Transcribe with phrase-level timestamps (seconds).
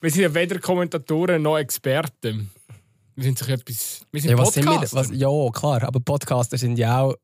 [0.00, 2.50] Wir sind ja weder Kommentatoren noch Experten.
[3.14, 4.00] Wir sind sich etwas.
[4.12, 4.72] Wir sind Ja, was sind wir?
[4.72, 4.96] Podcaster.
[4.96, 7.14] Was, ja, klar, aber Podcaster sind ja auch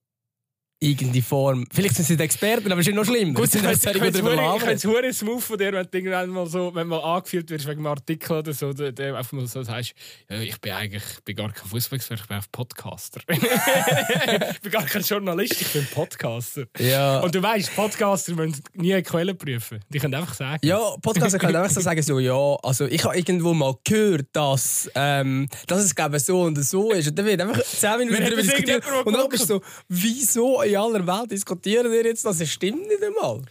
[0.83, 1.65] irgendeine Form.
[1.73, 3.35] Vielleicht sind sie die Experten, aber es ist noch schlimmer.
[3.35, 6.87] Gut, sind ich darüber es hure smooth von dir, wenn du irgendwann mal so, wenn
[6.89, 9.95] mal angeführt wirst wegen einem Artikel oder so, der einfach mal so sagst,
[10.29, 13.21] ja, ich bin eigentlich ich bin gar kein Fußballexperte, ich bin einfach Podcaster.
[13.29, 16.65] ich bin gar kein Journalist, ich bin Podcaster.
[16.79, 17.21] Ja.
[17.21, 19.81] Und du weißt, Podcaster müssen nie eine Quelle prüfen.
[19.89, 20.67] Die können einfach sagen.
[20.67, 24.91] Ja, Podcaster können einfach so sagen, so, ja, also ich habe irgendwo mal gehört, dass,
[24.95, 27.09] ähm, dass es glaube so und so ist.
[27.09, 28.85] Und dann wird einfach 10 Minuten darüber diskutiert.
[29.05, 32.41] Und dann bist du so, wieso in aller Welt diskutieren wir jetzt das?
[32.41, 33.43] Es stimmt nicht einmal.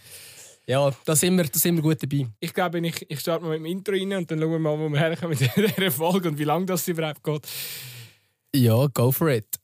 [0.68, 2.28] Ja, da sind wir, da sind wir gut dabei.
[2.40, 4.78] Ich glaube, ich, ich starte mal mit dem Intro rein und dann schauen wir mal,
[4.78, 7.48] wo wir herkommen mit dieser Folge und wie lange das überhaupt geht.
[8.56, 9.61] Ja, go for it.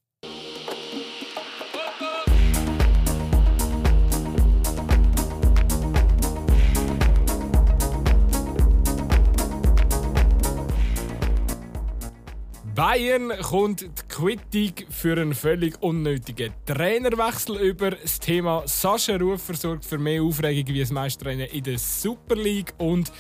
[12.78, 17.90] Bayern kommt die Quittung für einen völlig unnötigen Trainerwechsel über.
[17.90, 22.76] Das Thema Sascha Rufer sorgt für mehr Aufregung wie das Meistertrainer in der Super League
[22.78, 23.12] und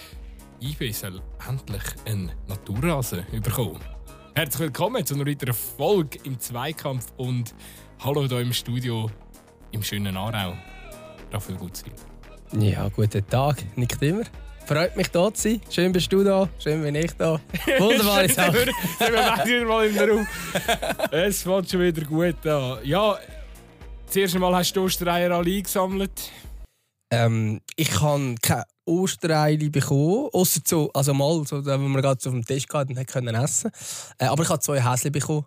[0.61, 3.79] IB soll endlich einen Naturrasen bekommen.
[4.35, 7.55] Herzlich willkommen zu einer weiteren Folge im Zweikampf und
[8.03, 9.09] hallo hier im Studio
[9.71, 10.53] im schönen Aarau.
[11.33, 11.93] Raphael Gutzwil.
[12.59, 14.21] Ja, guten Tag, nicht immer.
[14.67, 15.61] Freut mich, da zu sein.
[15.69, 17.39] Schön bist du da, schön bin ich da.
[17.79, 18.53] Wunderbare Sache.
[18.53, 20.27] wir, sind wir beide wieder mal im Raum.
[21.09, 22.79] Es fängt schon wieder gut an.
[22.83, 23.17] Ja,
[24.05, 26.11] das erste Mal hast du Ostereier alle eingesammelt.
[27.09, 32.29] Ähm, ich habe keine Ostereile bekommen, außer so, also mal, so, wo wir gerade so
[32.29, 33.71] auf dem Tisch hatten und können essen.
[34.17, 35.45] Äh, aber ich habe zwei Häschen bekommen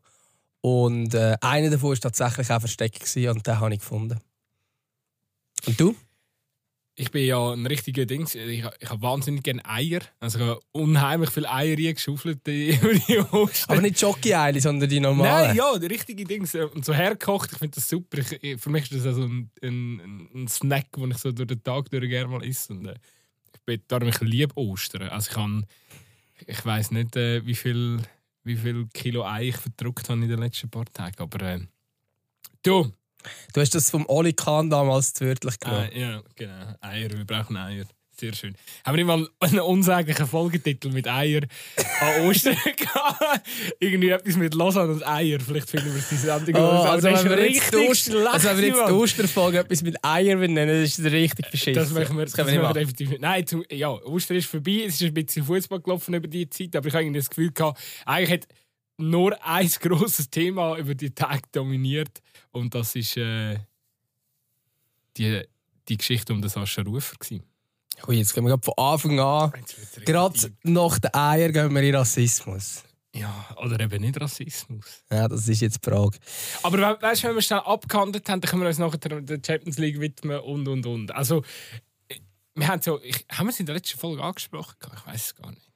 [0.62, 4.18] und äh, einer davon war tatsächlich auch versteckt und den habe ich gefunden.
[5.66, 5.94] Und du?
[7.00, 8.34] Ich bin ja ein richtiger Dings.
[8.34, 10.00] Ich, ich habe wahnsinnig gerne Eier.
[10.18, 13.72] Also ich habe unheimlich viele Eier geschaufelt über die Ostern.
[13.72, 15.48] Aber nicht Jockey-Eile, sondern die normalen.
[15.48, 16.54] Nein, ja, die richtige Dings.
[16.54, 18.18] Und so hergekocht, ich finde das super.
[18.18, 21.62] Ich, für mich ist das also ein, ein, ein Snack, den ich so durch den
[21.64, 22.74] Tag durch gerne mal esse.
[22.74, 22.96] Und, äh,
[23.54, 25.08] ich bin darum, ich liebe Ostern.
[25.08, 25.64] Also ich kann,
[26.46, 28.02] ich weiß nicht, äh, wie viel,
[28.44, 31.16] wie viel Kilo Ei ich verdruckt habe in den letzten paar Tagen.
[31.16, 31.60] Aber äh,
[32.62, 32.92] du,
[33.52, 35.90] Du hast das vom Oli Kahn damals zu wörtlich genommen.
[35.92, 37.84] äh, ja, genau, Eier, wir brauchen Eier.
[38.18, 38.54] Sehr schön.
[38.84, 41.40] Haben wir nicht mal einen unsäglichen Folgetitel mit Eier
[42.02, 43.46] an Ostern gehabt?
[43.78, 45.40] Irgendwie etwas mit Lausanne und Eier.
[45.40, 46.54] Vielleicht finden wir es diese Sendung.
[46.56, 48.92] Oh, Aber also, das wenn ist wir jetzt die schlecht, also wenn wir jetzt die.
[48.92, 51.72] Osterfolge etwas mit Eier benennen, das ist richtig beschissen.
[51.72, 53.22] Das machen wir, das das wir definitiv nicht.
[53.22, 54.84] Nein, zum, ja, Ostern ist vorbei.
[54.86, 57.52] Es ist ein bisschen Fußball gelaufen über die Zeit, aber ich habe irgendwie das Gefühl
[57.52, 58.48] gehabt, eigentlich hat
[59.00, 62.20] nur ein grosses Thema über die Tage dominiert
[62.52, 63.58] und das ist äh,
[65.16, 65.42] die,
[65.88, 67.16] die Geschichte um den Sascha Rufer.
[67.16, 67.42] Gewesen.
[68.06, 69.52] Ui, jetzt gehen wir gerade von Anfang an,
[70.04, 72.84] gerade nach den Eiern gehen wir in Rassismus.
[73.14, 75.02] Ja, oder eben nicht Rassismus.
[75.10, 76.16] Ja, das ist jetzt die Frage.
[76.62, 79.40] Aber we weißt du, wenn wir schnell abgehandelt haben, dann können wir uns nachher der
[79.44, 81.12] Champions League widmen und und und.
[81.12, 81.42] Also,
[82.08, 82.20] äh,
[82.54, 84.76] wir haben so, ich, haben wir es in der letzten Folge angesprochen?
[84.80, 85.69] Ich weiß es gar nicht.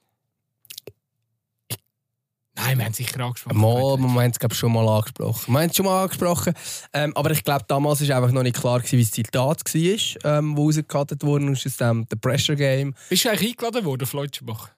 [2.57, 3.57] Nein, wir haben es sicher angesprochen.
[3.57, 5.53] Mal, wir haben es glaub, schon mal angesprochen.
[5.53, 6.53] Wir haben es schon mal angesprochen.
[6.93, 10.37] Ähm, aber ich glaube, damals war einfach noch nicht klar, gewesen, wie das Zitat war,
[10.37, 12.95] ähm, wo rausgekattet wurde aus dem The Pressure Game.
[13.09, 14.69] Bist du eigentlich eingeladen worden, Fleutschenbach?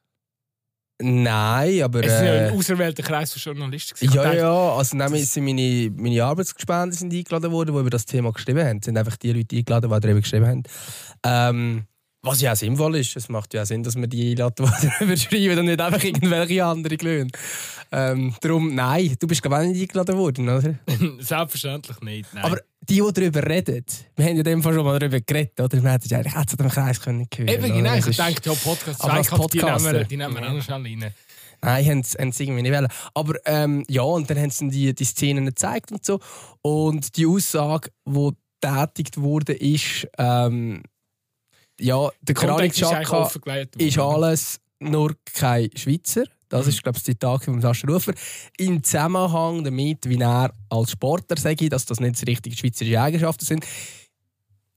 [1.00, 2.04] Nein, aber.
[2.04, 3.96] Es war ja Äh, ein auserwählter Kreis von Journalisten.
[4.12, 8.06] ja, dachte, ja, also nämlich sind meine, meine Arbeitsgespende sind eingeladen worden, die über das
[8.06, 8.80] Thema geschrieben haben.
[8.80, 10.64] Es sind einfach die Leute eingeladen, die darüber geschrieben haben.
[11.24, 11.86] Ähm,
[12.28, 13.16] was ja auch sinnvoll ist.
[13.16, 16.04] Es macht ja auch Sinn, dass wir die einladen, die darüber schreiben und nicht einfach
[16.04, 17.32] irgendwelche andere Glühen.
[17.92, 20.76] Ähm, darum, nein, du bist glaube ich auch nicht eingeladen worden, oder?
[21.20, 22.34] Selbstverständlich nicht.
[22.34, 22.44] Nein.
[22.44, 23.86] Aber die, die darüber reden,
[24.16, 25.82] wir haben ja in dem Fall schon mal darüber geredet, oder?
[25.82, 27.94] Wir hätten ja eigentlich auch zu dem Kreis können hören Eben, genau.
[27.94, 30.48] Es Ich ist- dachte, ja, Podcast Aber als Zweikampf, die nehmen wir, die nehmen wir
[30.50, 31.14] auch noch schnell rein.
[31.62, 32.88] Nein, haben sie irgendwie nicht wollen.
[33.16, 36.20] Aber ähm, ja, und dann haben sie die, die Szenen gezeigt und so.
[36.62, 38.30] Und die Aussage, die
[38.62, 40.84] getätigt wurde, ist, ähm,
[41.80, 43.32] ja, der Granit Xhaka
[43.78, 46.24] ist alles nur kein Schweizer.
[46.50, 48.14] Das ist, glaube ich, das Zitat von Sascha Rufer.
[48.58, 53.46] Im Zusammenhang damit, wie er als Sportler sage, dass das nicht die richtigen schweizerische Eigenschaften
[53.46, 53.66] sind.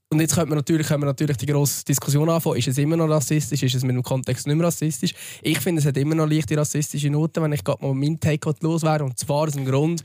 [0.09, 2.57] Und jetzt könnte man natürlich, können wir natürlich die grosse Diskussion anfangen.
[2.57, 3.63] Ist es immer noch rassistisch?
[3.63, 5.13] Ist es mit dem Kontext nicht mehr rassistisch?
[5.41, 8.53] Ich finde, es hat immer noch leichte rassistische Noten, wenn ich gerade mal meinen Take
[8.59, 9.05] loswerde.
[9.05, 10.03] Und zwar aus dem Grund,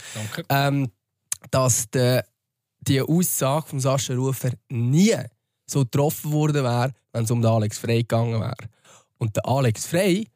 [0.48, 0.88] ähm,
[1.50, 2.24] dass der,
[2.78, 5.16] die Aussage von Sascha Rufer nie
[5.66, 8.56] so getroffen worden wäre, wenn es um den Alex Frey gegangen wäre.
[9.18, 10.28] Und der Alex Frey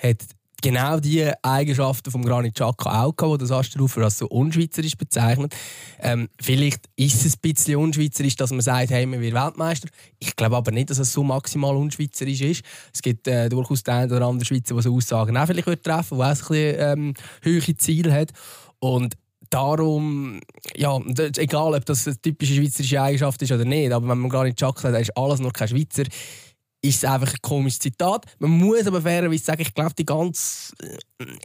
[0.00, 0.18] hat
[0.60, 5.54] genau die Eigenschaften vom Granit Xhaka auch gehabt, die das Asterufer als so unschweizerisch bezeichnet.
[6.00, 9.88] Ähm, vielleicht ist es ein bisschen unschweizerisch, dass man sagt, hey, wir werden Weltmeister.
[10.18, 12.62] Ich glaube aber nicht, dass es so maximal unschweizerisch ist.
[12.92, 16.26] Es gibt äh, durchaus den oder anderen Schweizer, die so Aussagen auch vielleicht treffen der
[16.26, 18.32] auch ein bisschen ähm, höhere Ziele hat.
[18.78, 19.16] Und
[19.50, 20.40] darum,
[20.76, 20.98] ja,
[21.36, 24.58] egal ob das eine typische schweizerische Eigenschaft ist oder nicht, aber wenn man gar nicht
[24.58, 26.04] Chuck sagt, ist alles nur kein Schweizer,
[26.82, 28.24] ist es einfach ein komisches Zitat.
[28.38, 30.72] Man muss aber fairerweise sagen, ich glaube, die ganze,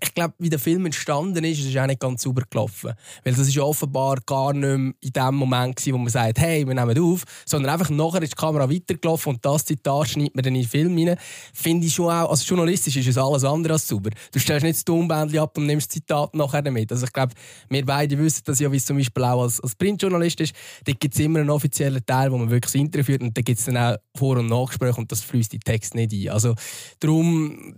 [0.01, 2.93] ich glaube, wie der Film entstanden ist, ist auch nicht ganz sauber gelaufen.
[3.23, 6.65] Weil das ist offenbar gar nicht mehr in dem Moment gewesen, wo man sagt, hey,
[6.65, 10.43] wir nehmen auf, sondern einfach nachher ist die Kamera weitergelaufen und das Zitat schneidet man
[10.43, 11.17] dann in den Film rein.
[11.53, 14.11] Finde ich schon auch, als journalistisch ist es alles andere als sauber.
[14.31, 16.91] Du stellst nicht das Tonbändchen ab und nimmst das Zitat nachher damit.
[16.91, 17.33] Also ich glaube,
[17.69, 20.55] wir beide wissen das ja, wie es zum Beispiel auch als, als Printjournalist ist.
[20.85, 23.41] Da gibt es immer einen offiziellen Teil, wo man wirklich das Interview führt und da
[23.41, 26.29] gibt es dann auch Vor- und Nachgespräche und das fließt in den Text nicht ein.
[26.29, 26.55] Also
[26.99, 27.77] darum,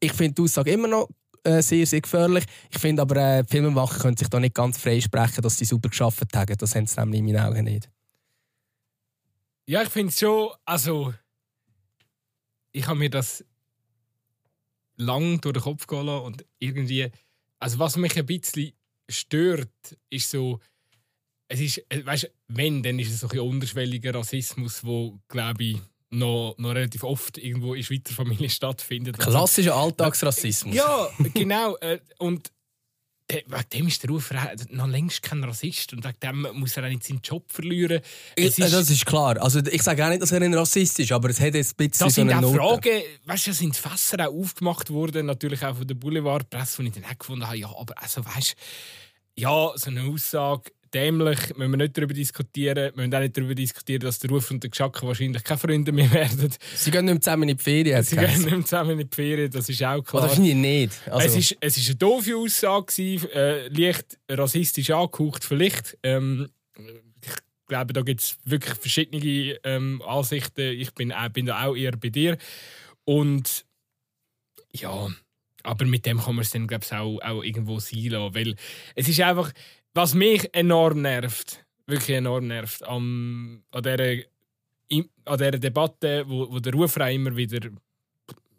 [0.00, 1.08] ich finde die Aussage immer noch
[1.44, 2.44] äh, sehr, sehr gefährlich.
[2.70, 5.88] Ich finde aber, äh, Filmemacher können sich da nicht ganz frei sprechen, dass sie super
[5.88, 6.56] geschafft haben.
[6.56, 7.90] Das haben sie nämlich in meinen Augen nicht.
[9.66, 11.14] Ja, ich finde es schon, also
[12.72, 13.44] ich habe mir das
[14.96, 17.10] lang durch den Kopf gehen und irgendwie,
[17.58, 18.72] also was mich ein bisschen
[19.08, 19.70] stört,
[20.10, 20.60] ist so,
[21.48, 25.80] es ist, äh, weißt, wenn, dann ist es so ein unterschwelliger Rassismus, wo glaube ich
[26.12, 29.18] noch, noch relativ oft irgendwo in Schweizer Familien stattfindet.
[29.18, 30.74] Klassischer Alltagsrassismus.
[30.74, 31.76] Ja, genau.
[31.78, 32.52] Äh, und
[33.28, 34.30] wegen dem ist der Ruf
[34.70, 38.02] noch längst kein Rassist und wegen dem muss er auch nicht seinen Job verlieren.
[38.36, 39.40] Ist, das ist klar.
[39.40, 41.88] Also ich sage auch nicht, dass er ein Rassist ist, aber es hat jetzt ein
[41.88, 45.64] bisschen Das sind so auch Fragen, weißt du, da sind Fässer auch aufgemacht worden, natürlich
[45.64, 48.54] auch von der Boulevardpresse, wo ich dann auch gefunden habe, ja, aber also weißt
[49.34, 52.76] ja, so eine Aussage dämlich, müssen wir nicht darüber diskutieren.
[52.76, 55.92] Wir müssen auch nicht darüber diskutieren, dass der Ruf und der Geschacke wahrscheinlich keine Freunde
[55.92, 56.52] mehr werden.
[56.74, 58.02] Sie gehen nicht mehr zusammen in die Ferien.
[58.02, 60.24] Sie gehen nicht mehr zusammen in die Ferien, das ist auch klar.
[60.24, 60.92] Oder finde ich nicht.
[61.10, 61.26] Also.
[61.26, 63.02] Es, ist, es ist eine doofe Aussage,
[63.34, 65.98] äh, leicht rassistisch angehaucht vielleicht.
[66.02, 66.48] Ähm,
[67.24, 67.32] ich
[67.66, 70.72] glaube, da gibt es wirklich verschiedene ähm, Ansichten.
[70.72, 72.36] Ich bin, äh, bin da auch eher bei dir.
[73.04, 73.64] Und
[74.72, 75.08] ja,
[75.62, 78.34] aber mit dem kann man es dann, glaube ich, auch, auch irgendwo sein lassen.
[78.34, 78.56] Weil
[78.94, 79.52] es ist einfach
[79.94, 84.24] was mich enorm nervt, wirklich enorm nervt, an, an, dieser,
[85.24, 87.70] an dieser Debatte, wo, wo der Rufrein immer wieder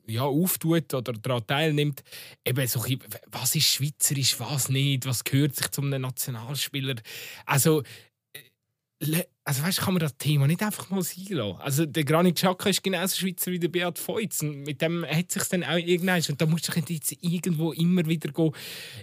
[0.08, 2.04] ja, auftut oder daran teilnimmt,
[2.46, 2.84] eben so,
[3.32, 6.96] was ist schweizerisch, was nicht, was gehört sich zum Nationalspieler.
[7.46, 7.84] Also
[9.46, 11.38] also weißt, kann man das Thema nicht einfach mal sein.
[11.60, 14.42] Also der Granit Xhaka ist genauso Schweizer wie der Beat Feutz.
[14.42, 18.06] Und mit dem hat sich dann auch irgendwann und da musst du jetzt irgendwo immer
[18.06, 18.52] wieder gehen.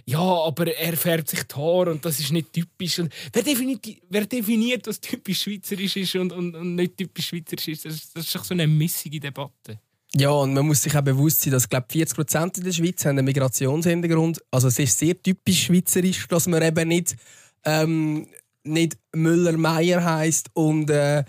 [0.05, 2.99] Ja, aber er färbt sich die Haare und das ist nicht typisch.
[2.99, 7.67] Und wer, definiert, wer definiert, was typisch schweizerisch ist und, und, und nicht typisch schweizerisch
[7.67, 7.85] ist?
[7.85, 9.79] Das, das ist doch so eine missige Debatte.
[10.15, 13.05] Ja, und man muss sich auch bewusst sein, dass glaub, 40 Prozent in der Schweiz
[13.05, 14.41] haben einen Migrationshintergrund.
[14.49, 17.15] Also es ist sehr typisch schweizerisch, dass man eben nicht
[17.63, 18.27] ähm,
[18.63, 21.23] nicht Müller-Meyer heißt und, äh,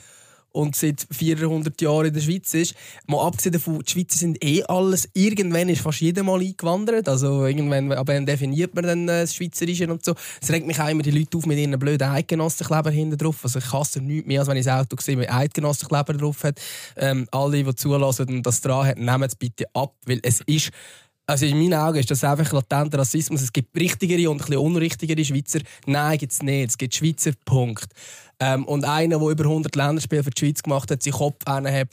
[0.52, 2.75] und seit 400 Jahren in der Schweiz ist.
[3.06, 5.08] Mal abgesehen davon, die Schweizer sind eh alles.
[5.14, 7.08] Irgendwann ist fast jeder mal eingewandert.
[7.08, 10.14] Also irgendwann aber dann definiert man dann äh, das Schweizerische und so.
[10.40, 13.40] Es regt mich auch immer die Leute auf mit ihren blöden Eidgenossenkleber hinten drauf.
[13.43, 16.61] Also ich hasse nichts mehr, als wenn ich das Auto sehe, mit Eidgenossenkleber drauf hat.
[16.96, 20.70] Ähm, alle, die zulassen und das dran haben, nehmen es bitte ab, weil es ist
[21.32, 23.40] also in meinen Augen ist das einfach latenter Rassismus.
[23.40, 25.61] Es gibt richtigere und ein unrichtigere Schweizer.
[25.87, 26.70] Nein, gibt es nicht.
[26.70, 27.87] Es gibt Schweizer, Punkt.
[28.38, 31.88] Ähm, und einer, der über 100 Länderspiele für die Schweiz gemacht hat, seinen Kopf hat,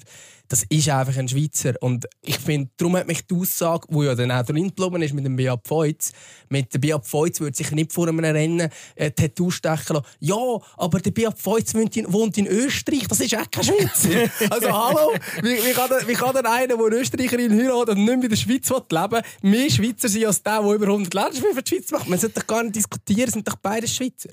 [0.49, 1.75] das ist einfach ein Schweizer.
[1.79, 5.13] Und ich finde, darum hat mich die Aussage, die ja dann auch drin geblieben ist
[5.13, 6.11] mit dem Beat Feutz,
[6.49, 10.07] mit dem Beat Feutz würde sich nicht vor einem Rennen äh, Tattoo stechen lassen.
[10.19, 10.35] Ja,
[10.75, 14.29] aber der Beat Feutz wohnt in, wohnt in Österreich, das ist auch kein Schweizer.
[14.49, 18.05] also hallo, wie, wie, kann der, wie kann der eine, der eine Österreicherin heiratet und
[18.05, 21.53] nicht mehr in der Schweiz leben mehr Schweizer sein als der, der über 100 Länderspiele
[21.53, 22.09] für die Schweiz macht?
[22.09, 24.29] Man sollte doch gar nicht diskutieren, sind doch beide Schweizer.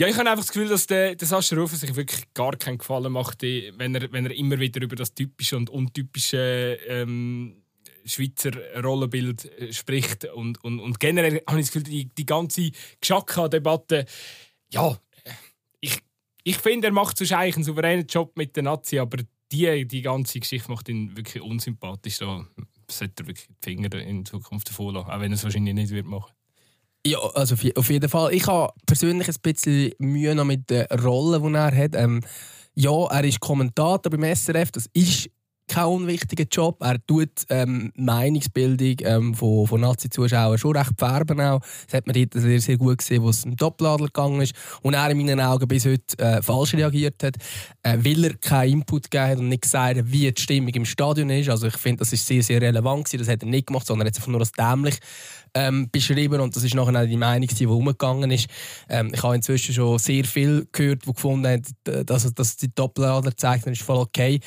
[0.00, 2.78] Ja, ich habe einfach das Gefühl, dass der, der Sascha Rufer sich wirklich gar keinen
[2.78, 7.64] Gefallen macht, wenn er, wenn er immer wieder über das typische und untypische ähm,
[8.04, 10.24] Schweizer Rollenbild äh, spricht.
[10.26, 14.06] Und, und, und generell habe ich das Gefühl, die, die ganze Geschacka-Debatte,
[14.72, 14.96] ja,
[15.80, 15.98] ich,
[16.44, 19.18] ich finde, er macht sonst eigentlich einen souveränen Job mit der Nazi, aber
[19.50, 22.18] die, die ganze Geschichte macht ihn wirklich unsympathisch.
[22.18, 22.46] Da
[22.88, 25.90] sollte er wirklich die Finger in Zukunft davon lassen, auch wenn er es wahrscheinlich nicht
[25.90, 26.37] wird machen
[27.06, 28.34] ja, also auf jeden Fall.
[28.34, 31.94] Ich habe persönlich ein bisschen Mühe noch mit der Rolle, die er hat.
[31.94, 32.22] Ähm,
[32.74, 34.70] ja, er ist Kommentator beim SRF.
[34.72, 35.30] Das ist
[35.68, 36.78] kein unwichtiger Job.
[36.80, 41.36] Er tut ähm, Meinungsbildung ähm, von, von Nazi-Zuschauern schon recht färben.
[41.36, 41.60] Das
[41.92, 44.54] hat man dort sehr, sehr gut gesehen, wo es im Doppladler gegangen ist.
[44.82, 47.36] Und er in meinen Augen bis heute äh, falsch reagiert hat,
[47.82, 50.84] äh, weil er keinen Input gegeben hat und nicht gesagt hat, wie die Stimmung im
[50.84, 51.50] Stadion ist.
[51.50, 53.18] Also ich finde, das ist sehr, sehr relevant gewesen.
[53.18, 54.98] Das hat er nicht gemacht, sondern er es einfach nur als dämlich
[55.58, 58.48] ähm, beschrieben und das ist nachher auch die Meinung, die umgegangen ist.
[58.88, 63.36] Ähm, ich habe inzwischen schon sehr viel gehört, die gefunden haben, dass, dass die Doppelader
[63.36, 64.40] zeigt, ist voll okay.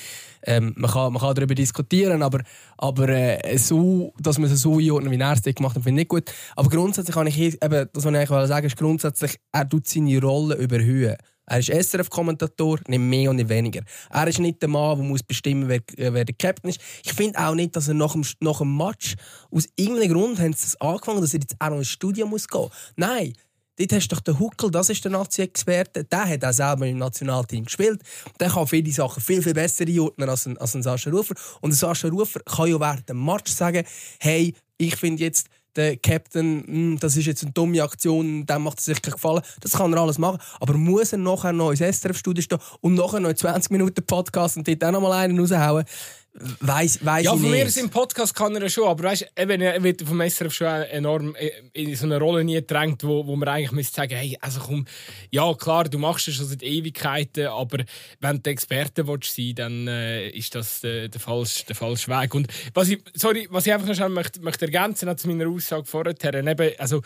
[0.44, 2.42] Ähm, man, kann, man kann darüber diskutieren, aber,
[2.78, 6.08] aber äh, so, dass man es so einordnet, wie er es gemacht hat, finde ich
[6.08, 6.32] nicht gut.
[6.56, 7.60] Aber grundsätzlich kann ich eben,
[7.94, 11.18] das, was ich sagen ist grundsätzlich, er tut seine Rolle überhöhen.
[11.52, 13.82] Er ist SRF-Kommentator, nicht mehr und nicht weniger.
[14.10, 16.80] Er ist nicht der Mann, der muss bestimmen wer, äh, wer der Captain ist.
[17.04, 19.16] Ich finde auch nicht, dass er nach dem, nach dem Match,
[19.52, 22.48] aus irgendeinem Grund haben sie das angefangen, dass er jetzt auch noch ins Studio muss
[22.48, 22.72] gehen muss.
[22.96, 23.34] Nein,
[23.78, 26.04] Dort hast du doch den Huckel, das ist der Nazi-Experte.
[26.04, 28.02] Der hat auch selber im Nationalteam gespielt.
[28.40, 31.34] Der kann viele Sachen viel, viel besser einordnen als ein, als ein Sascha Rufer.
[31.62, 33.84] Und ein Sascha Rufer kann ja während dem Match sagen,
[34.20, 38.80] hey, ich finde jetzt, der Captain, hm, das ist jetzt eine dumme Aktion, dem macht
[38.80, 39.42] es sich Gefallen.
[39.62, 40.40] Das kann er alles machen.
[40.60, 44.68] Aber muss er nachher noch ins SRF-Studio stehen und nachher noch 20 Minuten Podcast und
[44.68, 45.86] dort auch noch mal einen raushauen?
[46.34, 50.02] Weiss, weiss ja, von mir im Podcast kann er schon, aber weißt, eben, er wird
[50.02, 51.36] vom SRF schon enorm
[51.74, 54.86] in so eine Rolle nie gedrängt, wo, wo man eigentlich müsste sagen, hey, also komm,
[55.30, 57.84] ja klar, du machst es schon seit Ewigkeiten, aber
[58.22, 62.34] wenn du Experte willst sein, dann äh, ist das äh, der, falsche, der falsche Weg.
[62.34, 65.86] Und was ich, sorry, was ich einfach noch schnell möchte, möchte ergänzen zu meiner Aussage
[65.86, 67.02] vorher, eben, also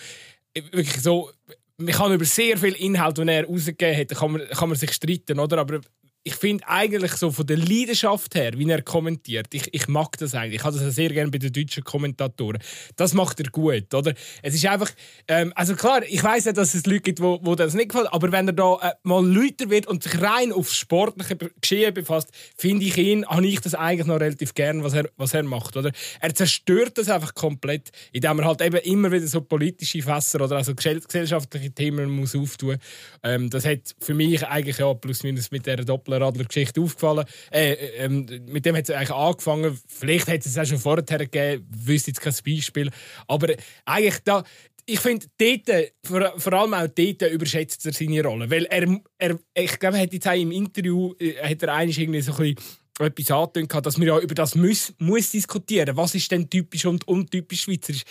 [0.53, 1.32] wirklich so,
[1.77, 4.94] man kann über sehr viel Inhalt, den er rausgegeben hat, kann man, kann man sich
[4.94, 5.58] streiten, oder?
[5.58, 5.82] Aber
[6.27, 10.34] ich finde eigentlich so von der Leidenschaft her, wie er kommentiert, ich, ich mag das
[10.34, 10.55] eigentlich.
[10.55, 12.58] Ich habe das sehr gerne bei den deutschen Kommentatoren.
[12.96, 14.12] Das macht er gut, oder?
[14.41, 14.89] Es ist einfach,
[15.27, 18.12] ähm, also klar, ich weiß ja, dass es Leute gibt, wo, wo das nicht gefällt,
[18.12, 22.29] aber wenn er da äh, mal Leute wird und sich rein aufs sportliche Geschehen befasst,
[22.58, 25.77] finde ich ihn, habe ich das eigentlich noch relativ gern, was er, was er macht,
[25.77, 25.91] oder?
[26.22, 30.55] Er zerstört das einfach komplett, indem er halt eben immer wieder so politische Fässer oder
[30.55, 32.77] also gesellschaftliche Themen muss auftun.
[33.22, 37.25] Ähm, das hat für mich eigentlich ja plus minus mit der Doppel Radler-Geschichte aufgefallen.
[37.51, 39.79] Äh, äh, ähm, mit dem hat es eigentlich angefangen.
[39.88, 42.89] Vielleicht hat es auch schon vorher gegeben, wüsste jetzt kein Beispiel.
[43.27, 43.53] Aber
[43.86, 44.43] eigentlich da,
[44.86, 48.50] ich finde, dort, vor, vor, allem auch dort überschätzt er seine Rolle.
[48.50, 52.22] Weil er, er ich glaube, er hat jetzt auch im Interview äh, hat er irgendwie
[52.22, 52.57] so ein bisschen
[53.00, 55.98] etwas angetönt, dass man ja über das muss, muss diskutieren.
[55.98, 58.03] Was ist denn typisch und untypisch schweizerisch?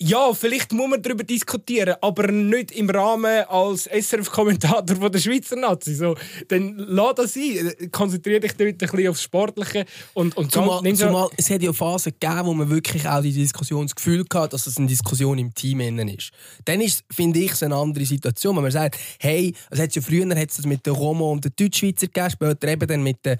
[0.00, 5.92] Ja, vielleicht muss man darüber diskutieren, aber nicht im Rahmen als SRF-Kommentator der Schweizer Nazi.
[5.92, 6.14] So,
[6.46, 7.72] dann lass das sein.
[7.90, 9.86] Konzentriere dich dort ein bisschen aufs Sportliche.
[10.14, 13.32] Und, und zumal, so, zumal, es hat ja Phasen gegeben, wo man wirklich auch die
[13.32, 16.30] Diskussion das Gefühl hat, dass es eine Diskussion im Team innen ist.
[16.64, 20.00] Dann ist, finde ich, es eine andere Situation, wenn man sagt, hey, es hat ja
[20.00, 23.36] früher hat's das mit den Romo und den Deutschschweizer gegeben, später eben dann mit den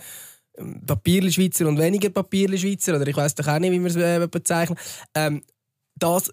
[0.57, 4.27] ähm, Papierschweizer und weniger Papierschweizer, oder ich weiß doch auch nicht, wie man es äh,
[4.29, 4.77] bezeichnet.
[5.15, 5.43] Ähm,
[5.99, 6.33] das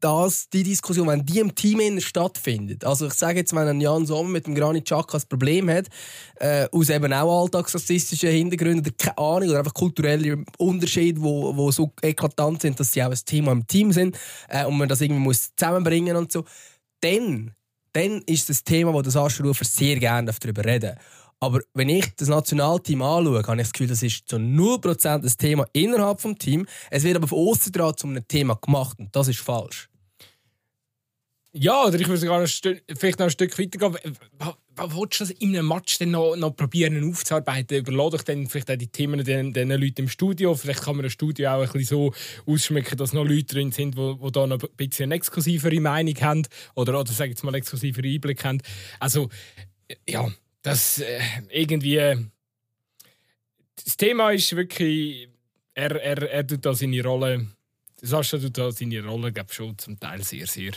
[0.00, 4.06] dass die Diskussion, wenn die im Team stattfindet, also ich sage jetzt, wenn ein Jan
[4.06, 5.86] Sommer mit dem Granit Xhaka ein Problem hat,
[6.36, 11.70] äh, aus eben auch alltagsrassistischen Hintergründen oder keine Ahnung, oder einfach kulturelle Unterschiede, wo, wo
[11.70, 14.16] so eklatant sind, dass sie auch ein Thema im Team sind
[14.48, 16.44] äh, und man das irgendwie muss zusammenbringen und so,
[17.00, 17.52] dann,
[17.92, 20.96] dann ist das Thema, wo das Anschrufer sehr gerne darüber reden
[21.40, 25.36] aber wenn ich das Nationalteam anschaue, habe ich das Gefühl, das ist zu 0% das
[25.36, 26.68] Thema innerhalb des Teams.
[26.90, 29.88] Es wird aber von außen dran zu einem Thema gemacht und das ist falsch.
[31.52, 34.16] Ja, oder ich würde sogar vielleicht noch ein Stück weiter gehen.
[34.76, 37.78] Willst du das in einem Match dann noch, noch probieren aufzuarbeiten?
[37.78, 40.54] Überlade ich dann vielleicht auch die Themen den, den Leuten im Studio.
[40.54, 42.12] Vielleicht kann man ein Studio auch ein bisschen so
[42.46, 46.14] ausschmücken, dass noch Leute drin sind, die, die da noch ein bisschen eine exklusivere Meinung
[46.20, 48.60] haben oder, oder sagen wir mal, exklusivere Einblick haben.
[49.00, 49.28] Also,
[50.08, 50.28] ja,
[50.68, 51.20] das äh,
[51.50, 52.28] irgendwie.
[53.84, 55.28] Das Thema ist wirklich,
[55.74, 57.46] er, er, er tut da seine Rolle.
[58.00, 60.72] Sascha tut da seine Rolle, glaube schon zum Teil sehr, sehr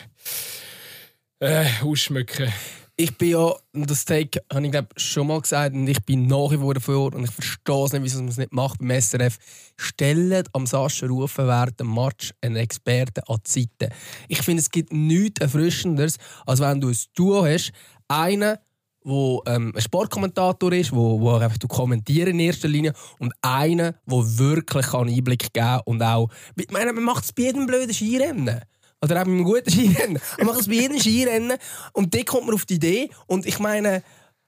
[1.40, 2.52] äh, ausschmücken.
[2.96, 6.52] Ich bin ja, das Take habe ich glaube schon mal gesagt, und ich bin nach
[6.52, 9.38] wie vor dafür und ich verstehe es nicht, wieso man es nicht macht beim SRF.
[9.76, 13.96] Stellt am Sascha rufen während dem Match einen Experten an die Seite.
[14.28, 17.72] Ich finde, es gibt nichts Erfrischenderes, als wenn du ein Duo hast,
[18.08, 18.58] einen,
[19.04, 23.94] wo ähm, ein Sportkommentator ist, wo, wo einfach du kommentieren in erster Linie und einer,
[24.06, 27.66] der wirklich kann Einblick geben kann und auch, ich meine, man macht es bei jedem
[27.66, 28.62] blöden Skirennen.
[29.04, 30.22] Oder auch bei einem guten Skirennen.
[30.38, 31.58] Man macht es bei jedem Skirennen
[31.94, 34.04] und dann kommt man auf die Idee und ich meine,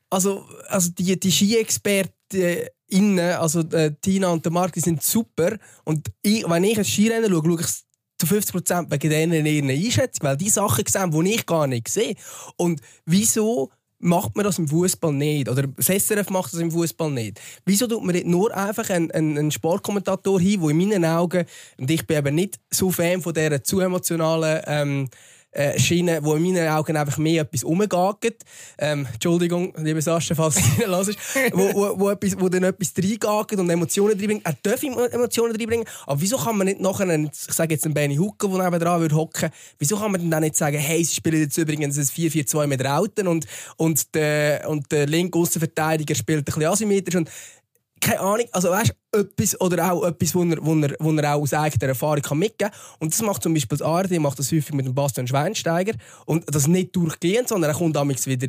[0.10, 2.10] also, also die, die Ski-Experten
[3.40, 7.32] also äh, Tina und der Marc, die sind super und ich, wenn ich ein Skirennen
[7.32, 7.68] schaue, schaue ich
[8.20, 11.88] zu 50% wegen denen in ihren Einschätzung, weil die Sachen sehen, die ich gar nicht
[11.88, 12.16] sehe.
[12.58, 13.72] Und wieso
[14.04, 15.50] macht man das im Fußball nicht?
[15.50, 17.40] Oder das macht das im Fußball nicht.
[17.66, 21.46] Wieso tut man nicht nur einfach einen, einen Sportkommentator hin, der in meinen Augen,
[21.78, 25.10] und ich bin eben nicht so Fan von dieser zu emotionalen ähm,
[25.54, 28.44] äh, Schiene, wo in meinen Augen einfach mehr etwas umgeht.
[28.78, 31.18] Ähm, Entschuldigung, liebe Sascha, falls du hörst.
[31.54, 34.46] wo, wo, wo, etwas, wo dann etwas reingeht und Emotionen reinbringt.
[34.46, 37.94] Er darf Emotionen reinbringen, aber wieso kann man nicht nachher, einen, ich sage jetzt einen
[37.94, 41.42] Benny Hucke, der nebenan würde hocken, wieso kann man dann nicht sagen, hey, sie spielen
[41.42, 43.46] jetzt übrigens ein 4-4-2 mit Rauten und,
[43.78, 47.30] und der, und der linke Außenverteidiger spielt ein bisschen asymmetrisch und
[48.04, 51.42] keine Ahnung, also weißt etwas oder auch etwas, wo er, wo er, wo er auch
[51.42, 52.98] aus eigener Erfahrung kann mitgeben kann.
[53.00, 55.94] Und das macht zum Beispiel das ARD, macht das häufig mit dem Bastian Schweinsteiger.
[56.26, 58.48] Und das nicht durchgehend, sondern er kommt damals wieder,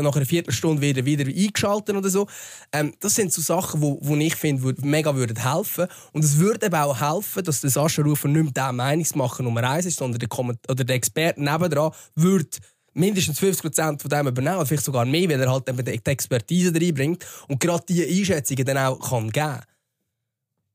[0.00, 2.26] nach einer Viertelstunde wieder, wieder eingeschaltet oder so.
[2.72, 5.86] Ähm, das sind so Sachen, wo, wo ich finde, würd, mega würden helfen.
[6.12, 9.62] Und es würde eben auch helfen, dass der Sascha Rufer nicht mehr der Meinungsmacher Nummer
[9.62, 12.48] eins ist, sondern der, Komment oder der Experte nebendran würde
[12.96, 17.24] mindestens 50% von dem übernehmen, vielleicht sogar mehr, weil er halt eben die Expertise reinbringt
[17.48, 19.60] und gerade diese Einschätzungen dann auch kann geben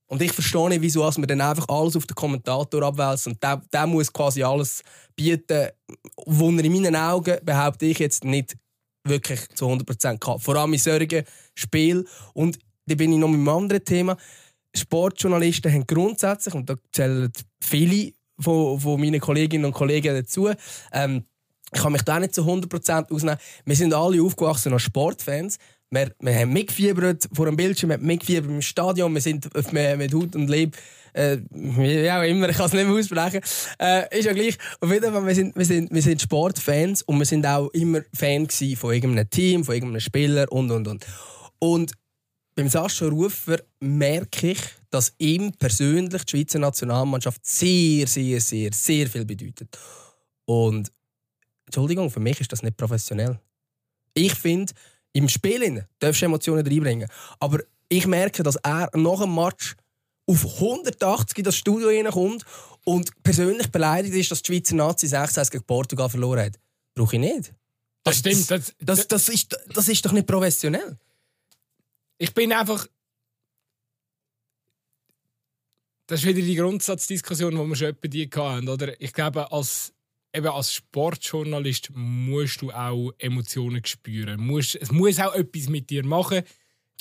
[0.08, 3.62] Und ich verstehe nicht, wieso man dann einfach alles auf den Kommentator abwälzt und der,
[3.74, 4.84] der muss quasi alles
[5.16, 5.70] bieten,
[6.26, 8.56] wo er in meinen Augen, behaupte ich jetzt, nicht
[9.04, 10.40] wirklich zu 100% kann.
[10.40, 11.24] Vor allem in solchen
[11.56, 12.08] Spielen.
[12.34, 14.18] Und da bin ich noch mit einem anderen Thema.
[14.76, 20.50] Sportjournalisten haben grundsätzlich, und da zählen viele von, von meinen Kolleginnen und Kollegen dazu,
[20.94, 21.26] ähm,
[21.74, 23.40] ich kann mich da nicht zu 100% ausnehmen.
[23.66, 25.58] Wir sind alle aufgewachsen als Sportfans.
[25.90, 29.98] Wir, wir haben mitgefiebert vor dem Bildschirm, wir haben mitgefiebert im Stadion, wir sind mit,
[29.98, 30.72] mit Haut und Leben,
[31.14, 33.42] äh, wie auch immer, ich kann es nicht mehr aussprechen.
[33.80, 34.58] Äh, ist ja gleich.
[34.80, 38.02] Auf jeden Fall, wir sind, wir sind, wir sind Sportfans und wir sind auch immer
[38.14, 41.06] Fan von irgendeinem Team, von irgendeinem Spieler und und und.
[41.60, 41.92] Und
[42.56, 44.60] beim Sascha Rufer merke ich,
[44.90, 49.78] dass ihm persönlich die Schweizer Nationalmannschaft sehr, sehr, sehr, sehr viel bedeutet.
[50.46, 50.92] Und
[51.72, 53.40] Entschuldigung, für mich ist das nicht professionell.
[54.14, 54.74] Ich finde,
[55.14, 57.08] im Spiel darfst du Emotionen reinbringen.
[57.40, 59.76] Aber ich merke, dass er nach dem Match
[60.28, 62.46] auf 180 in das Studio reinkommt
[62.84, 66.60] und persönlich beleidigt ist, dass die Schweizer Nazi 6 gegen Portugal verloren hat.
[66.94, 67.54] Brauche ich nicht.
[68.04, 68.52] Das, stimmt.
[68.52, 70.98] Das, das, das, ist, das ist doch nicht professionell.
[72.18, 72.86] Ich bin einfach.
[76.08, 78.68] Das ist wieder die Grundsatzdiskussion, die wir schon bei dir hatten.
[78.68, 79.00] Oder?
[79.00, 79.94] Ich glaube, als
[80.34, 84.40] eben als Sportjournalist musst du auch Emotionen spüren.
[84.40, 86.42] Musst, es muss auch etwas mit dir machen.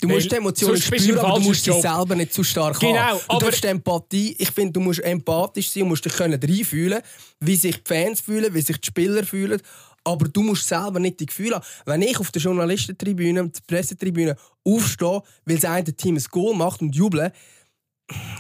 [0.01, 3.21] Du musst die Emotionen spüren, aber du musst dich selber nicht zu stark genau, haben.
[3.29, 7.03] Du darfst Empathie, ich finde, du musst empathisch sein und musst dich reinfühlen,
[7.41, 9.61] wie sich die Fans fühlen, wie sich die Spieler fühlen.
[10.03, 11.65] Aber du musst selber nicht die Gefühle haben.
[11.85, 16.81] Wenn ich auf der Journalistentribüne, der Pressetribüne aufstehe, weil das eine Team ein Goal macht
[16.81, 17.31] und jubeln,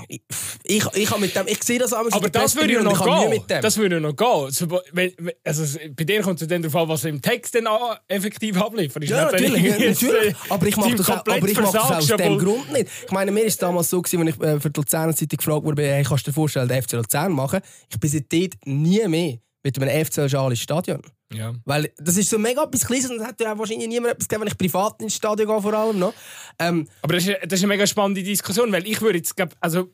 [0.09, 0.23] ich,
[0.65, 3.43] ich, ich, mit dem, ich sehe das aber Aber das würde ja noch gehen.
[3.49, 5.31] Das würde noch gehen.
[5.45, 7.69] Also, bei dir kommt es dann darauf an, was im Text dann
[8.09, 9.05] effektiv abliefert.
[9.05, 9.79] Ja, natürlich.
[9.79, 10.35] natürlich.
[10.49, 12.89] Aber ich mache das, auch, aber ich mach das aus dem Grund nicht.
[13.07, 15.65] Ich meine, mir war es damals so, als ich äh, für die Luzerner Zeitung gefragt
[15.65, 17.61] wurde, hey, kannst du dir vorstellen, den FC Luzern machen?
[17.89, 21.03] Ich bin seitdem nie mehr mit einem FC-Schal ins Stadion.
[21.33, 21.55] Ja.
[21.65, 24.43] Weil das ist so mega etwas Kleines und das hat ja wahrscheinlich niemand etwas gegeben,
[24.43, 26.15] wenn ich privat ins Stadion gehe, vor allem noch.
[26.59, 29.91] Ähm, Aber das ist, das ist eine mega spannende Diskussion, weil ich würde jetzt, also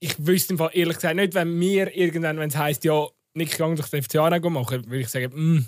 [0.00, 3.52] ich wüsste im Fall ehrlich gesagt nicht, wenn mir irgendwann, wenn es heisst, ja, nicht
[3.52, 5.64] gegangen durch den FCA machen, würde ich sagen, mh,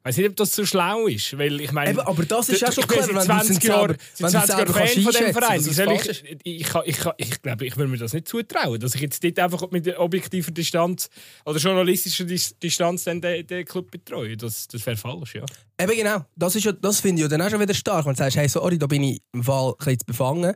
[0.00, 1.90] ich weiß nicht, ob das so schlau ist, weil ich meine...
[1.90, 5.12] Eben, aber das ist ja schon klar, wenn 20 Jahre, selber, 20 Jahre Fan von
[5.12, 5.60] dem Verein.
[5.60, 9.22] Ich, ich, ich, ich, ich, glaube, ich würde mir das nicht zutrauen, dass ich jetzt
[9.22, 11.10] dort einfach mit objektiver Distanz
[11.44, 14.38] oder journalistischer Distanz den, den Club betreue.
[14.38, 15.44] Das, das wäre falsch, ja.
[15.78, 18.18] Eben genau, das, ist ja, das finde ich dann auch schon wieder stark, wenn du
[18.18, 20.54] sagst, hey, sorry, da bin ich im Fall ein bisschen befangen.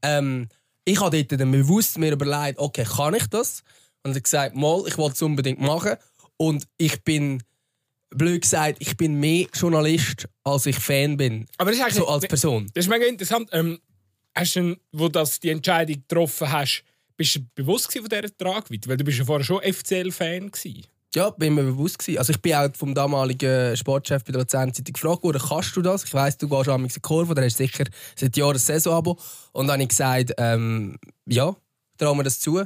[0.00, 0.48] Ähm,
[0.86, 3.62] ich habe dort dann bewusst mir überlegt, okay, kann ich das?
[4.04, 5.96] Und ich gesagt, mal, ich wollte es unbedingt machen.
[6.38, 7.42] Und ich bin
[8.10, 11.46] blöd gesagt, ich bin mehr Journalist, als ich Fan bin.
[11.58, 12.68] Aber das ist so als Person.
[12.74, 13.48] Das ist mega interessant.
[13.52, 13.78] Ähm,
[14.34, 16.84] hast du, wo du die Entscheidung getroffen hast,
[17.16, 18.88] bist du bewusst von dieser Tragweite?
[18.88, 20.50] Weil du bist ja vorher schon FCL-Fan
[21.14, 22.18] Ja, bin mir bewusst gewesen.
[22.18, 25.82] Also ich bin auch vom damaligen Sportchef bei der Luzern Zeitung gefragt worden, kannst du
[25.82, 26.04] das?
[26.04, 29.18] Ich weiss, du gehst an die Kurve, da hast du sicher seit Jahren ein Saisonabo.
[29.52, 31.56] Und dann habe ich gesagt, ähm, ja,
[31.96, 32.62] trauen wir das zu.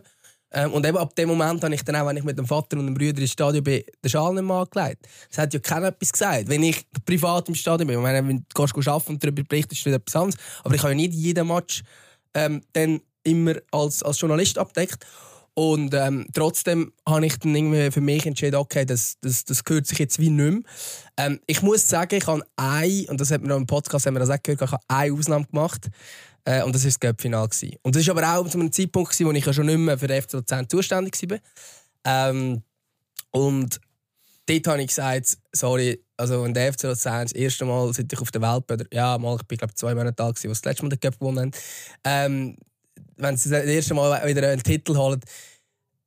[0.52, 2.78] Ähm, und eben ab dem Moment habe ich dann auch, wenn ich mit dem Vater
[2.78, 5.06] und dem Bruder ins Stadion bin, den Schal nicht mehr angelegt.
[5.30, 6.48] Es hat ja keiner etwas gesagt.
[6.48, 9.94] Wenn ich privat im Stadion bin, wenn du gehst arbeiten und darüber berichtest, ist das
[9.94, 10.42] etwas anderes.
[10.64, 11.82] Aber ich habe ja nicht jeden Match
[12.34, 15.06] ähm, dann immer als, als Journalist abdeckt.
[15.54, 19.86] Und ähm, trotzdem habe ich dann irgendwie für mich entschieden, okay, das, das, das gehört
[19.86, 20.62] sich jetzt wie nicht mehr.
[21.16, 24.14] Ähm, ich muss sagen, ich habe eine, und das hat man auch im Podcast haben
[24.14, 25.88] wir das auch gehört, ich habe eine Ausnahme gemacht.
[26.44, 27.48] Äh, und das war das Göppfinal.
[27.82, 30.06] Und das war aber auch zu einem Zeitpunkt, wo ich ja schon nicht mehr für
[30.06, 31.38] den FC Luzern zuständig war.
[32.04, 32.62] Ähm,
[33.30, 33.80] und
[34.46, 38.20] dort habe ich gesagt, sorry, also wenn der FC Luzern das erste Mal, seit ich
[38.20, 40.64] auf der Welt bin, ja, mal, ich bin glaube zwei Monate da gewesen, sie das
[40.64, 41.52] letzte Mal den Cup gewonnen haben,
[42.04, 42.56] ähm,
[43.16, 45.20] wenn sie das erste Mal wieder einen Titel holen,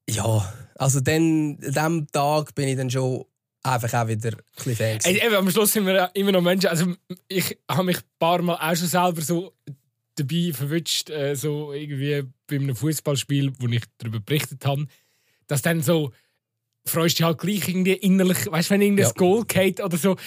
[0.10, 3.26] ja, also dann, an diesem Tag bin ich dann schon
[3.64, 5.00] einfach auch wieder ein bisschen Fan.
[5.16, 6.68] Eben, am Schluss sind wir immer noch Menschen.
[6.68, 6.94] Also
[7.28, 9.54] ich habe mich ein paar Mal auch schon selber so
[10.16, 14.88] dabei verwünscht, äh, so irgendwie bei einem Fußballspiel, wo ich darüber berichtet habe,
[15.48, 16.12] dass dann so
[16.86, 19.12] freust du dich halt gleich irgendwie innerlich, weißt du, wenn irgendein ja.
[19.14, 20.18] Goal geht oder so.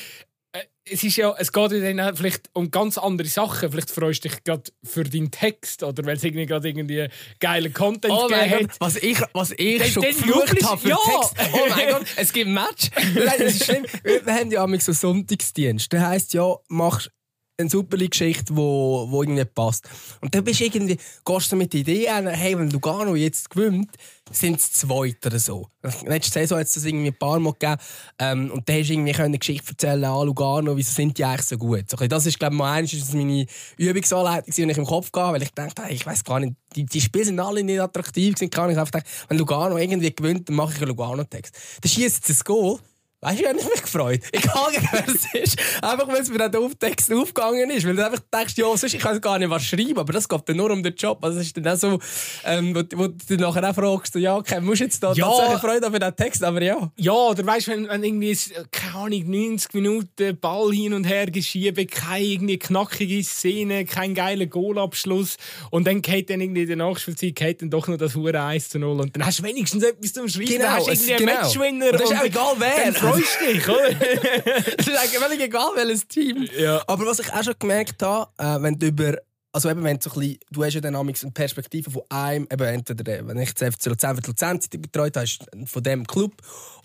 [0.52, 3.70] Äh, es ist ja, es geht ja dann vielleicht um ganz andere Sachen.
[3.70, 7.08] Vielleicht freust du dich gerade für deinen Text oder weil es irgendwie gerade irgendwie
[7.40, 8.80] geilen Content oh gegeben hat.
[8.80, 10.96] Was ich, was ich den, schon den geflucht habe für ja.
[10.96, 11.34] Text.
[11.52, 12.90] Oh mein Gott, es gibt ein Match.
[13.14, 13.84] Nein, das ist schlimm.
[14.02, 15.92] Wir haben ja so Sonntagsdienst.
[15.92, 17.10] Das heisst ja, machst
[17.58, 19.88] eine super Geschichte, wo, wo irgendwie passt.
[20.20, 23.48] Und dann bist du irgendwie, gehst du mit der Idee an, hey, wenn Lugano jetzt
[23.48, 23.90] gewinnt,
[24.30, 25.68] sind es zwei oder so.
[26.04, 27.76] Letzte Saison hat es das irgendwie ein paar Mal gegeben.
[28.18, 31.46] Ähm, und dann hast du irgendwie eine Geschichte erzählen an Lugano, wieso sind die eigentlich
[31.46, 31.88] so gut.
[31.88, 33.46] So, das ist, glaube ich, eines, das meine
[33.78, 36.84] Übungsanleitung, die ich im Kopf hatte, weil ich dachte, hey, ich weiß gar nicht, die,
[36.84, 40.48] die Spiele sind alle nicht attraktiv, sind kann ich einfach denken, wenn Lugano irgendwie gewinnt,
[40.48, 41.54] dann mache ich einen Lugano-Text.
[41.80, 42.80] Dann schießt es ein Goal
[43.26, 44.20] Weißt du, ich habe mich gefreut.
[44.30, 45.58] Egal, wer es ist.
[45.82, 47.84] Einfach, weil es mir dann auf Text aufgegangen ist.
[47.84, 50.48] Weil du einfach denkst, ja, sonst, ich kann gar nicht was schreiben, aber das geht
[50.48, 51.18] dann nur um den Job.
[51.24, 51.98] Also, das ist dann auch so,
[52.44, 55.26] ähm, wo, wo du nachher auch fragst, ja, okay, musst jetzt da ja.
[55.26, 56.92] tatsächlich Freude für den Text, aber ja.
[56.96, 58.38] Ja, oder weißt du, wenn, wenn irgendwie,
[58.70, 64.46] keine Ahnung, 90 Minuten Ball hin und her geschieben, keine irgendwie knackige Szene, kein geiler
[64.46, 65.36] Goalabschluss
[65.72, 68.68] und dann geht dann irgendwie in der Nachspielzeit geht dann doch noch das Hure 1
[68.68, 71.12] zu 0 und dann hast du wenigstens etwas zum Schreiben, genau, dann hast du irgendwie
[71.14, 71.40] einen genau.
[71.40, 71.92] Matchwinner.
[71.92, 73.92] Das ist auch egal wer freust dich, oder?
[74.76, 76.48] das ist eigentlich völlig egal, welches Team.
[76.58, 76.82] Ja.
[76.86, 79.16] Aber was ich auch schon gemerkt habe, äh, wenn du über
[79.52, 82.46] also eben, wenn du, so ein bisschen, du hast ja dann eine Perspektive von einem,
[82.52, 85.26] eben entweder wenn ich jetzt FC Luzern für die Luzern betreut habe,
[85.64, 86.34] von dem Club,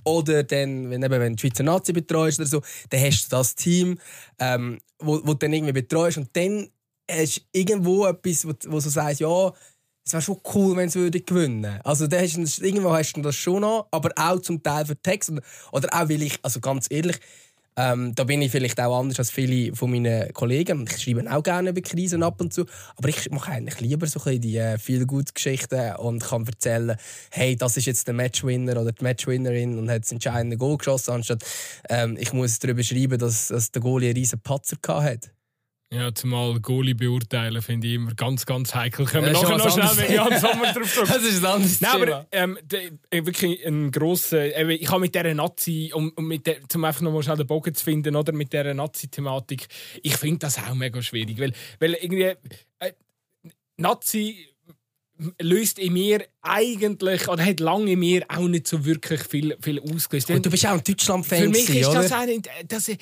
[0.06, 3.56] oder dann, wenn, eben, wenn du Schweizer Nazi betreust oder so, dann hast du das
[3.56, 4.00] Team,
[4.40, 6.70] ähm, wo, wo du dann irgendwie betreust und dann
[7.10, 9.52] hast du irgendwo etwas, wo, wo du sagst, ja,
[10.04, 11.80] es wäre schon cool, wenn sie gewinnen.
[11.84, 14.96] Also da hast du, irgendwo hast du das schon noch, aber auch zum Teil für
[14.96, 15.32] Text.
[15.72, 17.20] Oder auch, weil ich, also ganz ehrlich,
[17.78, 20.86] ähm, da bin ich vielleicht auch anders als viele von meinen Kollegen.
[20.90, 22.66] Ich schreibe auch gerne über Krisen ab und zu.
[22.98, 26.98] Aber ich mache eigentlich lieber so ein die äh, viel gute Geschichten und kann erzählen,
[27.32, 31.12] hey, das ist jetzt der Matchwinner oder die Matchwinnerin und hat das entscheidende Goal geschossen,
[31.12, 31.46] anstatt
[31.90, 35.30] ähm, ich muss darüber schreiben, dass, dass der Goalie einen riesen Patzer hatte.
[35.94, 39.06] Ja, zumal Goalie beurteilen finde ich immer ganz, ganz heikel.
[39.06, 41.10] Können wir nachher noch schnell mit Jan Sommer drauf drücken?
[41.14, 44.56] Das ist ein anderes Nein, aber ähm, de, äh, wirklich ein grosser...
[44.56, 47.36] Äh, ich habe mit dieser Nazi, um, um mit der, um einfach noch mal schnell
[47.36, 49.68] den Bogen zu finden, oder mit dieser Nazi-Thematik,
[50.02, 52.36] ich finde das auch mega schwierig, weil, weil irgendwie...
[52.80, 52.94] Äh,
[53.76, 54.48] Nazi
[55.42, 59.82] löst in mir eigentlich, oder hat lange in mir auch nicht so wirklich viel, viel
[59.82, 60.32] ausgelöst.
[60.32, 62.50] Und du bist auch ein Deutschland-Fan, Für mich ist das nicht...
[62.70, 62.98] Das, äh,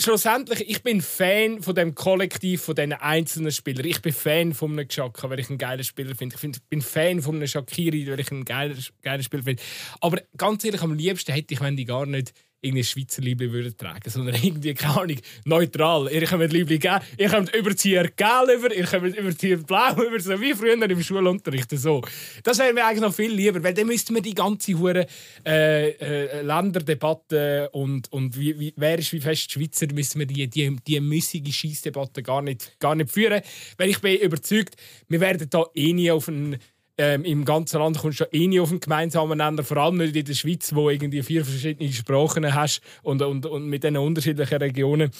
[0.00, 3.86] schlussendlich, ich bin Fan von dem Kollektiv, von diesen einzelnen Spielern.
[3.86, 6.36] Ich bin Fan von einem Xhaka, weil ich einen geilen Spieler finde.
[6.36, 9.62] Ich bin Fan von einem Shakiri, weil ich einen geilen, geilen Spieler finde.
[10.00, 13.76] Aber ganz ehrlich, am liebsten hätte ich, wenn die gar nicht irgendwie Schweizer Liebling würden
[13.76, 16.10] tragen, sondern irgendwie, keine Ahnung, neutral.
[16.12, 20.40] Ihr könnt Liebling geben, ihr könnt überziehen gelb über, ihr könnt überziehen blau über, so
[20.40, 21.70] wie früher im Schulunterricht.
[21.70, 22.02] So.
[22.42, 25.06] Das wäre mir eigentlich noch viel lieber, weil dann müssten wir die ganze hure
[25.46, 30.48] äh, äh, Länderdebatte und, und wie, wie, wer ist wie fest Schweizer, müssen wir die,
[30.48, 33.42] die, die müssige Schießdebatte gar nicht, gar nicht führen.
[33.78, 34.76] Weil ich bin überzeugt,
[35.08, 36.58] wir werden da eh nie auf einen
[37.00, 40.14] ähm, im ganzen Land kommst du eh nie auf einen gemeinsamen Nenner, vor allem nicht
[40.14, 44.58] in der Schweiz, wo irgendwie vier verschiedene Sprachen hast und, und, und mit diesen unterschiedlichen
[44.58, 45.10] Regionen.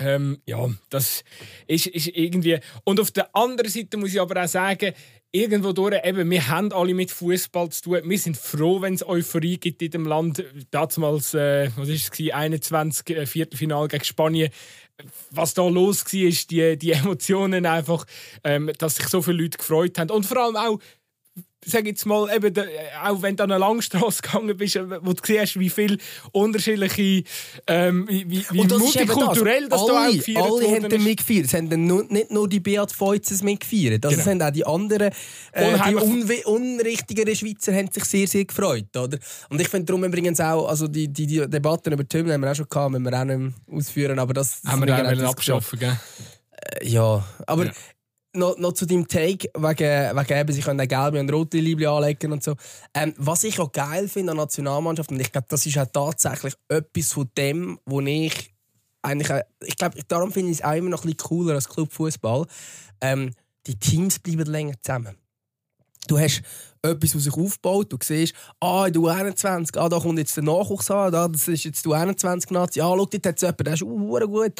[0.00, 1.22] Ähm, ja, das
[1.68, 2.58] ist, ist irgendwie.
[2.84, 4.92] Und auf der anderen Seite muss ich aber auch sagen,
[5.30, 8.00] irgendwo durch, eben, wir haben alle mit Fußball zu tun.
[8.04, 10.44] Wir sind froh, wenn es Euphorie gibt in dem Land.
[10.70, 14.50] Damals, äh, was ist es, 21 äh, Viertelfinal gegen Spanien
[15.30, 18.04] was da los war, die, die Emotionen einfach,
[18.44, 20.10] ähm, dass sich so viele Leute gefreut haben.
[20.10, 20.78] Und vor allem auch,
[21.64, 22.54] sag jetzt mal, eben,
[23.04, 25.98] auch wenn du an eine Langstrasse gegangen bist, äh, wo du siehst, wie viele
[26.32, 27.24] unterschiedliche,
[27.66, 31.46] ähm, wie, wie multikulturell das, das alle, da auch gefeiert Alle haben dann mitgefeiert.
[31.46, 34.04] Es haben nicht nur die Beat Feuzes mitgefeiert.
[34.04, 34.30] Also genau.
[34.30, 35.12] es haben auch die anderen,
[35.52, 38.96] äh, die un unrichtigeren Schweizer haben sich sehr, sehr gefreut.
[38.96, 39.18] Oder?
[39.48, 42.52] Und ich finde darum übrigens auch, also die, die, die Debatten über Themen haben wir
[42.52, 44.62] auch schon gehabt, müssen wir auch nicht ausführen, aber das...
[44.64, 45.98] Haben wir ja abschaffen, gell?
[46.52, 47.72] Äh, ja, aber ja
[48.34, 52.32] noch, noch zu deinem Take, wegen, wegen eben, sie können gelbe und rote Liebling anlegen
[52.32, 52.54] und so.
[52.94, 55.86] Ähm, was ich auch geil finde an der Nationalmannschaft, und ich glaube, das ist auch
[55.86, 58.54] tatsächlich etwas von dem, wo ich
[59.02, 62.46] eigentlich, ich glaube, darum finde ich es auch immer noch ein bisschen cooler als Clubfußball.
[63.00, 63.32] Ähm,
[63.66, 65.16] die Teams bleiben länger zusammen.
[66.10, 66.42] Du hast
[66.82, 67.92] etwas, was sich aufbaut.
[67.92, 71.48] Du siehst, ah, in der U21, ah, da kommt jetzt der Nachwuchs an, da, das
[71.48, 74.52] ist jetzt die U21-Nazi, ah, schau, dort hat es jemanden, der ist uh, gut.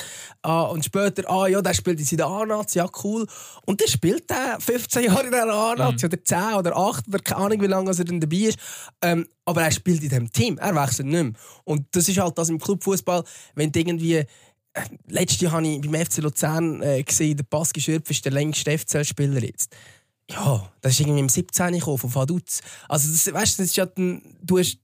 [0.43, 3.27] Ah, und später, ah, ja, der spielt jetzt in der A-Nazi, ja, cool.
[3.67, 6.13] Und dann spielt der 15 Jahre in der A-Nazi mhm.
[6.13, 8.59] oder 10 oder 8 oder keine Ahnung, wie lange er dann dabei ist.
[9.03, 11.33] Ähm, aber er spielt in diesem Team, er wechselt nicht mehr.
[11.65, 14.27] Und das ist halt das im Clubfußball, wenn du irgendwie äh,
[15.09, 18.77] Letztes Jahr habe ich beim FC Luzern äh, gesehen, der Pascal Schürpf ist der längste
[18.77, 19.75] FC-Spieler jetzt.
[20.31, 21.73] Ja, das ist irgendwie im 17.
[21.73, 22.61] gekommen, von Vaduz.
[22.89, 24.79] Also, das, weißt, das ist ja, du hast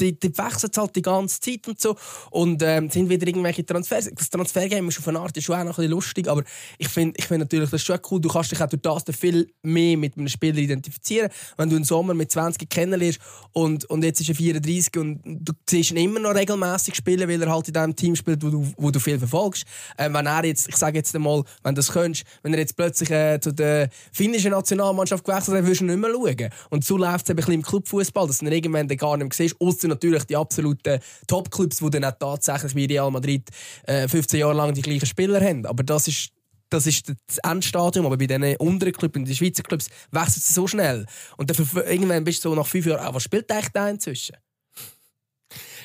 [0.00, 1.96] die, die wechseln halt die ganze Zeit und so.
[2.30, 4.10] Und ähm, sind wieder irgendwelche Transfers.
[4.14, 6.44] Das Transfergame ist auf eine Art ist schon auch noch ein bisschen lustig, aber
[6.78, 8.20] ich finde ich find natürlich, das ist schon cool.
[8.20, 11.30] Du kannst dich auch durch das viel mehr mit einem Spieler identifizieren.
[11.56, 13.18] Wenn du einen Sommer mit 20 kennenlernst
[13.52, 17.42] und, und jetzt ist er 34 und du siehst ihn immer noch regelmäßig spielen, weil
[17.42, 19.64] er halt in dem Team spielt, wo du, wo du viel verfolgst.
[19.98, 22.76] Ähm, wenn er jetzt, ich sage jetzt einmal, wenn du das könntest, wenn er jetzt
[22.76, 26.50] plötzlich äh, zu der finnischen Nationalmannschaft gewechselt hat, würdest du nicht mehr schauen.
[26.70, 29.48] Und so läuft es ein bisschen im Clubfußball, dass du ihn irgendwann gar nicht mehr
[29.48, 33.48] siehst, sind natürlich die absoluten Top-Clubs, die dann auch tatsächlich wie Real Madrid
[33.84, 35.66] äh, 15 Jahre lang die gleichen Spieler haben.
[35.66, 36.30] Aber das ist
[36.68, 40.66] das ist das Endstadium, aber bei diesen unteren Clubs, den Schweizer Clubs, wechselt es so
[40.66, 41.06] schnell.
[41.36, 44.36] Und dann, irgendwann bist du so nach fünf Jahren, ah, was spielt eigentlich da inzwischen?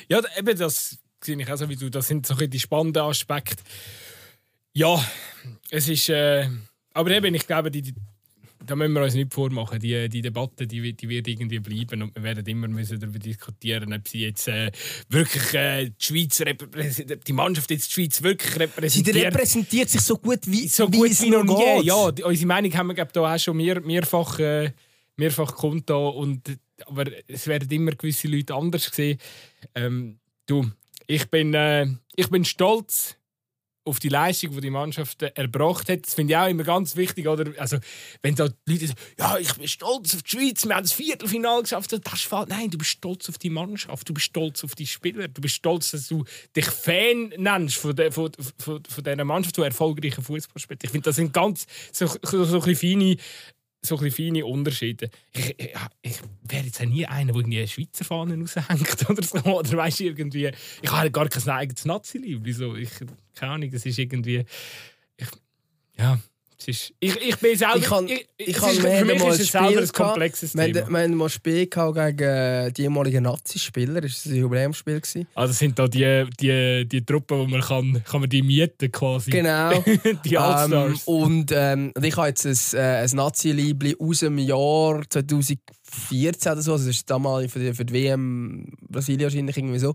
[0.08, 1.88] Ja, eben das sehe ich auch so wie du.
[1.88, 3.62] Das sind so die spannenden Aspekte.
[4.72, 5.02] Ja,
[5.70, 6.08] es ist.
[6.08, 6.48] Äh,
[6.94, 7.94] aber eben, ich glaube, die,
[8.66, 9.78] da müssen wir uns nicht vormachen.
[9.78, 13.92] Die, die Debatte die, die wird irgendwie bleiben und wir werden immer müssen darüber diskutieren,
[13.92, 14.70] ob sie jetzt äh,
[15.08, 16.42] wirklich äh, die Schweiz
[17.26, 19.16] die Mannschaft jetzt die Schweiz wirklich repräsentiert.
[19.16, 21.86] Sie repräsentiert sich so gut wie so wie gut wie noch nie.
[21.86, 24.72] Ja, unsere Meinung haben wir glaube da auch schon mehr, mehrfach äh,
[25.16, 29.18] mehrfach kundgetan und aber es werden immer gewisse Leute anders sehen.
[29.74, 30.70] Ähm, du,
[31.06, 33.16] ich bin äh, ich bin stolz
[33.84, 36.06] auf die Leistung, die die Mannschaft erbracht hat.
[36.06, 37.26] Das finde ich auch immer ganz wichtig.
[37.26, 37.52] Oder?
[37.58, 37.78] Also,
[38.22, 40.92] wenn da die Leute sagen, ja, ich bin stolz auf die Schweiz, wir haben das
[40.92, 42.48] Viertelfinale geschafft, das ist falsch.
[42.48, 45.56] Nein, du bist stolz auf die Mannschaft, du bist stolz auf die Spieler, du bist
[45.56, 46.24] stolz, dass du
[46.56, 50.84] dich Fan nennst von, der, von, von, von dieser Mannschaft, die erfolgreichen Fußball spielt.
[50.84, 53.16] Ich finde, das sind ganz so, so, so ein feine
[53.84, 55.10] so ein feine Unterschiede.
[55.32, 59.38] Ich, ich, ich wäre jetzt nie einer, der eine Schweizer Fahne raushängt oder so.
[59.38, 62.46] Oder weißt irgendwie, ich habe gar kein eigenes Nazi-Lieb.
[62.54, 62.76] So.
[62.76, 62.90] Ich,
[63.34, 64.44] keine Ahnung, das ist irgendwie.
[65.16, 65.28] Ich,
[65.98, 66.20] ja.
[66.68, 67.76] Ist, ich, ich bin selber.
[67.76, 70.74] Ich kann, ich, ich kann für mich ist es selber ein komplexes Thema.
[70.74, 74.00] Wir haben mal ein Spiel gegen äh, die ehemaligen Nazi-Spieler.
[74.00, 75.00] Das war ein Jubiläumsspiel.
[75.34, 78.90] Also das sind da die, die, die Truppen, wo man kann, kann man die mieten
[78.90, 79.30] quasi.
[79.30, 79.82] Genau.
[80.24, 81.06] die Allstars.
[81.06, 86.62] Ähm, und, ähm, ich habe jetzt ein, äh, ein Nazi-Liebli aus dem Jahr 2014 oder
[86.62, 86.72] so.
[86.72, 89.94] Also das ist damals für die, für die WM Brasilien wahrscheinlich irgendwie so.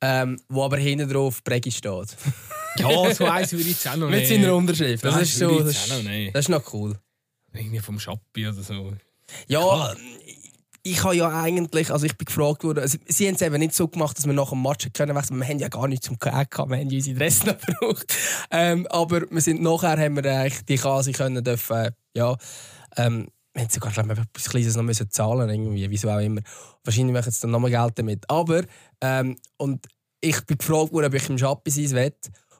[0.00, 2.16] Ähm, wo aber hinten drauf Bregi steht.
[2.78, 5.04] Ja, so eins würde ich jetzt auch noch Mit seiner Unterschrift.
[5.04, 5.60] Das, das ist so.
[5.60, 5.90] Das, ist,
[6.34, 6.98] das ist noch cool.
[7.52, 8.92] Irgendwie vom Schappi oder so.
[9.46, 9.94] Ja,
[10.82, 13.74] ich habe ja eigentlich, also ich bin gefragt worden, also sie haben es eben nicht
[13.74, 15.38] so gemacht, dass wir nach dem Match können wechseln.
[15.38, 18.14] Wir haben ja gar nichts zum Gag gehabt, wir haben unsere Dress noch gebraucht.
[18.50, 22.36] Ähm, aber wir sind nachher haben wir eigentlich die Kase können dürfen, ja,
[22.96, 26.40] ähm, wir haben sogar glaube ich, etwas Kleines noch müssen zahlen irgendwie, wieso auch immer.
[26.84, 28.24] Wahrscheinlich machen sie dann nochmal Geld damit.
[28.30, 28.62] Aber,
[29.00, 29.86] ähm, und
[30.20, 32.12] ich bin gefragt worden, ob ich im Schappi sein will.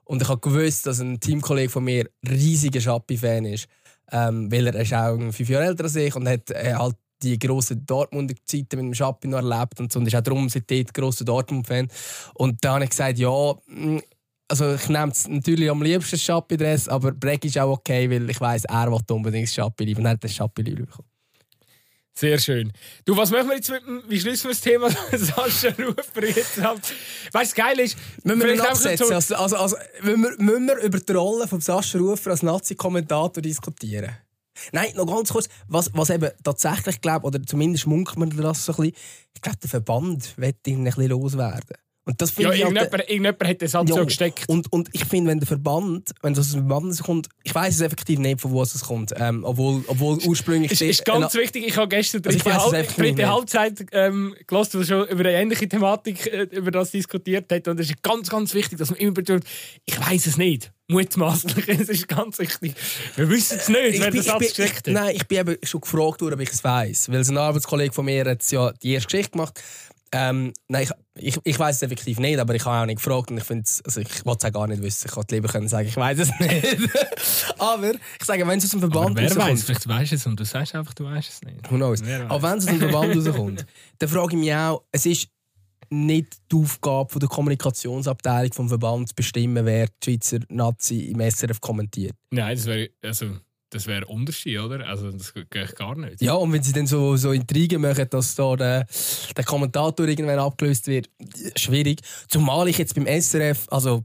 [0.08, 3.68] Und ich habe gewusst, dass ein Teamkollege von mir riesiger Schappi-Fan ist.
[4.10, 7.38] Ähm, weil er ist auch fünf Jahre älter als ich und hat äh, halt die
[7.38, 9.98] grossen Dortmunder Zeiten mit dem Schappi noch erlebt und so.
[9.98, 11.88] Und ist auch darum seitdem grosser Dortmund-Fan.
[12.34, 13.98] Und da habe ich gesagt, ja, mm,
[14.48, 18.40] also ich nehme es natürlich am liebsten Schappi-Dress, aber Breck ist auch okay, weil ich
[18.40, 20.00] weiss, er will unbedingt Schappi lieben.
[20.00, 21.08] Und er hat das Schappi bekommen.
[22.18, 22.72] Sehr schön.
[23.04, 26.58] Du, was machen wir jetzt mit dem, wie schließen wir das Thema Sascha Rufer jetzt
[26.58, 26.80] ab?
[27.30, 29.12] Weißt du, geil ist, müssen wir ihn absetzen?
[29.12, 34.16] Also, also, also, müssen, wir, über die Rolle von Sascha Rufer als Nazi-Kommentator diskutieren?
[34.72, 38.72] Nein, noch ganz kurz, was, was eben tatsächlich glaube, oder zumindest munkelt man das so
[38.72, 38.96] ein bisschen,
[39.36, 41.76] ich glaube, der Verband wird ihn ein bisschen loswerden.
[42.08, 44.48] Und das ja, irgendjemand, halt, irgendjemand hat das halt ja, so gesteckt.
[44.48, 47.74] Und, und ich finde, wenn der Verband, wenn das aus dem Verband kommt, ich weiß
[47.74, 50.72] es effektiv nicht, von wo es kommt, ähm, obwohl, obwohl ursprünglich...
[50.72, 54.80] Es ist ganz äh, wichtig, ich habe gestern also dritte, Halb, dritte Halbzeit ähm, gelesen,
[54.80, 58.30] wo schon über eine ähnliche Thematik äh, über das diskutiert hat und es ist ganz,
[58.30, 59.44] ganz wichtig, dass man immer betont,
[59.84, 60.72] ich weiß es nicht.
[60.90, 62.72] Mutmaßlich, es ist ganz wichtig.
[63.16, 64.94] Wir wissen es nicht, wer das Satz geschickt hat.
[64.94, 68.06] Nein, ich bin eben schon gefragt worden, ob ich es weiß, weil ein Arbeitskollege von
[68.06, 69.60] mir hat ja die erste Geschichte gemacht
[70.12, 73.30] ähm, nein, ich, ich, ich weiß es effektiv nicht, aber ich habe auch nicht gefragt
[73.30, 75.08] und ich finde also ich wollte es auch gar nicht wissen.
[75.08, 76.90] Ich wollte lieber können sagen, ich weiß es nicht.
[77.58, 80.26] aber ich sage, wenn es aus dem Verband aber wer weiß, vielleicht weißt du es
[80.26, 81.70] und du sagst einfach, du weißt es nicht.
[81.70, 82.02] Who knows?
[82.02, 83.66] Aber wenn es aus dem Verband rauskommt,
[83.98, 85.28] dann frage ich mich auch, es ist
[85.90, 91.20] nicht die Aufgabe von der Kommunikationsabteilung des Verbands zu bestimmen, wer die Schweizer Nazi im
[91.20, 92.14] SRF kommentiert.
[92.30, 93.38] Nein, das wäre also
[93.70, 94.86] das wäre Unterschied, oder?
[94.86, 96.22] Also das geht gar nicht.
[96.22, 98.86] Ja, und wenn sie dann so, so Intrigen machen, dass da der,
[99.36, 101.10] der Kommentator irgendwann abgelöst wird,
[101.56, 102.00] schwierig.
[102.28, 104.04] Zumal ich jetzt beim SRF, also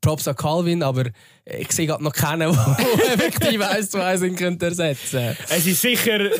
[0.00, 1.10] Props an Calvin, aber
[1.58, 6.18] ich sehe gerade noch keinen, der effektiv eins zu eins könnte ersetzen Es ist sicher,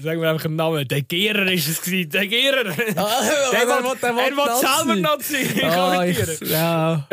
[0.00, 2.70] sagen wir einfach einen Namen, der Gierer ist es gewesen, der Gierer.
[2.96, 7.06] Ah, der er will, der will, er will selber Nazi ah, ich, ja.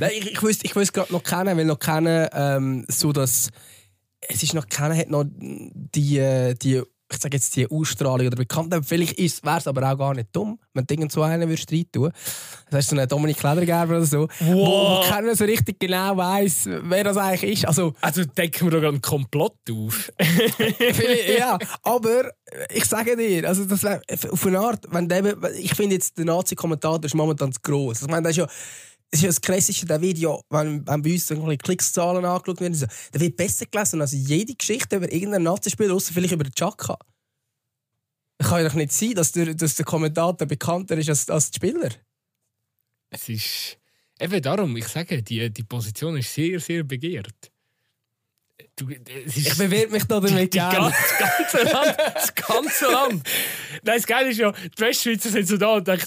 [0.00, 3.50] Nein, ich, ich wüsste ich wüsste gerade noch keinen, weil noch keinen ähm, so, dass
[4.20, 8.84] es ist noch keiner hat noch die, die ich sage jetzt die Ausstrahlung oder Bekanntheit.
[8.84, 11.84] Vielleicht wäre es aber auch gar nicht dumm, wenn du irgend so einen würdest rein
[11.92, 12.10] tun.
[12.70, 15.04] Das heißt so einen Dominik Ledergerber oder so, wow.
[15.04, 17.66] wo keiner so richtig genau weiss, wer das eigentlich ist.
[17.66, 20.10] Also, also decken wir da einen Komplott auf.
[21.38, 22.30] ja, aber
[22.72, 26.24] ich sage dir, also das wär, auf eine Art, wenn der, ich finde jetzt der
[26.24, 28.02] Nazi-Kommentator ist momentan zu gross.
[28.02, 28.46] Ich meine, das ist ja
[29.12, 32.74] es ist ja das Krasseste, der Video, wenn, wenn bei uns so Klickszahlen angeschaut werden,
[32.74, 36.54] so, der wird besser gelesen als jede Geschichte über irgendeinen Nazi-Spieler, außer vielleicht über den
[36.54, 36.96] Chaka.
[38.38, 41.58] Kann ja doch nicht sein, dass der, dass der Kommentator bekannter ist als, als der
[41.58, 41.90] Spieler.
[43.10, 43.78] Es ist
[44.18, 47.52] eben darum, ich sage, die, die Position ist sehr, sehr begehrt.
[48.76, 50.90] Du, ich bewerte mich da damit gerne.
[50.90, 51.96] Das ganze Land.
[52.14, 53.28] Das ganze Land.
[53.82, 56.06] Nein, das Geile ist ja, die Westschweizer sind so da und denken,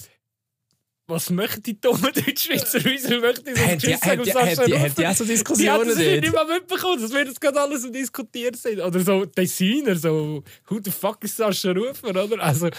[1.07, 2.79] was möchten die dummen Deutschschweizer?
[2.83, 4.79] Wieso möchten die so sagen?
[4.79, 5.95] Hat die auch so Diskussionen?
[5.97, 8.79] Die haben nicht mal mitbekommen, dass wir das gerade alles am Diskutieren sind.
[8.79, 12.41] Oder so Designer, so «Who the fuck is Sascha Rufer?» oder?
[12.41, 12.69] Also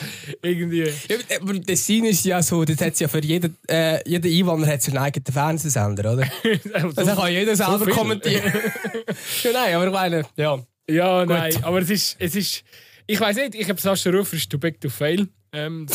[0.42, 0.82] irgendwie...
[1.08, 4.82] Ja, aber Design ist ja so, das hat ja für jeden, äh, jeder Einwanderer hat
[4.82, 6.26] seinen eigenen Fernsehsender, oder?
[6.64, 8.52] so, also kann jeder selber so kommentieren.
[9.44, 10.58] ja, nein, aber ich meine, ja.
[10.88, 11.28] Ja, Gut.
[11.28, 12.16] nein, aber es ist...
[12.18, 12.64] Es ist
[13.08, 15.28] ich weiß nicht, ich habe Sascha Rufer ist too big to fail.
[15.56, 15.86] Ähm,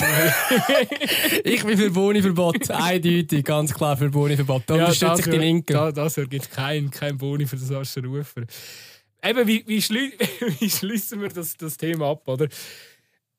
[1.44, 2.72] ich bin für Boni-Verbot.
[2.72, 4.64] Eindeutig, ganz klar für Boni-Verbot.
[4.66, 5.74] Da ja, unterstütze ich die Linken.
[5.74, 8.42] Da, dafür gibt es keinen kein Boni für den Sascha Rufer.
[9.24, 10.14] Eben, wie, wie, schlü
[10.60, 12.48] wie schließen wir das, das Thema ab, oder?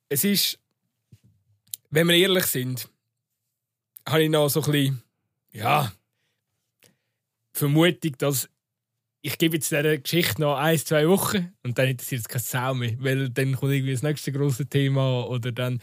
[0.08, 0.60] Es ist,
[1.90, 2.88] wenn wir ehrlich sind,
[4.08, 5.02] habe ich noch so ein bisschen,
[5.50, 5.92] ja,
[7.52, 8.48] Vermutung, dass
[9.22, 12.74] ich gebe jetzt dieser Geschichte noch ein, zwei Wochen und dann interessiert es keine Sau
[12.74, 15.80] mehr, weil dann kommt irgendwie das nächste große Thema oder dann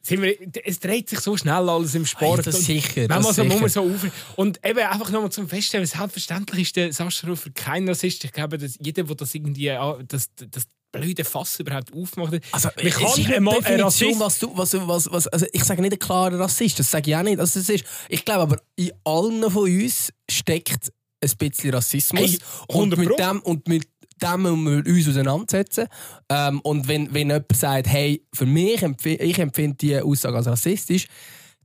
[0.00, 2.38] sind wir, es dreht sich so schnell alles im Sport.
[2.38, 3.08] Ja, das sicher.
[3.08, 3.68] Das so, sicher.
[3.68, 4.06] so auf.
[4.36, 8.24] Und eben einfach nochmal zum Feststellen, selbstverständlich ist der Sascha Rufer kein Rassist.
[8.24, 12.40] Ich glaube, dass jeder, der das irgendwie, ah, das, das blöde Fass überhaupt aufmacht.
[12.52, 14.20] Also, ich kann einmal ein Rassist...
[14.20, 17.16] Was du, was, was, was, also ich sage nicht ein klarer Rassist, das sage ich
[17.16, 17.40] auch nicht.
[17.40, 22.32] Also, ist, ich glaube aber, in allen von uns steckt ein bisschen Rassismus.
[22.32, 23.88] Hey, und, mit dem, und mit
[24.22, 25.86] dem müssen wir uns auseinandersetzen.
[26.28, 30.46] Ähm, und wenn, wenn jemand sagt, hey, für mich empf ich empfinde diese Aussage als
[30.46, 31.06] rassistisch,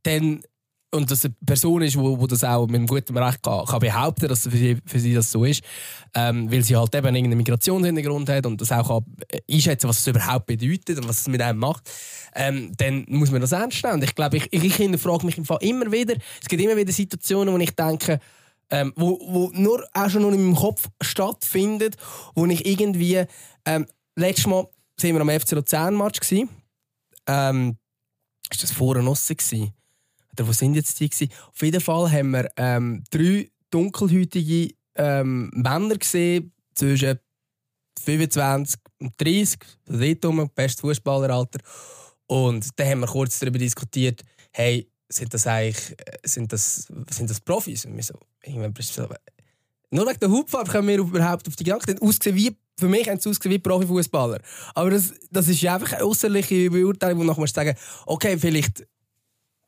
[0.03, 0.41] dann
[0.93, 3.79] und dass eine Person ist, wo, wo das auch mit einem guten Recht kann, kann
[3.79, 5.63] behaupten dass für sie, für sie das so ist,
[6.13, 9.05] ähm, weil sie halt eben irgendeinen Migrationshintergrund hat und das auch kann
[9.49, 11.89] einschätzen was es überhaupt bedeutet und was es mit einem macht,
[12.35, 13.95] ähm, dann muss man das ernst nehmen.
[13.95, 16.75] Und ich glaube, ich, ich, ich hinterfrage mich im Fall immer wieder, es gibt immer
[16.75, 18.19] wieder Situationen, wo ich denke,
[18.71, 21.95] ähm, wo, wo nur auch schon noch in meinem Kopf stattfindet,
[22.33, 23.25] wo ich irgendwie
[23.65, 24.67] ähm, letztes Mal
[24.99, 26.47] sind wir am FC Luzern Match gsi.
[27.27, 27.77] Ähm,
[28.49, 29.71] ist das vor Nosse gsi?
[30.33, 31.29] Oder wo sind jetzt die gsi?
[31.49, 37.19] Auf jeden Fall haben wir ähm, drei dunkelhäutige ähm, Männer gesehen zwischen
[37.99, 41.59] 25 und 30, dort rum, bestes Fußballeralter.
[42.27, 47.39] Und dann haben wir kurz darüber diskutiert, hey, sind das eigentlich sind das, sind das
[47.39, 47.85] Profis?
[47.85, 48.13] Und wir so,
[49.93, 53.19] nur wegen der Hautfarbe können wir überhaupt auf die Gedanken ausgesehen wie für mich haben
[53.19, 54.39] sie ausgesehen wie Profifußballer.
[54.73, 58.87] Aber das, das ist einfach eine äußerliche Beurteilung, wo nachher sagen, okay, vielleicht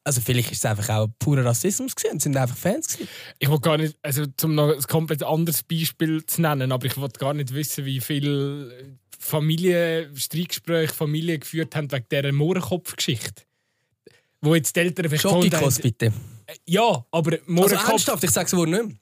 [0.06, 3.08] also vielleicht ist es einfach auch purer Rassismus gewesen, sind einfach Fans gewesen.
[3.40, 6.98] Ich wollte gar nicht, also um noch ein komplett anderes Beispiel zu nennen, aber ich
[6.98, 13.44] wollte gar nicht wissen, wie viele Familienstreitgespräche Familien geführt haben wegen dieser Mohrenkopf-Geschichte
[14.44, 15.76] wo jetzt die Eltern verstanden haben.
[15.82, 16.14] bitte.
[16.66, 18.96] Ja, aber morgen also ernsthaft, ich sage es wohl nicht mehr.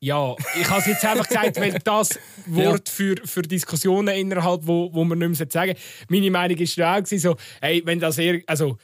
[0.00, 4.92] Ja, ich habe es jetzt einfach gesagt, weil das Wort für, für Diskussionen innerhalb, wo,
[4.92, 5.74] wo man nicht mehr sagen
[6.08, 8.76] Meine Meinung war auch so, hey, wenn das eher, also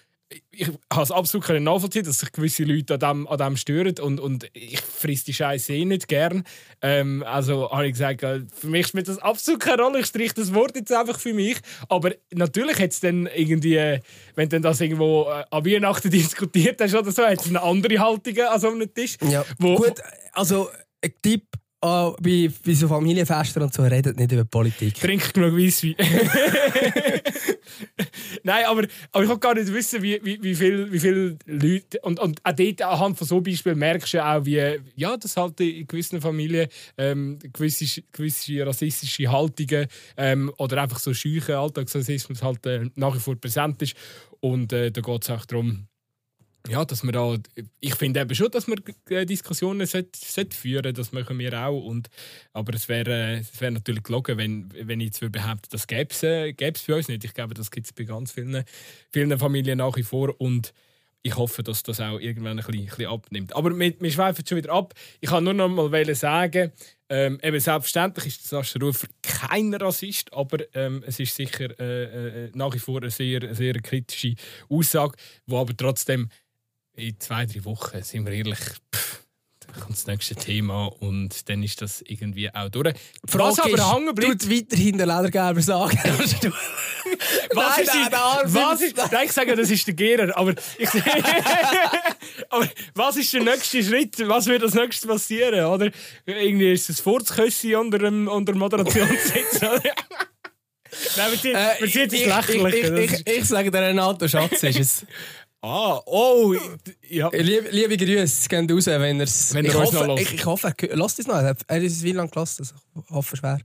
[0.50, 4.20] ich habe es absolut nachvollziehen, dass sich gewisse Leute an dem, an dem stören und,
[4.20, 6.44] und ich friss die Scheiße eh nicht gern.
[6.82, 10.34] Ähm, also habe ich gesagt, äh, für mich spielt das absolut keine Rolle, ich streiche
[10.34, 11.58] das Wort jetzt einfach für mich.
[11.88, 14.00] Aber natürlich hat es dann irgendwie,
[14.36, 17.98] wenn du das irgendwo äh, an Weihnachten diskutiert hast oder so, hat es eine andere
[17.98, 19.16] Haltung an so einem Tisch.
[19.28, 19.44] Ja.
[19.58, 20.00] Wo, Gut,
[20.32, 20.68] also
[21.02, 21.44] ein Tipp
[21.82, 24.94] äh, bei, bei so Familienfesten und so redet nicht über Politik.
[24.94, 25.94] Trink genug Weisswein.
[28.42, 31.98] Nein, aber, aber ich kann gar nicht wissen, wie, wie, wie viele wie viel Leute.
[32.02, 35.60] Und, und auch dort, anhand von so Beispielen, merkst du auch, wie, ja, dass halt
[35.60, 39.86] in gewissen Familien ähm, gewisse, gewisse rassistische Haltungen
[40.16, 43.94] ähm, oder einfach so scheuche Alltagsrassismus halt äh, nach wie vor präsent ist.
[44.40, 45.86] Und äh, da geht es auch darum,
[46.68, 47.36] ja, dass man da,
[47.80, 51.84] ich finde eben schon, dass man äh, Diskussionen sollte, sollte führen das machen wir auch.
[51.84, 52.08] Und,
[52.52, 56.22] aber es wäre, es wäre natürlich gelogen, wenn, wenn ich jetzt behaupte, das gäbe es
[56.22, 57.24] äh, bei uns nicht.
[57.24, 58.64] Ich glaube, das gibt es bei ganz vielen,
[59.10, 60.38] vielen Familien nach wie vor.
[60.38, 60.72] Und
[61.22, 63.54] ich hoffe, dass das auch irgendwann ein ein bisschen abnimmt.
[63.54, 64.94] Aber wir, wir schweifen schon wieder ab.
[65.20, 66.72] Ich kann nur noch mal sagen,
[67.08, 72.50] ähm, eben selbstverständlich ist Sascha Rufer kein Rassist, aber ähm, es ist sicher äh, äh,
[72.54, 74.34] nach wie vor eine sehr, sehr kritische
[74.68, 76.28] Aussage, die aber trotzdem
[77.00, 78.58] in zwei, drei Wochen, sind wir ehrlich,
[78.94, 79.20] pff,
[79.66, 82.94] dann kommt das nächste Thema und dann ist das irgendwie auch durch.
[83.22, 84.44] Was aber hängen bleibt...
[84.44, 85.98] Du weiterhin den Ledergeber sagen.
[86.04, 90.54] was nein, ist nein, die, was ist, nein, ich sage, das ist der Gehrer, aber,
[90.78, 90.88] ich,
[92.50, 94.16] aber was ist der nächste Schritt?
[94.28, 95.64] Was wird als nächstes passieren?
[95.64, 95.90] Oder?
[96.26, 99.60] Irgendwie ist es Furzküssi unter dem, unter dem Moderationssitz.
[101.16, 102.84] Nein, wir sind, äh, wir sind ich, lächerlich.
[102.84, 105.06] Ich, ich, ich, sage, der Renato Schatz ist es.
[105.62, 106.54] Ah, oh,
[107.08, 107.28] ja.
[107.32, 109.52] Liebe, liebe Grüße, gehen raus, wenn er es...
[109.52, 111.34] Wenn ich, hoffe, ich, ich hoffe, er lässt es noch.
[111.36, 113.58] Er hat es wie lange gelassen, also ich hoffe schwer.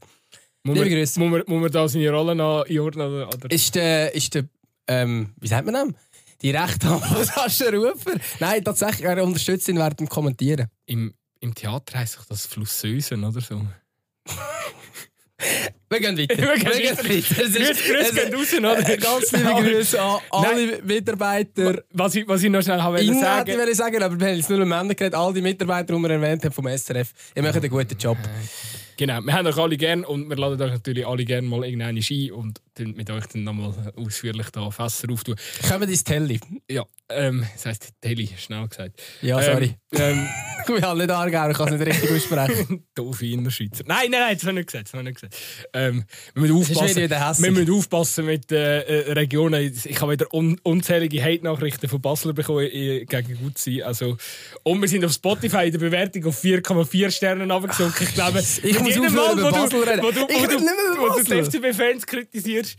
[0.64, 1.20] Muss liebe Grüße.
[1.20, 3.24] Muss man, muss man da seine Rolle noch einordnen?
[3.24, 3.50] Oder?
[3.50, 4.46] Ist der, ist der
[4.88, 6.02] ähm, wie sagt man das?
[6.42, 8.20] Die Rechte von Sascha Rufer?
[8.40, 10.68] Nein, tatsächlich, er unterstützt ihn während dem Kommentieren.
[10.86, 13.62] Im, im Theater heisst sich das Flussösen oder so.
[15.90, 16.38] Wir gehen weiter.
[16.38, 17.04] Wir gehen, Wir weiter.
[17.04, 18.98] Grüße, Grüße gehen raus, oder?
[18.98, 20.80] Ganz liebe Grüße an alle Nein.
[20.84, 21.84] Mitarbeiter.
[21.94, 23.72] Was ich, was ich noch schnell habe ich sagen wollte.
[23.72, 25.16] Ich sagen, aber wir haben jetzt nur um Männer geredet.
[25.16, 28.18] All die Mitarbeiter, die wir erwähnt haben vom SRF, ihr macht einen guten Job.
[28.98, 32.00] Genau, wir haben euch alle gern und wir laden euch natürlich alle gerne mal irgendeine
[32.00, 35.36] ein und mit euch dann nochmal ausführlich da Fässer auftun.
[35.68, 36.40] Kommen ins Telly.
[36.70, 39.02] Ja, ähm, das heisst Telly, schnell gesagt.
[39.22, 39.76] Ja, sorry.
[39.94, 40.28] Ähm,
[40.68, 42.86] ähm, ich habe nicht Aargauer, ich kann es nicht richtig aussprechen.
[42.96, 43.84] Doofe Innerschweizer.
[43.86, 44.88] Nein, nein, nein, das habe ich nicht gesagt.
[44.88, 45.36] Das habe ich nicht gesagt.
[45.74, 49.74] Ähm, wir müssen aufpassen, wir müssen aufpassen mit äh, äh, Regionen.
[49.84, 53.84] Ich habe wieder un unzählige Hate-Nachrichten von Basel bekommen äh, gegen gut sein.
[53.84, 54.18] Also,
[54.64, 58.08] und wir sind auf Spotify in der Bewertung auf 4,4 Sterne runtergesunken.
[58.08, 60.60] Ich glaube, ich muss jedem Mal, wo du, wo du, wo du,
[61.00, 62.78] wo du die FCB-Fans kritisierst,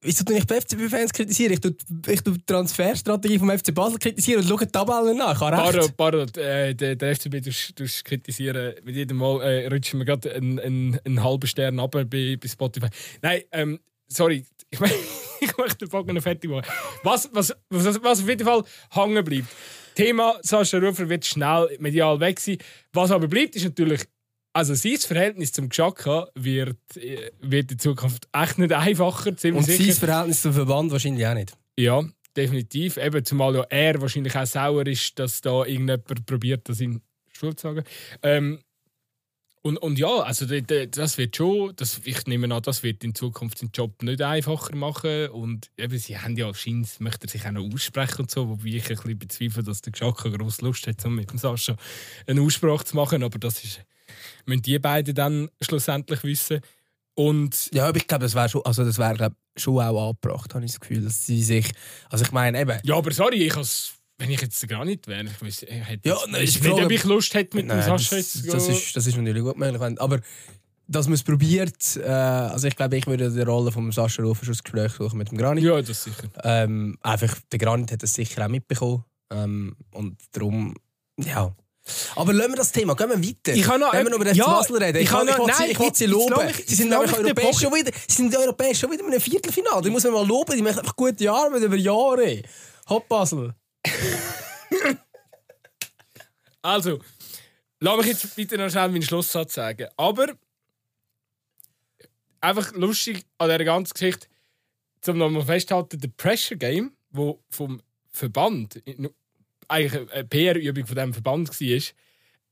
[0.00, 1.54] Wieso tue ich die FCB-Fans kritisieren?
[1.54, 1.74] Ich tue,
[2.06, 5.40] ich tue die Transferstrategie vom FC Basel kritisieren und schaue die Tabellen nach.
[5.40, 6.28] Pardon, pardon.
[6.36, 7.42] Äh, der, der FCB
[7.74, 8.74] tust kritisieren.
[8.84, 12.48] Mit jedem Mal äh, rutschen wir gerade einen, einen, einen halben Stern ab bei, bei
[12.48, 12.86] Spotify.
[13.22, 14.44] Nein, ähm, sorry.
[14.70, 14.92] Ich, mein,
[15.40, 16.70] ich möchte den Bogen noch fertig machen.
[17.02, 19.48] Was, was, was, was auf jeden Fall hängen bleibt.
[19.96, 22.58] Thema Sascha Rufer wird schnell medial weg sein.
[22.92, 24.02] Was aber bleibt, ist natürlich
[24.58, 29.30] also sein Verhältnis zum Geschaka wird, äh, wird in Zukunft echt nicht einfacher.
[29.30, 29.92] Und sicher.
[29.92, 31.56] sein Verhältnis zum Verband wahrscheinlich auch nicht.
[31.76, 32.02] Ja,
[32.36, 32.96] definitiv.
[32.96, 37.00] Eben, zumal ja er wahrscheinlich auch sauer ist, dass da irgendjemand probiert, das in
[37.32, 37.84] Schuld zu sagen.
[38.22, 38.58] Ähm,
[39.62, 43.58] und, und ja, also das wird schon, das, ich nehme an, das wird in Zukunft
[43.58, 45.28] seinen Job nicht einfacher machen.
[45.28, 48.70] Und eben, sie haben ja scheint, möchte er sich auch noch aussprechen und so, wobei
[48.70, 51.76] ich ein bisschen bezweifle, dass der Geschaka grosse Lust hat, um mit dem Sascha
[52.26, 53.22] eine Aussprache zu machen.
[53.22, 53.82] Aber das ist
[54.48, 56.60] müssen die beiden dann schlussendlich wissen.
[57.14, 60.64] Und ja, aber ich glaube, das wäre schon, also das wäre schon auch angebracht, habe
[60.64, 61.72] ich das Gefühl, dass sie sich,
[62.10, 62.78] also ich meine eben.
[62.84, 66.16] Ja, aber sorry, ich has, wenn ich jetzt gar nicht wäre, ich weiß, hätte ja,
[66.28, 69.06] nein, ich nicht, ob ich Lust hätte mit nein, dem Sascha das, das ist, das
[69.06, 70.20] ist natürlich gut möglich, aber
[70.86, 74.44] dass man es probiert, äh, also ich glaube, ich würde die Rolle von Sascha Rufer
[74.44, 75.64] schon das Gespräch suchen mit dem Granit.
[75.64, 76.28] Ja, das sicher.
[76.44, 80.74] Ähm, einfach, der Granit hat das sicher auch mitbekommen ähm, und darum,
[81.18, 81.54] ja,
[82.16, 83.54] aber lassen wir das Thema, gehen wir weiter.
[83.54, 85.78] Ich kann noch, wir über den ja, Basel reden, ich, ich, noch, ich, ich, ich
[85.78, 86.52] will sie loben.
[86.66, 89.82] Sie sind nämlich europäisch schon wieder, sie sind europäisch schon wieder in einem Viertelfinale.
[89.82, 92.42] Die muss man mal loben, die machen einfach gute Arbeit über Jahre.
[92.88, 93.54] Hopp Basel.
[96.62, 96.98] also,
[97.80, 99.88] lass mich jetzt bitte noch schnell meinen Schlusssatz sagen.
[99.96, 100.28] Aber
[102.40, 104.26] einfach lustig an dieser ganzen Geschichte,
[105.00, 107.80] zum nochmal festhalten, der Pressure Game, wo vom
[108.10, 108.82] Verband
[109.68, 111.80] eigentlich eine PR-Übung von diesem Verband war,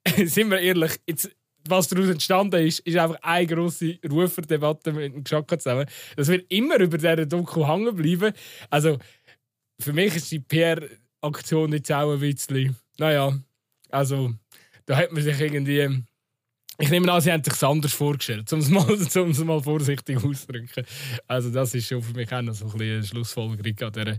[0.26, 1.30] sind wir ehrlich, jetzt,
[1.68, 5.86] was daraus entstanden ist, ist einfach eine grosse Ruferdebatte mit dem Geschaka zusammen.
[6.16, 8.32] Das wird immer über diese Doku hängen bleiben.
[8.70, 8.98] Also,
[9.80, 13.36] für mich ist die PR-Aktion jetzt auch ein bisschen, naja,
[13.90, 14.34] also,
[14.86, 16.02] da hat man sich irgendwie.
[16.78, 18.84] Ich nehme an, sie haben sich anders vorgestellt, um es mal,
[19.22, 20.84] um es mal vorsichtig auszudrücken.
[21.26, 24.18] Also, das ist schon für mich auch noch so ein bisschen eine Schlussfolgerung an dieser.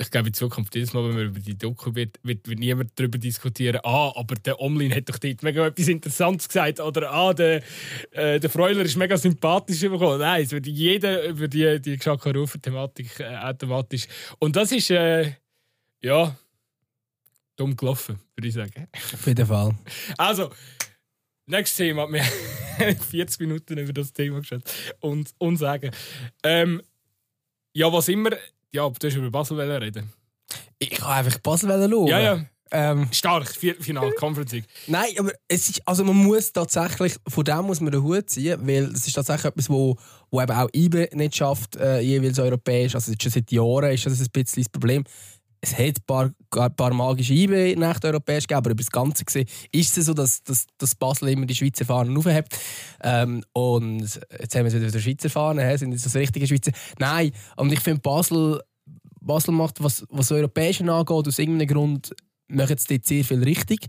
[0.00, 2.92] Ich glaube, in Zukunft, jedes Mal, wenn wir über die Doku wird, wird, wird niemand
[2.94, 7.34] darüber diskutieren, ah, aber der Omlin hat doch dort mega etwas Interessantes gesagt oder ah,
[7.34, 7.62] der,
[8.12, 10.20] äh, der Freuler ist mega sympathisch bekommen.
[10.20, 14.06] Nein, es wird jeder über die, die Geschackerufer-Thematik äh, automatisch.
[14.38, 15.32] Und das ist, äh,
[16.00, 16.36] ja,
[17.56, 18.88] dumm gelaufen, würde ich sagen.
[18.92, 19.74] Auf jeden Fall.
[20.16, 20.50] Also,
[21.46, 22.10] nächstes Thema.
[22.10, 22.22] Wir
[22.78, 24.62] haben 40 Minuten über das Thema geschaut
[25.00, 25.90] und, und sagen.
[26.42, 26.82] Ähm,
[27.72, 28.30] ja, was immer.
[28.72, 30.12] Ja, du hast über Basel reden.
[30.78, 32.06] Ich kann einfach Basel schauen.
[32.06, 32.44] Ja, ja.
[32.70, 34.66] Ähm, Stark, Final, Conference League.
[34.86, 38.60] Nein, aber es ist, also man muss tatsächlich, von dem muss man den Hut ziehen,
[38.66, 39.96] weil das ist tatsächlich etwas, wo,
[40.30, 42.94] wo eben auch IBE nicht schafft, äh, jeweils europäisch.
[42.94, 45.04] Also schon seit Jahren ist das ein bisschen das Problem.
[45.60, 49.48] Es hat ein paar, ein paar magische IBE-Nächte europäisch gegeben, aber über das Ganze gesehen
[49.72, 52.56] ist es so, dass, dass, dass Basel immer die Schweizer Fahnen aufhebt.
[53.02, 56.72] Ähm, und jetzt haben wir wieder der Schweizer Fahnen, sind das das richtige Schweizer?
[56.98, 58.60] Nein, und ich finde Basel,
[59.20, 62.14] Basel macht, was, was Europäischen angeht, aus irgendeinem Grund
[62.48, 63.86] machen jetzt sehr viel richtig.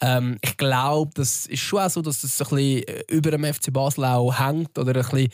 [0.00, 3.72] Ähm, ich glaube, das ist schon auch so, dass das ein bisschen über dem FC
[3.72, 4.78] Basel auch hängt.
[4.78, 5.28] Oder ein bisschen,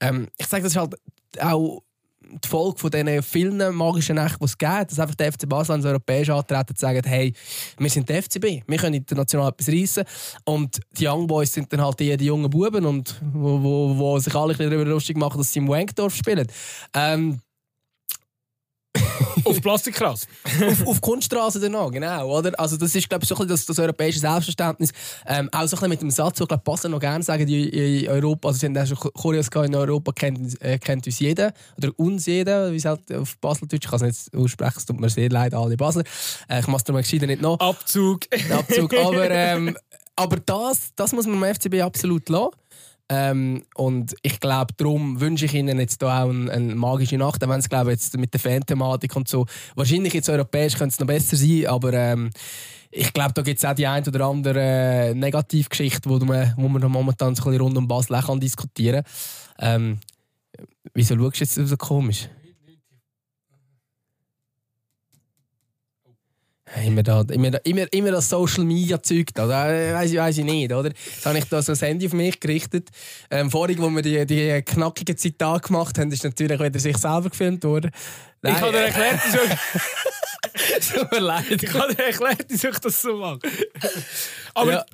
[0.00, 0.96] ähm, ich sage das ist halt
[1.38, 1.82] auch
[2.44, 5.72] die Folge von diesen vielen magischen Nächten, die es gibt, dass einfach der FC Basel
[5.72, 7.32] ans Europäisch antreten und sagen, hey,
[7.78, 10.04] wir sind der FCB, wir können international etwas reissen.
[10.44, 14.18] Und die Young Boys sind dann halt die, die jungen Buben, und wo, wo, wo
[14.18, 16.46] sich alle ein bisschen darüber lustig machen, dass sie im Wankdorf spielen.
[16.94, 17.40] Ähm,
[19.44, 20.26] auf Plastikgras.
[20.68, 22.38] auf, auf Kunststraße danach, genau.
[22.38, 22.58] Oder?
[22.58, 24.90] Also das ist glaube ich so ein das, das europäische Selbstverständnis.
[25.26, 27.68] Ähm, auch so ein mit dem Satz, den ich Basel noch gerne sagen, die
[28.02, 31.90] in Europa, also sie haben schon Choreos in Europa, kennt, äh, kennt uns jeder oder
[31.96, 35.10] uns jeder, wie es halt auf Baseldeutsch, ich kann es nicht aussprechen, es tut mir
[35.10, 36.04] sehr leid, alle Basel.
[36.48, 37.58] Äh, ich mache es mal gescheiter nicht noch.
[37.60, 38.22] Abzug.
[38.50, 39.76] Abzug, aber, ähm,
[40.16, 42.50] aber das, das muss man dem FCB absolut lassen.
[43.12, 47.40] Ähm, und ich glaube, darum wünsche ich Ihnen jetzt hier auch eine, eine magische Nacht,
[47.40, 51.08] wenn es glaube jetzt mit der Fan-Thematik und so, wahrscheinlich jetzt europäisch könnte es noch
[51.08, 52.30] besser sein, aber ähm,
[52.92, 56.68] ich glaube, da gibt es auch die ein oder andere äh, Negativgeschichte, wo man, wo
[56.68, 59.02] man momentan so ein bisschen rund um Basel kann diskutieren
[59.58, 59.80] kann.
[59.80, 59.98] Ähm,
[60.94, 62.28] wieso schaust du jetzt so komisch?
[66.84, 70.72] Immer, da, immer, immer, immer das Social Media Zeug da, weiß ich, weiss ich nicht,
[70.72, 70.90] oder?
[70.90, 72.90] Jetzt habe ich da so ein Handy auf mich gerichtet.
[73.30, 77.30] Ähm, vorhin, wo wir die, die knackigen Zitate gemacht haben, ist natürlich wieder sich selber
[77.30, 77.90] gefilmt worden.
[78.42, 78.54] Nein.
[78.54, 79.38] Ich habe dir erklärt, wieso...
[80.94, 81.62] Tut mir leid.
[81.62, 83.40] Ich habe dir erklärt, ich das so mache.
[84.54, 84.84] Aber ja.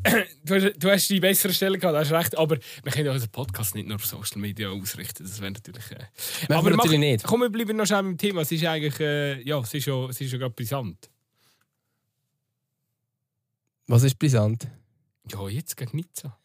[0.45, 2.37] du, hast, du hast die bessere Stelle gehabt, hast recht.
[2.37, 5.24] Aber wir können ja unseren Podcast nicht nur auf Social Media ausrichten.
[5.24, 5.85] Das wäre natürlich.
[5.93, 6.53] Äh...
[6.53, 7.24] Aber natürlich mach, nicht.
[7.24, 8.43] Komm, wir bleiben noch schnell beim Thema.
[8.43, 8.99] Es ist eigentlich.
[8.99, 11.09] Äh, ja, es ist ja, es ist ja gerade brisant.
[13.87, 14.66] Was ist brisant?
[15.30, 16.39] Ja, jetzt gegen Nizza.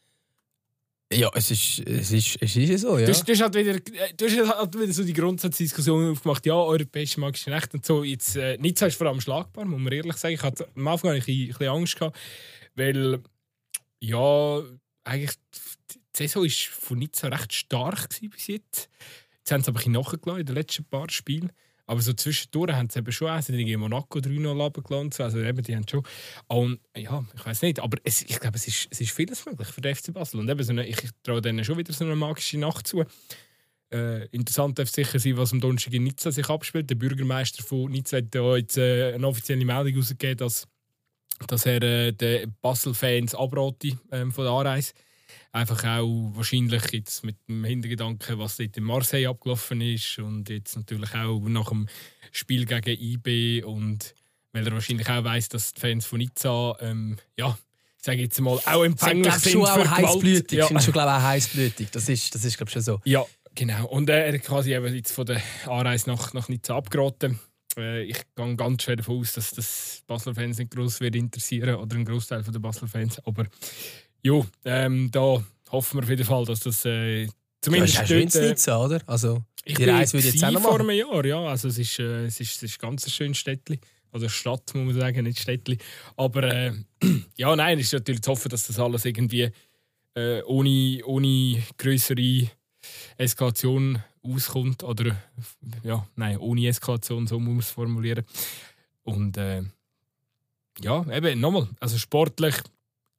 [1.13, 3.05] Ja, es ist, es ist, es ist so, ja.
[3.05, 7.19] Du, du, hast halt wieder, du hast halt wieder so die Grundsatzdiskussion aufgemacht, ja, europäische
[7.19, 8.03] magische Rechte und so.
[8.03, 10.35] Jetzt, äh, Nizza ist vor allem schlagbar, muss man ehrlich sagen.
[10.35, 12.17] Ich hatte am Anfang ein bisschen, ein bisschen Angst gehabt,
[12.75, 13.19] weil,
[13.99, 14.61] ja,
[15.03, 15.37] eigentlich
[15.89, 18.89] die Saison war von Nizza recht stark bis jetzt.
[19.39, 21.51] Jetzt haben sie aber ein bisschen nachgelassen in den letzten paar Spielen.
[21.91, 25.23] Aber so zwischendurch haben sie eben schon auch, sie in Monaco 3-0 runtergelassen.
[25.23, 26.03] Also eben, die haben schon.
[26.47, 29.67] Und ja, ich weiß nicht, aber es, ich glaube, es ist, es ist vieles möglich
[29.67, 30.39] für den FC Basel.
[30.39, 33.03] Und eben so eine, ich traue denen schon wieder so eine magische Nacht zu.
[33.91, 36.89] Äh, interessant darf sicher sein, was am Donnerstag in Nizza sich abspielt.
[36.89, 40.69] Der Bürgermeister von Nizza hat ja jetzt äh, eine offizielle Meldung herausgegeben, dass,
[41.47, 44.93] dass er äh, den Basel-Fans abratet ähm, von der Anreise.
[45.51, 50.75] Einfach auch wahrscheinlich jetzt mit dem Hintergedanken, was dort in Marseille abgelaufen ist und jetzt
[50.75, 51.87] natürlich auch nach dem
[52.31, 54.15] Spiel gegen IB und
[54.53, 57.57] weil er wahrscheinlich auch weiß, dass die Fans von Nizza ähm, ja,
[58.01, 60.51] ich sage jetzt mal, auch empfänglich sind, sind für Gewalt.
[60.51, 60.67] Ja.
[60.67, 61.91] Sind schon glaube auch heißblütig.
[61.91, 62.99] Das ist, das ist glaube schon so.
[63.05, 63.23] Ja,
[63.53, 63.85] genau.
[63.87, 67.39] Und äh, er hat quasi eben jetzt von der Anreise nach, nach Nizza abgeraten.
[67.77, 71.75] Äh, ich gehe ganz schwer davon aus, dass das Basler Fans nicht groß wird interessieren
[71.75, 73.19] oder ein Großteil der Basler Fans.
[73.25, 73.45] Aber
[74.23, 77.27] Jo, ähm, da hoffen wir auf jeden Fall, dass das äh,
[77.61, 79.01] zumindest ja, dort, äh, nicht so, oder?
[79.07, 81.39] Also, ich die Reise würde jetzt auch noch vor einem Jahr, ja.
[81.45, 83.79] Also es ist, äh, es ist, es ist ganz ein schönes Städtchen.
[84.13, 85.77] Oder Stadt, muss man sagen, nicht Städtchen.
[86.17, 86.73] Aber äh,
[87.37, 89.51] ja, nein, es ist natürlich zu hoffen, dass das alles irgendwie
[90.15, 92.49] äh, ohne, ohne größere
[93.17, 94.83] Eskalation auskommt.
[94.83, 95.15] Oder
[95.83, 98.25] ja, nein, ohne Eskalation, so muss man es formulieren.
[99.03, 99.63] Und äh,
[100.81, 102.55] ja, eben, nochmal, also sportlich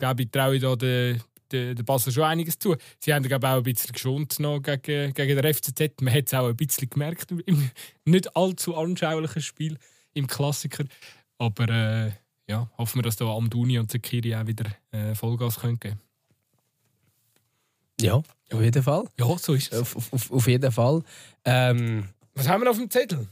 [0.03, 1.23] glaube ich, traue ich da den,
[1.53, 2.75] den, den Basel schon einiges zu.
[2.99, 6.01] Sie haben glaube auch ein bisschen geschont noch gegen, gegen den FCZ.
[6.01, 7.71] Man hat es auch ein bisschen gemerkt im
[8.05, 9.79] nicht allzu anschaulichen Spiel
[10.13, 10.85] im Klassiker.
[11.39, 12.11] Aber äh,
[12.49, 16.01] ja, hoffen wir, dass da Amduni und Zekiri auch wieder äh, Vollgas können geben
[18.01, 19.05] Ja, auf jeden Fall.
[19.21, 19.81] Ja, so ist es.
[19.81, 21.03] Auf, auf, auf jeden Fall.
[21.45, 23.29] Ähm, Was haben wir auf dem Zettel?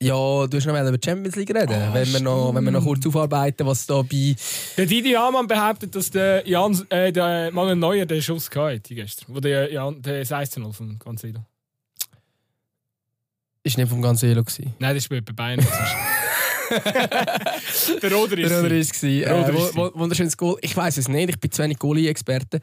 [0.00, 2.70] Ja, du hast noch über die Champions League reden, Ah, wenn, wir noch, wenn wir
[2.70, 4.36] noch kurz aufarbeiten, was da bei...
[4.76, 9.34] Der Didi Hamann behauptet, dass der, Jan, äh, der Manuel Neuer den Schuss hatte gestern.
[9.34, 11.40] Wo der, Jan, der 1-0 von Cancelo.
[13.64, 14.72] Ist nicht vom Cancelo gewesen.
[14.78, 15.58] Nein, das ist bei Bayern.
[18.02, 19.02] der Roder ist Der ist.
[19.02, 20.58] Äh, Roder ist wo- Wunderschönes Goal.
[20.60, 22.60] Ich weiß es nicht, ich bin zu wenig Goalie-Experte.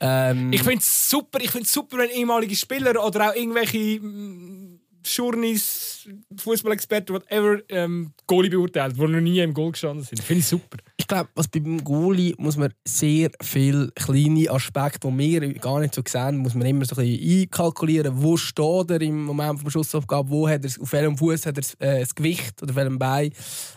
[0.00, 4.73] Ähm, Ich finde es super, ich find's super, wenn ehemalige Spieler oder auch irgendwelche mm,
[5.04, 10.22] Journeys, Fußballexperten, whatever, ähm, Goalie beurteilt, die noch nie im Goal gestanden sind.
[10.22, 10.78] Finde ich super.
[10.96, 15.94] ich glaube, was beim Goalie muss man sehr viele kleine Aspekte, die wir gar nicht
[15.94, 18.22] so sehen, muss man immer so ein bisschen einkalkulieren.
[18.22, 20.30] Wo steht er im Moment der Schussaufgabe?
[20.30, 23.32] Wo hat er, auf welchem Fuß hat er äh, das Gewicht oder auf welchem Bein?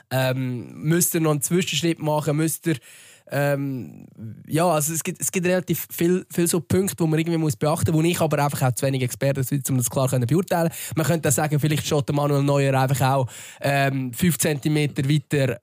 [0.10, 2.38] Ähm, müsste er noch einen Zwischenschritt machen?
[2.38, 2.78] Müsste er
[3.32, 4.06] ähm,
[4.48, 7.56] ja, also es gibt, es gibt relativ viele viel so Punkte, die man irgendwie muss
[7.56, 10.20] beachten muss, wo ich aber einfach auch zu wenig Experte bin, um das klar zu
[10.20, 10.72] beurteilen.
[10.96, 13.28] Man könnte auch sagen, vielleicht der Manuel Neuer einfach auch
[13.62, 15.60] ähm, 5 cm weiter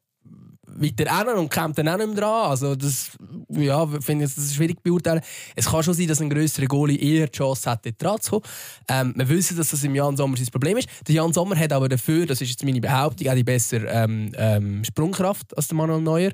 [0.76, 2.50] weiter hin und kommt dann auch nicht mehr dran.
[2.50, 3.10] Also das,
[3.48, 5.20] ja, finde ich, das ist schwierig zu beurteilen.
[5.54, 8.30] Es kann schon sein, dass ein grösserer Goalie eher die Chance hat, dort dran zu
[8.30, 8.42] kommen.
[8.88, 10.88] Ähm, wir wissen, dass das im Jan Sommer sein Problem ist.
[11.06, 14.32] Der Jan Sommer hat aber dafür, das ist jetzt meine Behauptung, auch die bessere ähm,
[14.36, 16.32] ähm, Sprungkraft als der Manuel Neuer.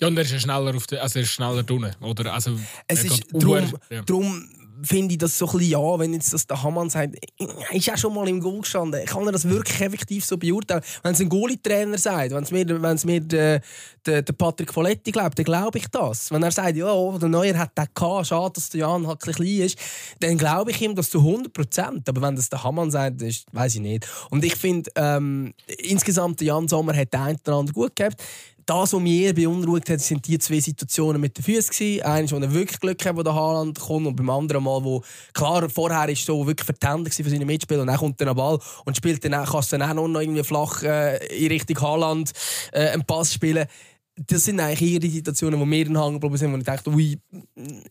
[0.00, 2.32] Ja, und er ist ja schneller, auf der, also er ist schneller drinnen, oder?
[2.32, 3.58] Also, Es ist drum,
[3.90, 4.02] ja.
[4.02, 4.48] drum
[4.82, 7.90] finde ich das so ein bisschen, ja, wenn jetzt das der Hamann sagt, er ist
[7.90, 10.82] auch schon mal im Goal gestanden, kann er das wirklich effektiv so beurteilen?
[11.02, 13.60] Wenn es ein Goalie-Trainer sagt, wenn es mir, wenn es mir der,
[14.06, 16.30] der, der Patrick Folletti glaubt, dann glaube ich das.
[16.30, 19.34] Wenn er sagt, ja, der Neuer hat den gehabt, schade, dass der Jan halt ein
[19.34, 19.78] klein ist,
[20.20, 22.08] dann glaube ich ihm das zu 100 Prozent.
[22.08, 24.06] Aber wenn das der Hamann sagt, weiß ich nicht.
[24.30, 28.22] Und ich finde, ähm, insgesamt, der Jan Sommer hat den einen oder anderen gut gehabt
[28.70, 32.02] das, was mich eher beunruhigt hat, sind die zwei Situationen mit den Füßen.
[32.02, 35.02] Eines, wo er wirklich Glück hat, wo der Haaland kommt, und beim anderen Mal, wo
[35.34, 38.58] klar vorher ist so wirklich vertändlich für seine Mitspieler und dann kommt dann ein Ball
[38.84, 42.30] und spielt dann, auch- kannst dann auch noch irgendwie flach äh, in Richtung Haaland
[42.72, 43.66] äh, einen Pass spielen.
[44.26, 47.16] Das sind eigentlich eher die Situationen, wo mir hängen geblieben sind, wo ich dachte, ui,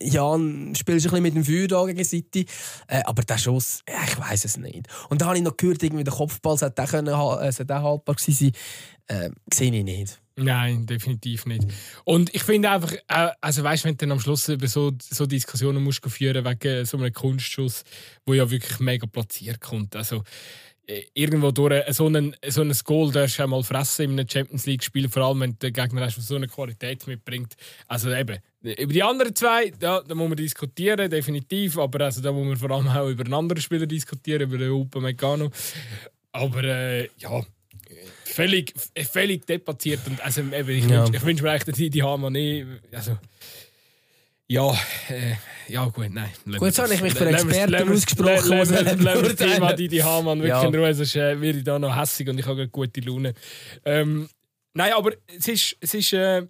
[0.00, 2.46] Jan, spielst du ein bisschen mit dem Feuer da gegen City.
[2.86, 4.86] Äh, aber der Schuss, ja, ich weiß es nicht.
[5.08, 8.52] Und da habe ich noch gehört, irgendwie der Kopfball sollte ha- äh, haltbar gewesen sein.
[9.08, 10.20] Äh, sehe ich nicht.
[10.42, 11.64] Nein, definitiv nicht.
[12.04, 15.26] Und ich finde einfach, äh, also weißt, wenn du dann am Schluss über so, so
[15.26, 17.84] Diskussionen musst führen wegen so einem Kunstschuss,
[18.24, 19.94] wo ja wirklich mega platziert kommt.
[19.96, 20.22] Also
[20.86, 24.64] äh, irgendwo durch so ein so ein Goal darfst du mal fressen in einem Champions
[24.64, 27.54] League Spiel, vor allem wenn der Gegner hast, so eine Qualität mitbringt.
[27.86, 31.76] Also eben über die anderen zwei, ja, da muss man diskutieren, definitiv.
[31.76, 34.70] Aber also da muss man vor allem auch über einen anderen Spieler diskutieren, über den
[34.70, 35.50] Upamecano.
[36.32, 37.42] Aber äh, ja
[38.34, 38.72] völlig,
[39.12, 40.00] völlig deplatziert.
[40.06, 41.04] Und also, eben, ich Ja.
[41.04, 42.66] wünsche ich wünsch mir eigentlich, dass die, die haben nicht.
[42.92, 43.18] Also,
[44.48, 44.72] ja,
[45.08, 45.34] äh,
[45.68, 46.30] ja, gut, nein.
[46.44, 49.36] Gut, jetzt habe ich mich für Experten ausgesprochen, ich lassen wir das.
[49.36, 50.66] Thema die, die Hamann wirklich Ja.
[50.66, 53.34] in Ruhe, sonst äh, werde ich da noch hässig und ich habe gerade gute Laune.
[53.84, 54.28] Ähm,
[54.74, 56.46] nein, aber es ist, es ist äh,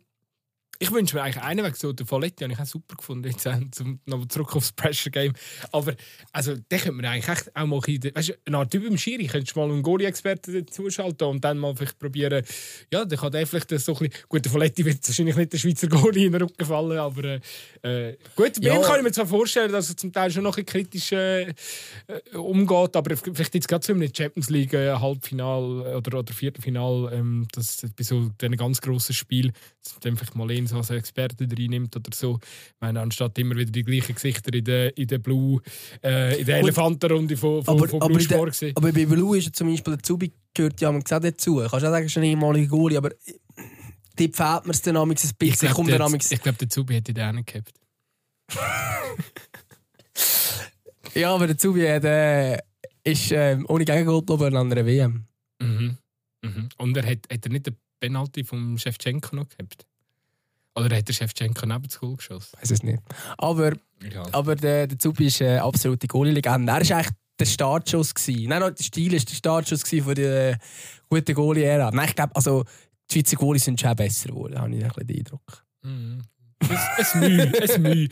[0.82, 3.44] ich wünsche mir eigentlich einen Weg so, der Folletti habe ich auch super gefunden, jetzt
[3.44, 5.34] äh, zum, noch zurück aufs Pressure Game.
[5.72, 5.94] Aber
[6.32, 8.96] also, den könnte man eigentlich echt auch mal in, weißt du, eine Art Typ im
[8.96, 12.42] Schiri, könntest du mal einen Goalie-Experten zuschalten und dann mal vielleicht probieren,
[12.90, 15.58] ja, dann kann der vielleicht so ein bisschen, gut, der Folletti wird wahrscheinlich nicht der
[15.58, 17.40] Schweizer Goalie in den Rücken fallen, aber äh,
[17.82, 18.74] äh, gut, Ja.
[18.74, 21.42] ihm kann ich mir zwar vorstellen, dass er zum Teil schon noch ein kritisch äh,
[21.42, 21.54] äh,
[22.36, 27.46] umgeht, aber vielleicht jetzt gerade so im Champions League äh, Halbfinal oder, oder Viertelfinal, ähm,
[27.52, 29.52] dass bei so diesen ganz grossen Spiel
[29.82, 32.38] dass man dann vielleicht mal einen so als Experte reinnimmt oder so.
[32.42, 35.60] Ich meine, anstatt immer wieder die gleichen Gesichter in der, in der Blue,
[36.02, 36.58] äh, in der.
[36.58, 38.76] Elefantenrunde von, von, Aber, von aber, Blue der, Sport gesehen.
[38.76, 41.56] aber bei Blue ist ja zum Beispiel der Zubi gehört ja gesagt dazu.
[41.56, 43.10] Kannst du auch sagen, er ist ein ehemaliger Goalie, aber
[44.16, 45.34] dort fehlt mir es dann ein bisschen.
[45.40, 47.72] Ich glaube, der, ich glaub, der Zubi hätte den auch nicht gehabt.
[51.14, 52.58] Ja, aber der Zubi hat, äh,
[53.04, 55.26] ist ähm, ohne Gegengol an einer WM.
[55.60, 55.98] Mhm.
[56.42, 56.68] Mhm.
[56.78, 59.86] Und er hat, hat er nicht den Penalty vom Shevchenko noch gehabt?
[60.74, 62.56] Oder hat der Shevchenko neben das Goal geschossen?
[62.60, 63.02] weiß es nicht.
[63.38, 63.72] Aber,
[64.12, 64.24] Ja.
[64.32, 66.72] aber der, der Zubi ist eine absolute Goalie-Legende.
[66.72, 68.14] Er war eigentlich der Startschuss.
[68.14, 68.48] Gewesen.
[68.48, 70.58] Nein, nein, der Stil ist der Startschuss von der
[71.08, 71.90] guten Goalie-Ära.
[71.90, 72.64] Nein, ich glaube, also,
[73.10, 75.64] die Schweizer Goalies sind schon besser geworden, habe ich ein bisschen den Eindruck.
[75.82, 76.22] Mhm.
[76.98, 78.08] Es Mühe, es Mühe.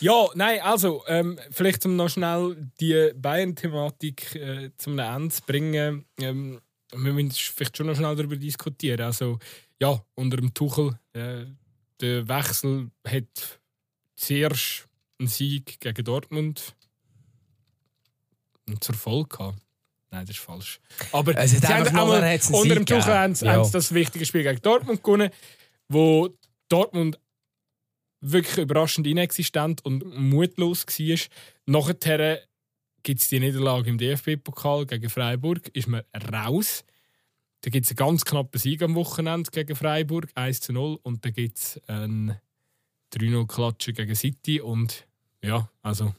[0.00, 6.04] Ja, nein, also, ähm, vielleicht um noch schnell die Bayern-Thematik äh, zum Ende zu bringen.
[6.20, 6.60] Ähm,
[6.92, 9.00] wir müssen vielleicht schon noch schnell darüber diskutieren.
[9.02, 9.38] Also,
[9.80, 11.44] ja, unter dem Tuchel, äh,
[12.00, 13.60] der Wechsel hat
[14.16, 14.88] zuerst
[15.18, 16.74] einen Sieg gegen Dortmund
[18.80, 19.58] zur Folge gehabt.
[20.10, 20.80] Nein, das ist falsch.
[21.12, 24.42] Aber Es hat sie haben einmal unter dem Tuchel haben haben sie das wichtige Spiel
[24.42, 25.30] gegen Dortmund gewonnen,
[25.88, 26.36] wo
[26.68, 27.18] Dortmund
[28.20, 31.18] wirklich überraschend inexistent und mutlos war.
[31.66, 32.40] Nachher
[33.02, 36.84] gibt es die Niederlage im DFB-Pokal gegen Freiburg, ist man raus.
[37.62, 40.98] Da gibt es einen ganz knappen Sieg am Wochenende gegen Freiburg, 1 zu 0.
[41.02, 42.36] Und dann gibt es einen
[43.12, 44.60] 3-0-Klatschen gegen City.
[44.60, 45.06] Und
[45.42, 46.14] ja, also,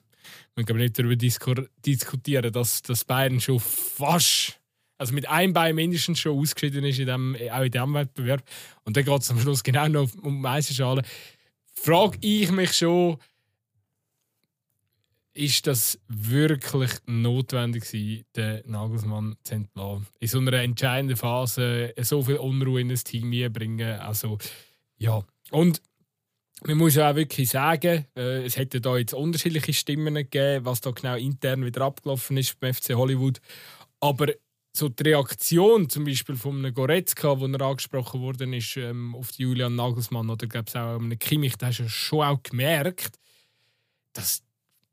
[0.55, 4.59] man kann nicht darüber diskutieren, dass, dass Bayern schon fast,
[4.99, 8.43] also mit einem Bein mindestens schon ausgeschieden ist, in dem, auch in diesem Wettbewerb.
[8.83, 11.01] Und dann geht es am Schluss genau noch um die Meisterschale.
[11.73, 13.17] Frage ich mich schon,
[15.33, 20.07] ist das wirklich notwendig gewesen, den Nagelsmann zu entlassen?
[20.19, 23.99] In so einer entscheidenden Phase so viel Unruhe in das Team bringen.
[23.99, 24.37] Also,
[24.97, 25.23] ja.
[25.51, 25.81] Und
[26.63, 30.81] man muss ja auch wirklich sagen, äh, es hätte da jetzt unterschiedliche Stimmen gegeben, was
[30.81, 33.39] da genau intern wieder abgelaufen ist beim FC Hollywood.
[33.99, 34.27] Aber
[34.73, 39.31] so die Reaktion zum Beispiel von einem Goretzka, wo er angesprochen worden ist ähm, auf
[39.31, 43.17] Julian Nagelsmann oder glaube ich auch einem Kimmich, da hast du schon auch gemerkt,
[44.13, 44.43] dass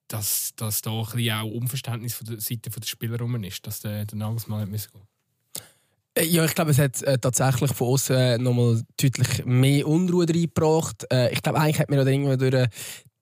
[0.08, 3.80] dass, dass da ein bisschen auch Unverständnis von der Seite der Spieler rum ist, dass
[3.80, 5.02] der, der Nagelsmann nicht gehen
[6.14, 10.26] äh, ja, ich glaube, es hat äh, tatsächlich von außen äh, nochmal deutlich mehr Unruhe
[10.28, 11.06] reingebracht.
[11.12, 12.68] Äh, ich glaube, eigentlich hat man da irgendwie durch ein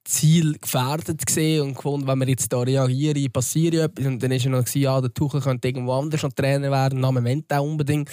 [0.06, 4.06] Ziel gefährdet gesehen und gefunden, wenn wir jetzt da reagieren, passiert etwas.
[4.06, 7.12] Und dann war ja noch, ja, der Tuchel könnte irgendwo anders noch Trainer werden, nach
[7.12, 8.08] Moment auch unbedingt.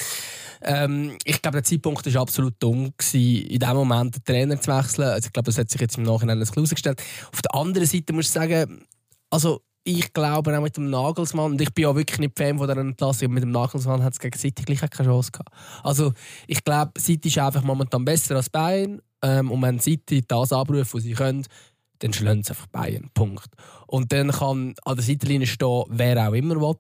[0.64, 5.06] Ähm, ich glaube, der Zeitpunkt war absolut dumm, in dem Moment den Trainer zu wechseln.
[5.06, 7.02] Also ich glaube, das hat sich jetzt im Nachhinein als herausgestellt.
[7.32, 8.86] Auf der anderen Seite muss ich sagen,
[9.30, 12.68] also ich glaube auch mit dem Nagelsmann, und ich bin ja wirklich nicht Fan von
[12.68, 15.50] dieser Entlassung, aber mit dem Nagelsmann hat es gegen City gleich keine Chance gehabt.
[15.84, 16.14] Also
[16.48, 20.94] ich glaube, City ist einfach momentan besser als Bayern ähm, und wenn City das abruft,
[20.94, 21.46] was sie können,
[22.00, 23.10] dann schlagen sie einfach Bayern.
[23.14, 23.50] Punkt.
[23.88, 26.78] Und dann kann an der Seitenlinie stehen, wer auch immer will.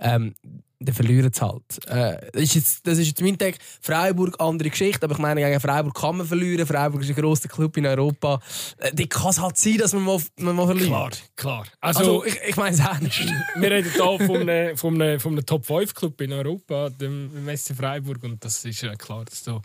[0.00, 0.34] Ähm,
[0.80, 1.86] dann verlieren sie halt.
[1.86, 3.56] Äh, das, ist jetzt, das ist jetzt mein Tag.
[3.80, 6.66] Freiburg, andere Geschichte, aber ich meine, gegen Freiburg kann man verlieren.
[6.66, 8.40] Freiburg ist ein grosser Club in Europa.
[8.78, 10.88] Äh, die kann es halt sein, dass man mal, man mal verliert.
[10.88, 11.66] Klar, klar.
[11.80, 13.20] Also, also ich, ich meine es ernst.
[13.56, 18.22] wir reden hier von einem, von einem, von einem Top-5-Club in Europa, dem SC Freiburg,
[18.22, 19.60] und das ist ja klar, dass da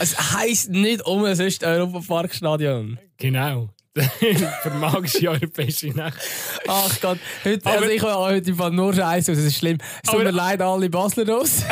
[0.00, 2.98] es heisst nicht umsonst Europaparkstadion.
[3.18, 3.70] Genau.
[4.62, 6.20] Für magische europäische Nacht.
[6.68, 9.78] Ach Gott, heute, aber, also ich habe heute nur Scheiße, das ist schlimm.
[10.04, 11.62] Es tut mir leid, alle Basler raus.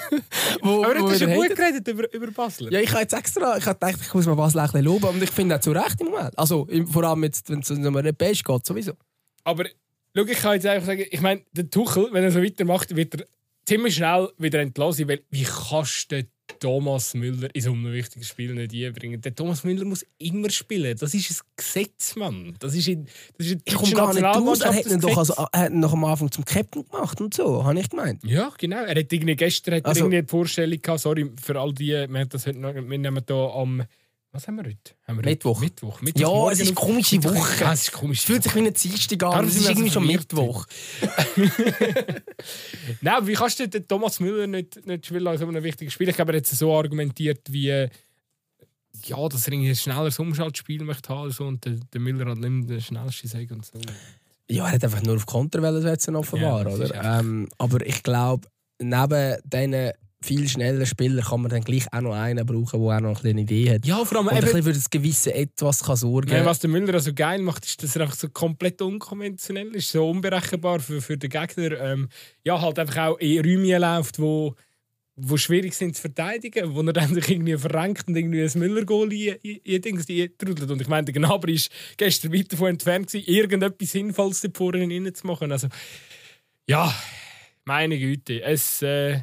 [0.62, 2.70] wo, aber du hast ja gut geredet über, über Basler.
[2.70, 5.06] Ja, ich habe jetzt extra, ich habe gedacht, ich muss mal Basler ein bisschen loben
[5.06, 6.38] und ich finde auch zu Recht im Moment.
[6.38, 8.92] Also vor allem jetzt, wenn es um europäisch geht, sowieso.
[9.42, 9.64] Aber
[10.14, 13.14] schau, ich kann jetzt einfach sagen, ich meine, der Tuchel, wenn er so weitermacht, wird
[13.16, 13.26] er
[13.64, 16.22] ziemlich schnell wieder entlassen, weil wie kannst du
[16.60, 19.20] Thomas Müller in so einem wichtigen Spiel nicht einbringen.
[19.20, 20.96] Der Thomas Müller muss immer spielen.
[20.96, 22.54] Das ist ein Gesetz, Mann.
[22.58, 24.60] Das ist in, das ist in ich komme gar nicht raus.
[24.60, 27.64] Er hat ihn doch also, er hat noch am Anfang zum Captain gemacht und so,
[27.64, 28.22] habe ich gemeint.
[28.24, 28.84] Ja, genau.
[28.84, 31.00] Er hat irgendwie gestern hat also, er eine Vorstellung gehabt.
[31.00, 33.84] Sorry für all die, wir, das heute noch, wir nehmen hier am
[34.34, 34.94] was haben wir heute?
[35.06, 35.60] Haben wir Mittwoch.
[35.60, 36.02] Mittwoch.
[36.02, 36.20] Mittwoch.
[36.20, 37.60] Ja, es ist eine komische Woche.
[37.60, 38.18] Ja, es ist komisch.
[38.18, 39.46] Es fühlt sich wie eine Dienstag an.
[39.46, 40.66] Es ist irgendwie schon Mittwoch.
[43.00, 46.08] Nein, aber wie kannst du den Thomas Müller nicht, nicht spielen als ein wichtiges Spiel?
[46.08, 47.88] Ich glaube, er hat so argumentiert, wie
[49.06, 52.70] ja, dass er ein schnelleres Umschaltspiel möchte haben so, und der, der Müller hat nicht
[52.70, 53.78] der schnellste Sagen und so.
[54.50, 57.20] Ja, er hat einfach nur auf Konterwelle setzen offenbar, ja, oder?
[57.20, 58.48] Ähm, aber ich glaube,
[58.80, 59.92] neben diesen
[60.24, 63.40] viel schneller Spieler kann man dann gleich auch noch einen brauchen, der auch noch eine
[63.40, 63.86] Idee hat.
[63.86, 66.94] Ja, vor allem und ein für das gewisse Etwas kann sorgen ja, Was der Müller
[66.94, 71.16] also geil macht, ist, dass er einfach so komplett unkonventionell ist, so unberechenbar für, für
[71.16, 71.80] den Gegner.
[71.80, 72.08] Ähm,
[72.44, 74.54] ja, halt einfach auch in Räume läuft, wo
[75.16, 79.10] wo schwierig sind zu verteidigen, wo er dann sich irgendwie verrenkt und irgendwie ein Müller-Goal
[79.10, 80.70] eintrudelt.
[80.70, 81.60] Und ich meine, der Gnaber war
[81.96, 85.52] gestern weit davon entfernt, gewesen, irgendetwas Sinnvolles da vorne zu machen.
[85.52, 85.68] Also,
[86.66, 86.92] ja,
[87.64, 88.82] meine Güte, es...
[88.82, 89.20] Äh,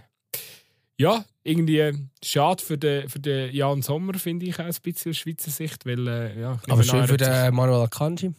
[1.01, 1.93] ja, irgendwie
[2.23, 5.85] schade für den, für den Jan Sommer, finde ich auch ein bisschen aus Schweizer Sicht.
[5.85, 8.33] Weil, äh, ja, aber schön für den Manuel Akanji.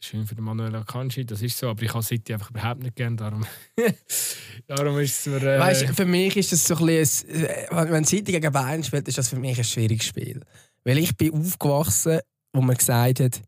[0.00, 2.94] Schön für den Manuel Akanji, das ist so, aber ich habe City einfach überhaupt nicht
[2.94, 3.46] gern, darum,
[4.66, 5.42] darum ist es mir...
[5.42, 5.58] Äh...
[5.58, 9.16] Weißt, für mich ist das so ein bisschen, äh, wenn City gegen Bayern spielt, ist
[9.16, 10.42] das für mich ein schwieriges Spiel.
[10.84, 12.20] Weil ich bin aufgewachsen,
[12.52, 13.40] wo man gesagt hat,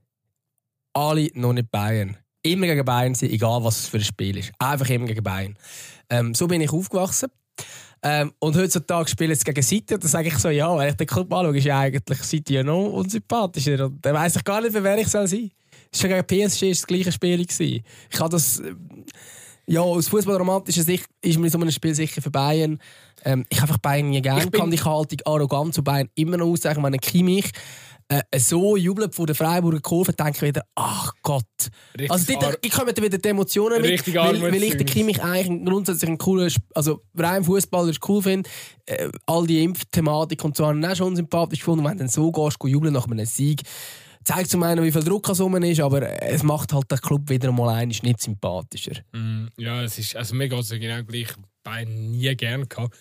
[0.94, 2.16] alle noch nicht Bayern.
[2.42, 4.52] Immer gegen Bayern sein, egal was es für ein Spiel ist.
[4.58, 5.58] Einfach immer gegen Bayern.
[6.08, 7.28] Ähm, so bin ich aufgewachsen.
[8.02, 10.94] Ähm, und heutzutage spielen sie gegen City und dann sage ich so, ja, wenn ich
[10.96, 13.86] den Club anschaue, ist ja eigentlich City ja noch unsympathischer.
[13.86, 15.50] Und dann weiss ich gar nicht, wer ich soll sein
[15.92, 16.10] soll.
[16.10, 17.44] Schon gegen PSG war das gleiche Spiel.
[17.44, 17.84] Gewesen.
[18.10, 18.60] Ich habe das...
[18.60, 18.74] Äh,
[19.68, 22.78] ja, aus fußballromantischer Sicht ist mir so ein Spiel sicher für Bayern.
[23.24, 24.44] Ähm, ich habe einfach Bayern nie gerne.
[24.44, 26.78] Ich kann die Haltung arrogant zu Bayern immer noch aussagen.
[26.78, 27.50] Ich meine, Kimmich
[28.08, 31.44] äh, so jubelt von der Freiburger Kurve, denke ich wieder, ach Gott.
[31.94, 35.64] Richtig also dort, ich komme wieder die Emotionen mit, weil, weil ich den Kimmich eigentlich
[35.64, 38.48] grundsätzlich ein cooler, also rein Fußballer cool finde.
[38.86, 41.84] Äh, all die Impfthematik und so haben auch schon sympathisch gefunden.
[41.84, 43.62] Wenn du dann so gehst, jubeln nach einem Sieg,
[44.22, 47.50] zeigt zum einen, wie viel Druck es ist, aber es macht halt den Club wieder
[47.52, 49.02] mal nicht sympathischer.
[49.12, 51.28] Mm, ja, es ist, also mir geht es genau gleich
[51.62, 52.96] Bayern nie gern gehabt.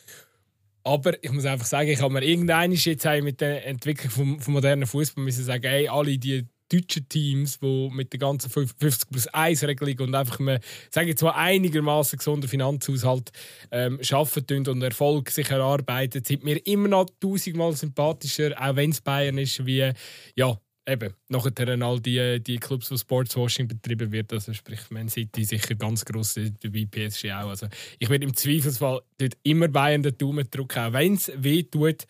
[0.87, 4.53] Aber ich muss einfach sagen, ich habe mir irgendeinen jetzt mit der Entwicklung vom, vom
[4.53, 9.27] modernen Fußball müssen sagen, hey, alle die deutschen Teams, die mit der ganzen 50 plus
[9.27, 10.59] 1 Regelung und einfach mal,
[10.91, 13.31] sage jetzt mal einigermaßen gesunder Finanzhaushalt
[13.71, 19.01] ähm, arbeiten und Erfolg sich erarbeiten, sind mir immer noch tausendmal sympathischer, auch wenn es
[19.01, 19.91] Bayern ist, wie
[20.35, 25.43] ja, eben, nachher all die, die Clubs, wo Sportswashing betrieben wird, also sprich Man City
[25.43, 27.49] sicher ganz gross, dabei PSG auch.
[27.49, 27.67] Also
[27.99, 32.05] ich werde im Zweifelsfall dort immer Bayern den Daumen drücken, auch wenn es weh tut.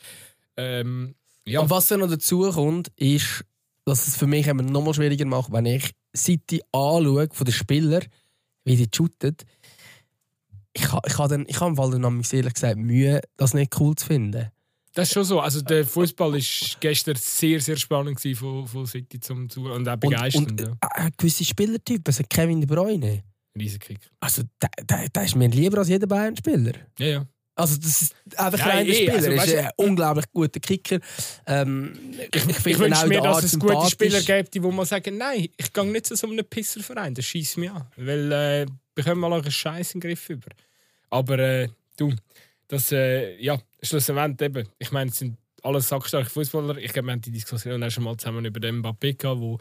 [0.57, 1.15] Ähm,
[1.45, 1.61] ja.
[1.61, 3.45] Und was dann noch dazu kommt, ist,
[3.85, 8.03] dass es für mich noch mal schwieriger macht, wenn ich City anschaue von den Spielern,
[8.63, 9.35] wie die shooten.
[10.73, 14.07] Ich, ich habe ich hab im Fall dann ehrlich gesagt Mühe, das nicht cool zu
[14.07, 14.51] finden.
[14.95, 15.41] Das ist schon so.
[15.41, 16.39] Also der Fußball war
[16.79, 20.51] gestern sehr, sehr spannend von, von City zum zu und auch begeisternd.
[20.51, 21.05] Und, und ja.
[21.05, 23.23] äh, gewisse Spielertypen, also Kevin De Bruyne.
[23.57, 23.99] Riesenkick.
[24.21, 26.73] Also der, der, der ist mir lieber als jeder Bayern-Spieler.
[26.97, 27.27] Ja, ja.
[27.55, 29.13] Also das ist einfach ja, ein eh, Spieler.
[29.13, 30.99] Also, ist ein unglaublich guter Kicker.
[31.45, 31.93] Ähm,
[32.33, 35.73] ich, ich, ich wünsche mir, dass es gute Spieler gibt, die man sagen, nein, ich
[35.73, 37.85] gehe nicht zu so einem Pisserverein, das schießt mich an.
[37.97, 38.65] Weil äh,
[38.95, 40.49] wir können mal einen Scheiß in den Griff über.
[41.09, 42.13] Aber äh, du,
[42.67, 46.77] das, äh, ja, schlussendlich eben, ich meine, es sind alles sackstarke Fußballer.
[46.77, 49.59] Ich glaube, wir haben die Diskussion auch schon mal zusammen über den Mbappé gehabt, wo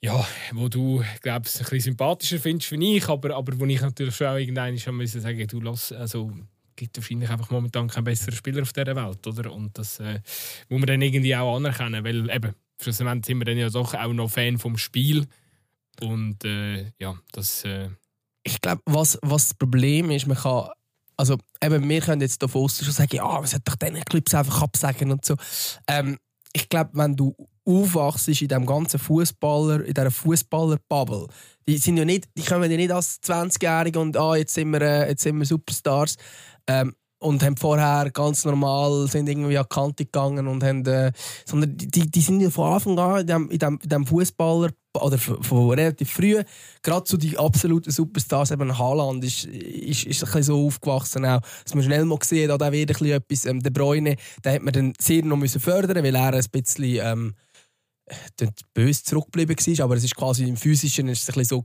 [0.00, 4.14] ja, wo du glaubst, ein bisschen sympathischer findest wie ich, aber, aber wo ich natürlich
[4.14, 6.32] schon auch irgendwann schon müssen sagen, du lass, also
[6.76, 9.52] gibt wahrscheinlich einfach momentan keinen besseren Spieler auf dieser Welt, oder?
[9.52, 10.20] Und das äh,
[10.68, 14.12] muss man dann irgendwie auch anerkennen, weil eben, schlussendlich sind wir dann ja doch auch
[14.12, 15.26] noch Fan vom Spiel
[16.00, 17.64] und äh, ja, das...
[17.64, 17.88] Äh
[18.44, 20.70] ich glaube, was, was das Problem ist, man kann
[21.18, 24.62] also eben, wir können jetzt davon schon sagen, ja, man sollte doch diesen Clips einfach
[24.62, 25.34] absagen und so.
[25.88, 26.16] Ähm,
[26.52, 27.34] ich glaube, wenn du
[27.66, 31.26] aufwachst in diesem ganzen Fußballer, in dieser Fußballer-Bubble,
[31.66, 34.80] die sind ja nicht, die kommen ja nicht als 20-Jährige und ah, jetzt sind wir,
[34.80, 36.16] äh, jetzt sind wir Superstars.
[36.66, 41.12] Ähm, und haben vorher ganz normal sind irgendwie an die Kante gegangen und haben, äh,
[41.44, 45.70] sondern die, die sind ja von Anfang an in dem, in dem, Fußballer oder von
[45.70, 46.42] relativ früh
[46.82, 51.40] gerade zu die absoluten Superstars eben Haaland ist, ist, ist ein bisschen so aufgewachsen auch,
[51.64, 54.52] dass man schnell mal gesehen hat, da wird ein bisschen etwas, ähm, der Bräune, den
[54.52, 57.34] hat man dann sehr noch müssen fördern, weil er ein bisschen ähm,
[58.74, 61.62] böse zurückgeblieben war, aber es ist quasi im Physischen ist es ein so.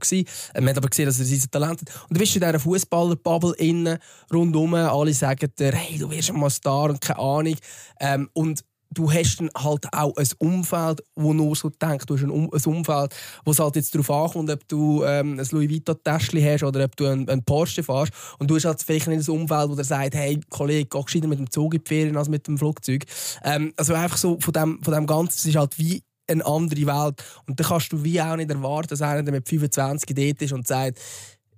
[0.54, 1.90] Man hat aber gesehen, dass er sein Talent hat.
[2.08, 3.98] Und du bist in dieser Fußballer-Bubble innen,
[4.32, 7.56] rundum, alle sagen dir, hey, du wirst mal Star und keine Ahnung.
[8.00, 8.64] Ähm, und
[8.94, 12.08] du hast dann halt auch ein Umfeld, wo nur so denkt.
[12.08, 13.14] Du hast ein, um ein Umfeld,
[13.44, 16.96] wo es halt jetzt darauf ankommt, ob du ähm, ein Louis Vuitton-Täschchen hast oder ob
[16.96, 18.12] du einen Porsche fährst.
[18.38, 21.28] Und du hast halt vielleicht nicht ein Umfeld, wo der sagt, hey, Kollege, geh gescheiter
[21.28, 23.04] mit dem Zug in die Ferien als mit dem Flugzeug.
[23.42, 26.86] Ähm, also einfach so von dem, von dem Ganzen, es ist halt wie eine andere
[26.86, 27.24] Welt.
[27.46, 30.66] Und dann kannst du wie auch nicht erwarten, dass einer mit 25 dort ist und
[30.66, 30.98] sagt,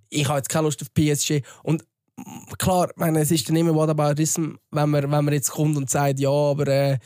[0.09, 1.43] ich habe jetzt keine Lust auf PSG.
[1.62, 1.85] Und
[2.59, 6.19] klar, meine, es ist dann immer Whataboutism, wenn man, wenn man jetzt kommt und sagt,
[6.21, 6.99] ja, aber, äh,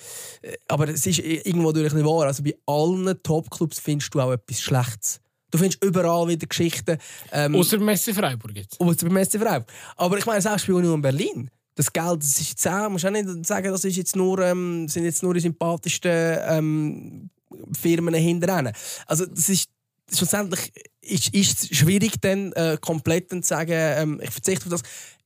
[0.69, 2.27] aber es ist irgendwo durch nicht wahr.
[2.27, 5.21] Also bei allen Topclubs findest du auch etwas Schlechtes.
[5.51, 6.99] Du findest überall wieder Geschichten.
[7.33, 8.81] Ähm, Außer Messi Freiburg jetzt.
[8.81, 9.67] Außer bei Messi Freiburg.
[9.97, 11.51] Aber ich meine, selbst bei Union Berlin.
[11.75, 14.87] Das Geld, das ist jetzt auch, musst auch nicht sagen, das ist jetzt nur, ähm,
[14.87, 17.31] sind jetzt nur die sympathischsten ähm,
[17.75, 18.73] Firmen hinterher.
[19.07, 19.69] Also das ist
[20.13, 24.83] schlussendlich ist, es schwierig, dann äh, komplett zu sagen, ähm, ich verzichte auf das.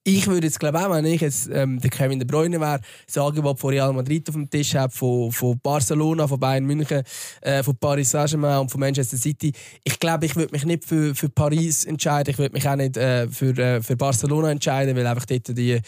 [0.06, 3.16] Ich würde jetzt glaube auch, wenn ich jetzt ähm, der Kevin De Bruyne wäre, das
[3.16, 7.02] Angebot von Real Madrid auf dem Tisch habe, von, von Barcelona, von Bayern München,
[7.40, 9.54] äh, von Paris Saint-Germain und von Manchester City.
[9.82, 12.98] Ich glaube, ich würde mich nicht für, für Paris entscheiden, ich würde mich auch nicht
[12.98, 15.80] äh, für, äh, für Barcelona entscheiden, weil einfach dort die,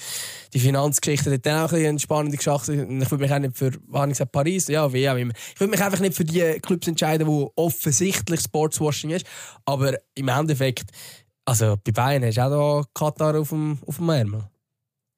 [0.55, 4.05] die Finanzgeschichte dort auch ein eine spannende Geschichte Ich würde mich auch nicht für, was
[4.05, 5.35] ich gesagt, Paris, ja, wie auch immer.
[5.53, 9.27] Ich würde mich einfach nicht für die Clubs entscheiden, wo offensichtlich Sportswashing ist,
[9.67, 10.91] aber im Endeffekt
[11.47, 14.45] also bei Bayern hast du auch da Katar auf dem, auf dem Ärmel.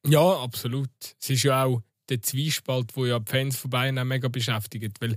[0.06, 0.90] Ja, absolut.
[1.20, 5.00] Es ist ja auch der Zwiespalt, der ja die Fans von Bayern auch mega beschäftigt.
[5.00, 5.16] Weil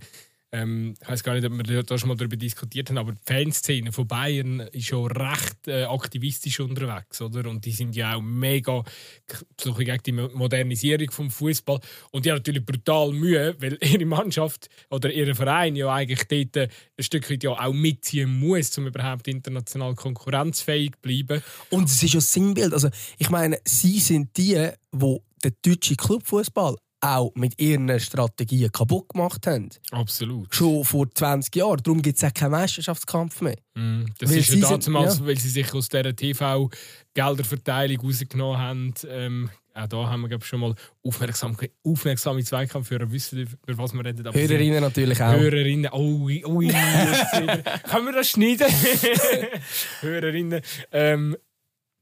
[0.54, 3.20] ähm, ich weiß gar nicht, ob wir da schon mal darüber diskutiert haben, aber die
[3.26, 7.49] Fanszene von Bayern ist schon recht äh, aktivistisch unterwegs, oder?
[7.49, 8.84] Und die sind ja auch mega
[9.58, 11.80] gegen die Modernisierung vom Fußball
[12.12, 16.58] und die haben natürlich brutal Mühe, weil ihre Mannschaft oder ihr Verein ja eigentlich dort
[16.58, 21.41] äh, ein Stück weit ja auch mitziehen muss, um überhaupt international konkurrenzfähig zu bleiben.
[21.70, 22.74] Und es ist ja Sinnbild.
[22.74, 29.10] Also ich meine, sie sind die, wo der deutsche Clubfußball auch mit ihren Strategien kaputt
[29.10, 29.70] gemacht haben.
[29.91, 30.54] Absolut.
[30.54, 31.82] Schon vor 20 Jahren.
[31.84, 33.58] Darum gibt es auch keinen Meisterschaftskampf mehr.
[33.76, 35.26] Mm, das weil ist ja damals, ja.
[35.26, 38.93] weil sie sich aus dieser TV-Gelderverteilung rausgenommen haben.
[39.10, 44.04] Ähm, auch da haben wir glaub, schon mal aufmerksam, aufmerksame Zweikampfhörer wissen, über was wir
[44.04, 44.28] reden.
[44.28, 45.34] Aber Hörerinnen natürlich auch.
[45.34, 48.68] Hörerinnen, oh, oh, Können wir das schneiden?
[50.02, 50.62] Hörerinnen.
[50.91, 51.38] Ähm,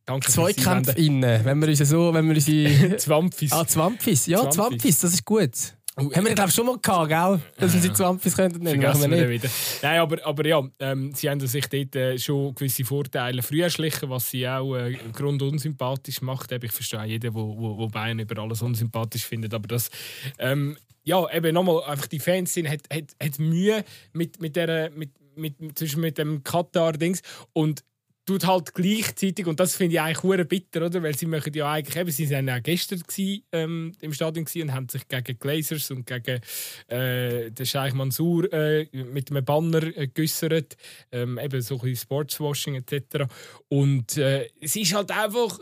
[0.10, 2.98] Danke Zweikämpfe innen, wenn wir uns so, wenn wir unsere...
[2.98, 3.52] Zwampfis.
[3.52, 4.26] ah, Zwampfis.
[4.26, 4.56] Ja, Zwampfis.
[4.56, 5.52] Zwampfis, das ist gut.
[5.98, 7.40] Oh, Haben wir, glaube ich, schon mal gehabt, gell?
[7.58, 8.82] Dass wir sie Zwampfis könnten nennen.
[8.82, 9.44] Vergessen wir nicht.
[9.44, 9.54] wieder.
[9.84, 14.10] Nein, aber, aber ja, ähm, sie haben sich dort äh, schon gewisse Vorteile früh erschlichen,
[14.10, 16.52] was sie auch äh, grundunsympathisch macht.
[16.54, 19.92] Ich verstehe jeden, wo, wo, wo Bayern über alles unsympathisch findet, aber das...
[20.40, 23.84] Ähm, ja, eben nochmal, einfach die Fans sind, hat, hat, hat Mühe
[24.14, 27.22] mit, mit, der, mit, mit, mit, mit dem Katar-Dings
[27.54, 27.84] und
[28.30, 31.02] tut halt gleichzeitig, und das finde ich eigentlich hure bitter, oder?
[31.02, 34.74] Weil sie möchten ja eigentlich, eben, sie waren ja gestern gewesen, ähm, im Stadion und
[34.74, 36.40] haben sich gegen Glazers und gegen
[36.88, 40.78] äh, den Scheich Mansour äh, mit einem Banner äh, geäussert,
[41.12, 43.26] ähm, eben so ein bisschen Sportswashing etc.
[43.68, 45.58] Und äh, es ist halt einfach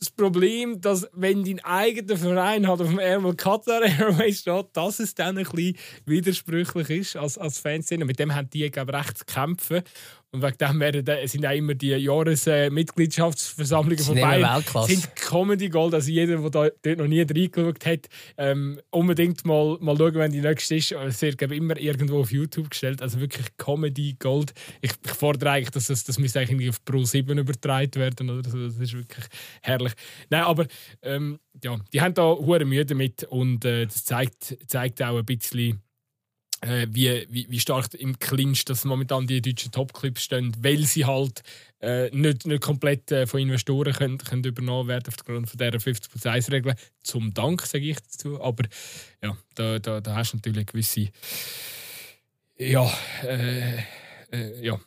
[0.00, 4.98] das Problem, dass wenn dein eigener Verein halt auf dem Ärmel Qatar Airways steht, dass
[4.98, 8.06] es dann ein bisschen widersprüchlich ist als, als Fanszene.
[8.06, 9.82] Mit dem haben die, glaube recht zu kämpfen.
[10.32, 15.68] Und wegen dem werden, da- sind auch immer die Jahresmitgliedschaftsversammlungen sind von Bayern sind Comedy
[15.68, 15.94] Gold.
[15.94, 18.08] Also jeder, der da, dort noch nie reingeschaut hat,
[18.38, 20.92] ähm, unbedingt mal, mal schauen, wenn die nächste ist.
[20.92, 23.02] Es wird glaube ich, immer irgendwo auf YouTube gestellt.
[23.02, 24.52] Also wirklich Comedy Gold.
[24.80, 28.30] Ich, ich fordere eigentlich, dass das, das müsste eigentlich auf Pro 7 übertragen werden.
[28.30, 28.66] Oder so.
[28.66, 29.26] Das ist wirklich
[29.62, 29.92] herrlich.
[30.30, 30.66] Nein, aber
[31.02, 35.24] ähm, ja, die haben da hure Mühe damit und äh, das zeigt, zeigt auch ein
[35.24, 35.82] bisschen
[36.60, 41.04] äh, wie, wie, wie stark im Clinch dass momentan die deutschen Topclubs stehen, weil sie
[41.04, 41.42] halt
[41.80, 46.10] äh, nicht, nicht komplett äh, von Investoren können, können übernommen werden aufgrund von dieser 50
[46.10, 46.74] plus 1 Regel.
[47.02, 48.40] Zum Dank, sage ich dazu.
[48.42, 48.64] Aber
[49.22, 51.08] ja, da, da, da hast du natürlich gewisse.
[52.58, 52.92] Ja,
[53.24, 53.78] äh,
[54.32, 54.78] äh, ja.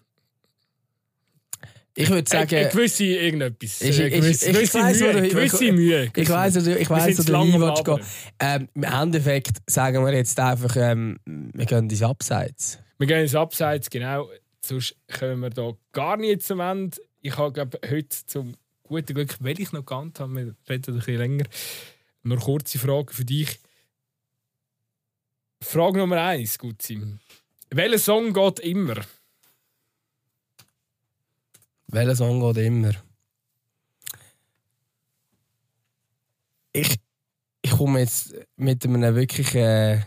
[1.95, 2.55] Ich würde sagen...
[2.55, 3.81] Eine gewisse irgendetwas.
[3.81, 5.21] Ich- Eine ich- gewisse, ich- weiss, Mühe.
[5.21, 6.11] du- Gewisse Mühe.
[6.15, 7.99] Ich weiß, also, ich sind wo du willst gehen.
[8.39, 12.79] Ähm, Im Endeffekt sagen wir jetzt einfach, ähm, wir gehen ins Abseits.
[12.97, 14.29] Wir gehen ins Abseits, genau.
[14.65, 16.97] Sonst kommen wir da gar nicht zum Ende.
[17.21, 20.97] Ich habe glaube heute zum guten Glück, weil ich noch geahnt habe, wir reden ein
[20.97, 21.45] bisschen länger,
[22.23, 23.59] noch kurze Frage für dich.
[25.61, 27.01] Frage Nummer eins, Gutzi.
[27.69, 28.95] Welcher Song geht immer?
[31.93, 32.91] Welcher Song geht immer?
[36.71, 36.95] Ich,
[37.61, 39.53] ich komme jetzt mit einem wirklich.
[39.53, 39.99] Äh,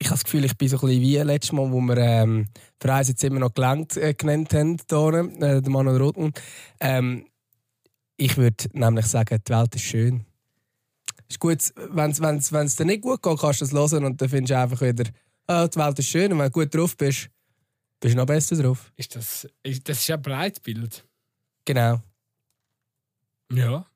[0.00, 2.46] ich habe das Gefühl, ich bin so ein bisschen wie letztes Mal, wo wir ähm,
[2.82, 6.40] eins jetzt immer noch gelangt, äh, genannt haben, hier, äh, der Manuel Rothmund.
[6.80, 7.26] Ähm,
[8.16, 10.24] ich würde nämlich sagen, die Welt ist schön.
[11.28, 11.58] Ist gut,
[11.90, 14.80] wenn es dir nicht gut geht, kannst du es hören und dann findest du einfach
[14.80, 15.04] wieder,
[15.48, 16.32] ah, die Welt ist schön.
[16.32, 17.28] Und wenn du gut drauf bist,
[18.00, 18.92] bist du noch besser drauf.
[18.96, 21.04] Ist das, ist, das ist ein Breitbild.
[21.64, 22.00] Genau.
[23.52, 23.86] Ja.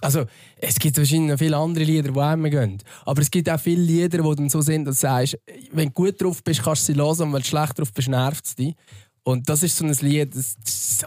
[0.00, 0.26] Also,
[0.56, 2.82] es gibt wahrscheinlich noch viele andere Lieder, die einem gehen.
[3.04, 5.38] Aber es gibt auch viele Lieder, die dann so sind, dass du sagst,
[5.72, 8.08] wenn du gut drauf bist, kannst du sie hören und wenn du schlecht drauf bist,
[8.08, 8.74] nervt es dich.
[9.22, 10.56] Und das ist so ein Lied, das,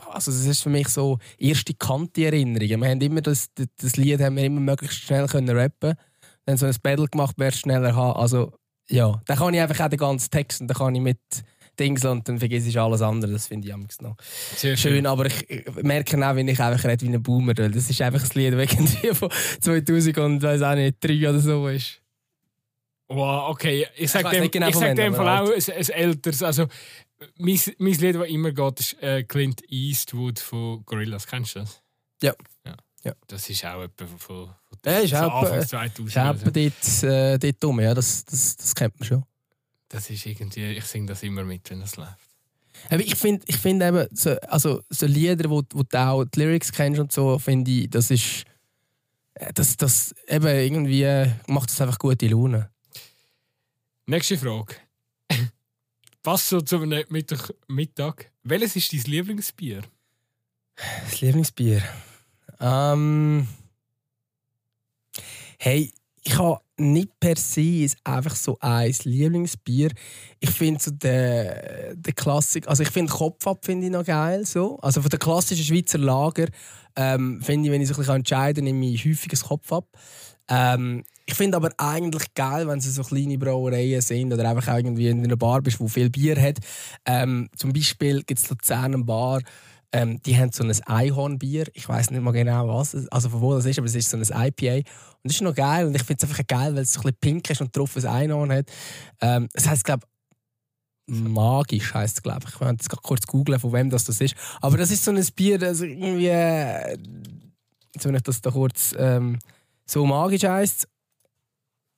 [0.10, 2.82] also das ist für mich so erste Kante-Erinnerung.
[2.82, 5.94] Wir haben immer das, das, Lied haben wir immer möglichst schnell können rappen.
[6.46, 8.20] Dann so ein Battle gemacht, wer schneller haben.
[8.20, 8.54] Also,
[8.90, 11.20] ja, dann kann ich einfach auch den ganzen Text und dann kann ich mit
[11.80, 13.32] Dings und dann vergesse ich alles andere.
[13.32, 14.16] Das finde ich amigs noch
[14.56, 17.54] Sehr schön, aber ich ich merke auch, wenn ich einfach rede wie ein Boomer.
[17.58, 19.30] weil Das ist einfach das Lied, das irgendwie von
[19.62, 22.02] 2000 und weiß auch nicht, 3 oder so ist.
[23.10, 23.88] Wow, okay.
[23.96, 26.44] Ich sage dem, genau ich sag dem Fall auch ein, ein älteres.
[26.44, 26.68] Also,
[27.38, 31.26] mein, mein Lied, das immer geht, ist äh, Clint Eastwood von Gorillaz.
[31.26, 31.82] Kennst du das?
[32.22, 32.34] Ja.
[32.66, 32.76] ja.
[33.04, 33.14] Ja.
[33.28, 36.08] Das ist auch etwa von, von, von Ja, ist so auch Anfang etwa- 2000.
[36.10, 36.52] Ist also.
[36.52, 39.24] dort, äh, dort rum, ja, das, das, das kennt man schon.
[39.90, 42.14] Das ist irgendwie, ich singe das immer mit, wenn es läuft.
[42.90, 46.40] Aber ich finde ich find eben, so, also, so Lieder, wo, wo du auch die
[46.42, 48.44] Lyrics kennst und so, finde ich, das ist.
[49.36, 52.70] äh, Das, das eben irgendwie macht das einfach gute Laune.
[54.06, 54.76] Nächste Frage.
[56.24, 58.32] Passt so zum Mittag, Mittag.
[58.44, 59.82] Welches ist dein Lieblingsbier?
[60.76, 61.82] Das Lieblingsbier.
[62.60, 63.48] Ähm.
[65.58, 69.92] Hey, ich habe nicht per se ist einfach so ein Lieblingsbier.
[70.40, 74.46] Ich finde so der, der Klassik, also ich finde Kopf ab finde ich noch geil
[74.46, 74.78] so.
[74.80, 76.48] Also von der klassischen Schweizer Lager
[76.96, 79.72] ähm, finde ich, wenn ich so ein bisschen entscheiden kann, nehme ich häufig ein Kopf
[79.72, 79.86] ab.
[80.50, 85.10] Ähm, ich finde aber eigentlich geil, wenn es so kleine Brauereien sind oder einfach irgendwie
[85.10, 86.60] in einer Bar bist, wo viel Bier hat.
[87.06, 89.42] Ähm, zum Beispiel gibt es Luzern Bar,
[89.92, 91.66] ähm, die haben so ein Einhornbier.
[91.74, 94.18] Ich weiß nicht mal genau was, also von wo das ist, aber es ist so
[94.18, 94.90] ein IPA.
[95.28, 97.04] Und das ist noch geil und ich finde es einfach geil, weil es so ein
[97.04, 98.72] bisschen pink ist und drauf ein Einhorn hat.
[99.20, 100.08] Ähm, das heisst, glaube
[101.10, 102.54] Magisch heisst es, glaube ich.
[102.54, 104.36] Ich werde jetzt kurz googeln, von wem das, das ist.
[104.62, 106.28] Aber das ist so ein Bier, das irgendwie.
[106.28, 106.98] Äh,
[107.94, 109.40] jetzt, wenn ich das da kurz ähm,
[109.86, 110.88] so magisch heisst.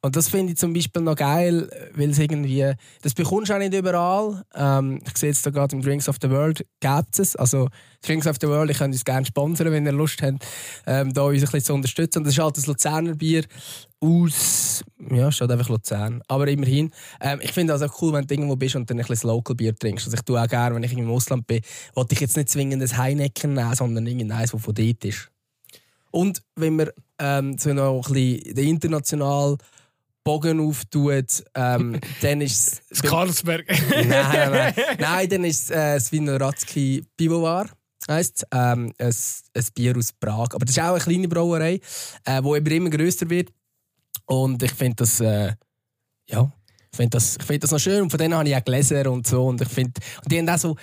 [0.02, 3.60] Und das finde ich zum Beispiel noch geil, weil es irgendwie, das bekommst du auch
[3.60, 4.44] nicht überall.
[4.56, 7.36] Ähm, ich sehe jetzt da gerade im Drinks of the World gibt es.
[7.36, 7.68] Also
[8.02, 10.46] Drinks of the World, ich könnte uns gerne sponsern, wenn ihr Lust habt,
[10.88, 12.20] ähm, da uns ein bisschen zu unterstützen.
[12.20, 13.44] Und das ist halt das Luzerner Bier
[14.00, 16.22] aus, ja, steht einfach Luzern.
[16.30, 16.92] Aber immerhin.
[17.20, 19.54] Ähm, ich finde es auch cool, wenn du irgendwo bist und dann ein bisschen Local
[19.54, 20.06] Bier trinkst.
[20.06, 21.60] Also ich tue auch gerne, wenn ich im Ausland bin,
[21.94, 25.30] wollte ich jetzt nicht zwingend ein Heineken nehmen, sondern irgendeins, das von dort ist.
[26.12, 29.58] Und wenn wir ähm, so noch ein bisschen international
[30.24, 33.02] Bogen auftut, ähm, dann ist es.
[33.02, 33.66] Karlsberg.
[33.92, 35.30] nein, nein, nein.
[35.30, 37.70] dann ist es äh, das Winoratsky Pivovar.
[38.10, 39.14] Heisst, ähm, ein,
[39.54, 40.50] ein Bier aus Prag.
[40.54, 41.80] Aber das ist auch eine kleine Brauerei,
[42.26, 43.50] äh, die immer grösser wird.
[44.26, 45.54] Und ich finde das, äh,
[46.28, 46.52] ja,
[46.92, 48.02] ich finde das, find das noch schön.
[48.02, 49.46] Und von denen habe ich auch gelesen und so.
[49.46, 50.76] Und ich finde, und die haben auch so,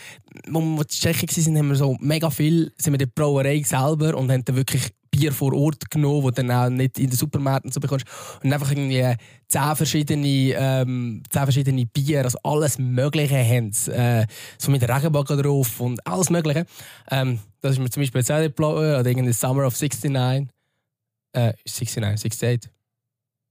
[0.49, 3.63] wo wir in Tschechien waren, haben wir so mega viel, sind wir in der Brauerei
[3.63, 7.17] selber und haben dann wirklich Bier vor Ort genommen, wo dann auch nicht in den
[7.17, 8.07] Supermärkten so bekommst.
[8.43, 9.15] Und einfach irgendwie
[9.49, 14.27] zehn verschiedene, ähm, zehn verschiedene Bier, also alles Mögliche haben äh,
[14.59, 16.67] So mit Regenbogen drauf und alles Mögliche.
[17.11, 20.49] Ähm, das ist mir zum Beispiel jetzt oder irgendein Summer of 69.
[21.33, 22.71] Äh, 69, 68.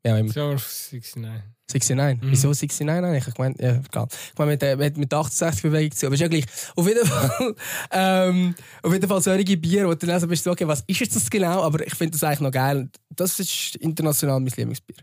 [0.05, 1.54] Ja, im Summer of 69.
[1.67, 2.21] 69?
[2.21, 2.31] Mhm.
[2.31, 3.27] Wieso 69 eigentlich?
[3.27, 4.07] Ich meine, ja, egal.
[4.09, 6.05] Ich meine, mit, mit, mit 68 Bewegung zu.
[6.05, 6.45] Aber ist ja gleich.
[6.75, 7.55] Auf jeden Fall,
[7.91, 11.15] ähm, auf jeden Fall solche Bier, wo du dann also bist, okay, was ist jetzt
[11.15, 11.63] das genau?
[11.63, 12.89] Aber ich finde das eigentlich noch geil.
[13.09, 14.97] Das ist international mein Lieblingsbier.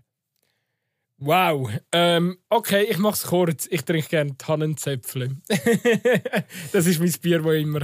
[1.19, 1.71] Wow.
[1.93, 3.67] Ähm, okay, ich mache es kurz.
[3.71, 5.37] Ich trinke gerne Tannenzäpfle.
[6.73, 7.81] das ist mein Bier, das immer,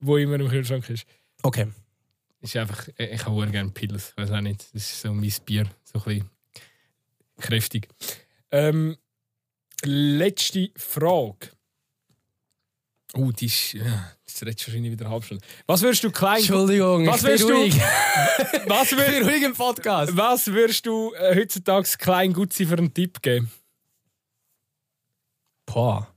[0.00, 1.04] wo immer im Kühlschrank ist.
[1.42, 1.66] Okay.
[2.40, 4.12] Ist einfach, ich habe gerne Pilz.
[4.16, 4.66] Weiß auch nicht.
[4.72, 5.64] Das ist so mein Bier.
[5.84, 6.30] So ein bisschen
[7.40, 7.88] kräftig.
[8.50, 8.96] Ähm,
[9.84, 11.50] letzte Frage.
[13.14, 13.72] Oh, die ist.
[13.72, 15.44] Ja, das redest wahrscheinlich wieder eine halbe Stunde.
[15.66, 16.38] Was würdest du klein.
[16.38, 17.48] Entschuldigung, was würdest du.
[18.68, 20.16] was würdest, ruhig im Podcast.
[20.16, 23.50] Was würdest du äh, heutzutage klein gut sein für einen Tipp geben?
[25.66, 26.14] Boah.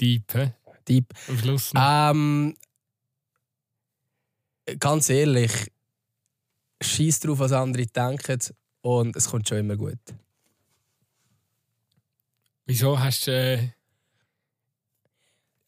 [0.00, 0.52] Deep, hä?
[0.86, 1.12] Deep.
[1.28, 1.72] Am Schluss.
[1.76, 2.56] Ähm,
[4.78, 5.52] ganz ehrlich,
[6.80, 8.38] schieß drauf, was andere denken
[8.82, 9.98] und es kommt schon immer gut.
[12.66, 13.32] Wieso hast du.
[13.32, 13.70] Äh...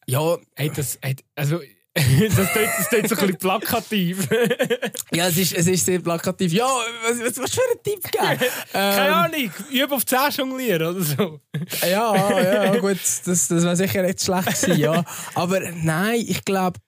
[0.07, 0.37] Ja.
[0.55, 1.61] Hey, das, hey, also,
[1.95, 4.29] das klingt, das klingt so ein bisschen plakativ.
[5.13, 6.53] ja, es ist, es ist sehr plakativ.
[6.53, 8.51] Ja, was, was, was für ein Tipp geben?
[8.73, 11.41] Keine ähm, Ahnung, übe auf 10 jonglieren oder so.
[11.83, 15.05] ja, ja, gut, das, das wäre sicher nicht schlecht gewesen, ja.
[15.35, 16.79] Aber nein, ich glaube,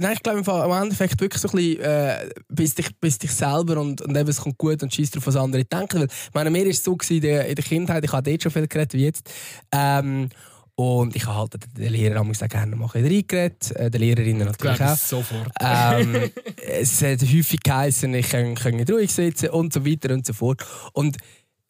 [0.00, 3.78] Nein, ich glaube im Endeffekt wirklich so ein bisschen, äh, bis, dich, bis dich selber
[3.78, 6.00] und, und eben, es kommt gut und schießt darauf, was andere denken.
[6.00, 8.30] Weil, ich meine, mir war es so gewesen, in, der, in der Kindheit, ich habe
[8.30, 9.30] dort schon viel geredet wie jetzt.
[9.70, 10.30] Ähm,
[10.74, 14.96] und ich habe halt den Lehrer auch gerne mal reingeredet, äh, den Lehrerinnen natürlich auch.
[14.96, 15.50] sofort.
[15.60, 20.24] Ähm, es hat häufig geheißen, ich kann, kann nicht ruhig sitzen und so weiter und
[20.24, 20.64] so fort.
[20.94, 21.18] Und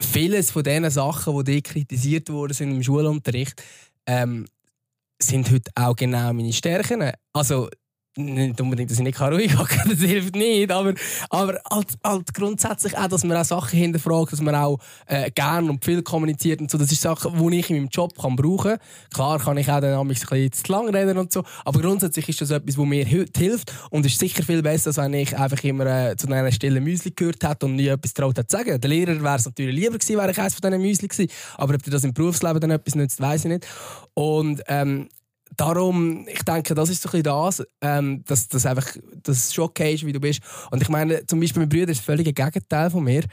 [0.01, 3.61] vieles von diesen Sachen, die kritisiert worden sind im Schulunterricht,
[4.07, 4.47] ähm,
[5.21, 7.11] sind heute auch genau meine Stärken.
[7.33, 7.69] Also
[8.17, 10.95] nicht unbedingt, dass ich nicht ruhig hocken kann, das hilft nicht, aber,
[11.29, 15.71] aber halt, halt grundsätzlich auch, dass man auch Sachen hinterfragt, dass man auch äh, gerne
[15.71, 18.73] und viel kommuniziert und so, das ist Sachen, die ich in meinem Job kann brauchen
[18.73, 18.79] kann.
[19.13, 22.41] Klar kann ich auch dann ein bisschen zu lang reden und so, aber grundsätzlich ist
[22.41, 25.87] das etwas, was mir hilft und ist sicher viel besser, als wenn ich einfach immer
[25.87, 28.81] äh, zu einer stillen Müsli gehört hätte und nie etwas traut hätte zu sagen.
[28.81, 31.75] Der Lehrer wäre es natürlich lieber gewesen, wäre ich eines von diesen Müsli gewesen, aber
[31.75, 33.67] ob dir das im Berufsleben dann etwas nützt, weiß ich nicht.
[34.15, 35.09] Und ähm,
[35.61, 38.87] darum, ich denke, das ist so ein das, ähm, dass das einfach
[39.23, 40.41] das schon okay ist, wie du bist.
[40.71, 43.25] Und ich meine, zum Beispiel mein Bruder ist völlig ein Gegenteil von mir.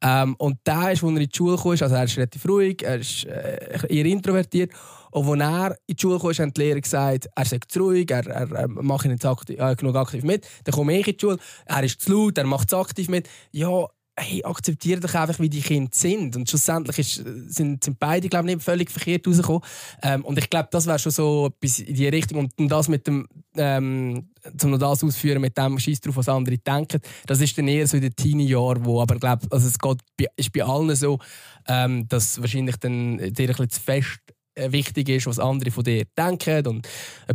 [0.00, 2.82] Ähm, und der ist, als er in die Schule kam, also er ist relativ ruhig,
[2.82, 4.72] er ist äh, eher introvertiert.
[5.10, 8.10] Und als er in die Schule kam, haben die Lehrer gesagt, er sei zu ruhig,
[8.10, 10.46] er, er, er macht nicht aktiv, äh, genug aktiv mit.
[10.64, 13.28] Dann komme ich in die Schule, er ist zu laut, er macht es aktiv mit.
[13.50, 13.86] Ja,
[14.18, 16.36] hey, akzeptiere doch einfach, wie die Kinder sind.
[16.36, 19.62] Und schlussendlich ist, sind, sind beide, glaube ich, nicht völlig verkehrt rausgekommen.
[20.02, 22.50] Ähm, und ich glaube, das wäre schon so etwas in die Richtung.
[22.56, 24.28] Und das mit dem, ähm,
[24.62, 27.96] um das auszuführen, mit dem Scheiß drauf, was andere denken, das ist dann eher so
[27.96, 29.98] in den Teenie-Jahren, wo aber, glaube also es geht,
[30.36, 31.18] ist bei allen so,
[31.66, 34.20] ähm, dass wahrscheinlich dann dir ein bisschen zu fest
[34.54, 36.86] äh, wichtig ist, was andere von dir denken und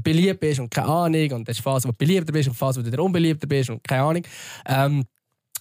[0.03, 2.85] beliebt bist und keine Ahnung und das ist Phase, wo du beliebter bist und Phase,
[2.85, 4.23] wo du unbeliebter bist und keine Ahnung.
[4.67, 5.03] Ähm,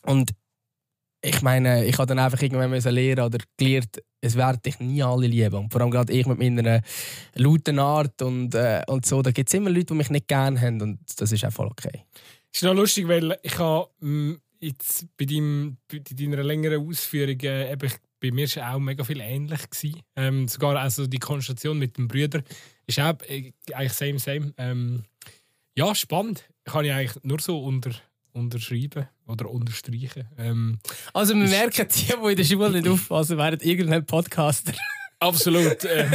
[0.02, 0.30] und
[1.26, 5.02] ich meine, ich habe dann einfach irgendwann müssen lernen oder gelernt, es werden dich nie
[5.02, 5.54] alle lieben.
[5.54, 6.80] Und vor allem gerade ich mit meiner
[7.34, 10.60] lauten Art und, äh, und so, da gibt es immer Leute, die mich nicht gerne
[10.60, 12.04] haben und das ist auch voll okay.
[12.52, 17.38] Es ist noch lustig, weil ich habe mm, jetzt bei, deinem, bei deiner längeren Ausführung,
[17.40, 17.90] äh, eben,
[18.20, 19.60] bei mir war auch mega viel ähnlich.
[20.16, 22.42] Ähm, sogar also die Konstellation mit dem Brüder
[22.86, 24.54] ist auch äh, eigentlich same, same.
[24.56, 25.04] Ähm,
[25.76, 26.48] ja, spannend.
[26.64, 27.90] Kann ich eigentlich nur so unter
[28.36, 30.28] unterschreiben oder unterstreichen.
[30.38, 30.78] Ähm,
[31.12, 34.72] also wir merken, die, die in der Schule nicht aufpassen, werden irgendein Podcaster.
[35.18, 35.78] Absolut.
[35.88, 36.12] Ähm.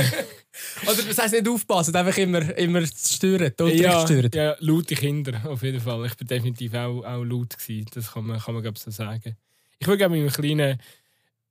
[0.84, 4.30] Oder das heisst nicht aufpassen, einfach immer, immer stören, ja, stören.
[4.34, 6.06] Ja, laute Kinder, auf jeden Fall.
[6.06, 7.58] Ich war definitiv auch, auch laut.
[7.58, 7.88] Gewesen.
[7.94, 9.38] Das kann man, kann man glaube so sagen.
[9.80, 10.78] Ich will gerne mit einem kleinen,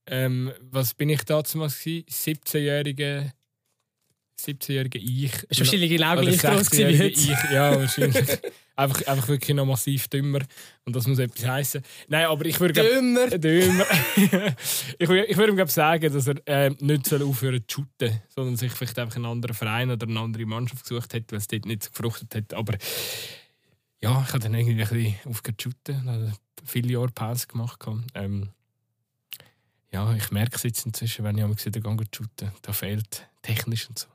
[0.07, 2.05] ähm, was bin ich damals gewesen?
[2.11, 3.33] 17-jähriger
[4.41, 5.33] 17-jährige Ich.
[5.49, 7.07] Ist wahrscheinlich genau gleich groß wie heute.
[7.07, 8.17] Ich, ja, wahrscheinlich.
[8.81, 10.40] einfach, einfach wirklich noch massiv dümmer.
[10.85, 11.82] Und das muss etwas heißen.
[12.09, 12.82] Nein, aber ich würde.
[12.82, 13.28] Dümmer!
[13.28, 13.86] Dümmer.
[14.98, 18.57] ich, würde, ich würde ihm sagen, dass er äh, nicht soll aufhören zu shooten, sondern
[18.57, 21.66] sich vielleicht einfach einen anderen Verein oder eine andere Mannschaft gesucht hat, weil es dort
[21.66, 22.55] nicht so gefruchtet hat.
[22.55, 22.74] Aber
[24.01, 26.35] ja, ich habe dann irgendwie ein bisschen aufgehört zu shooten.
[26.65, 27.85] Viele Jahre Pause gemacht.
[28.15, 28.51] Ähm,
[29.93, 32.52] ja, ich merke es jetzt inzwischen, wenn ich wieder gehe shooten.
[32.62, 34.07] Da fehlt technisch und so.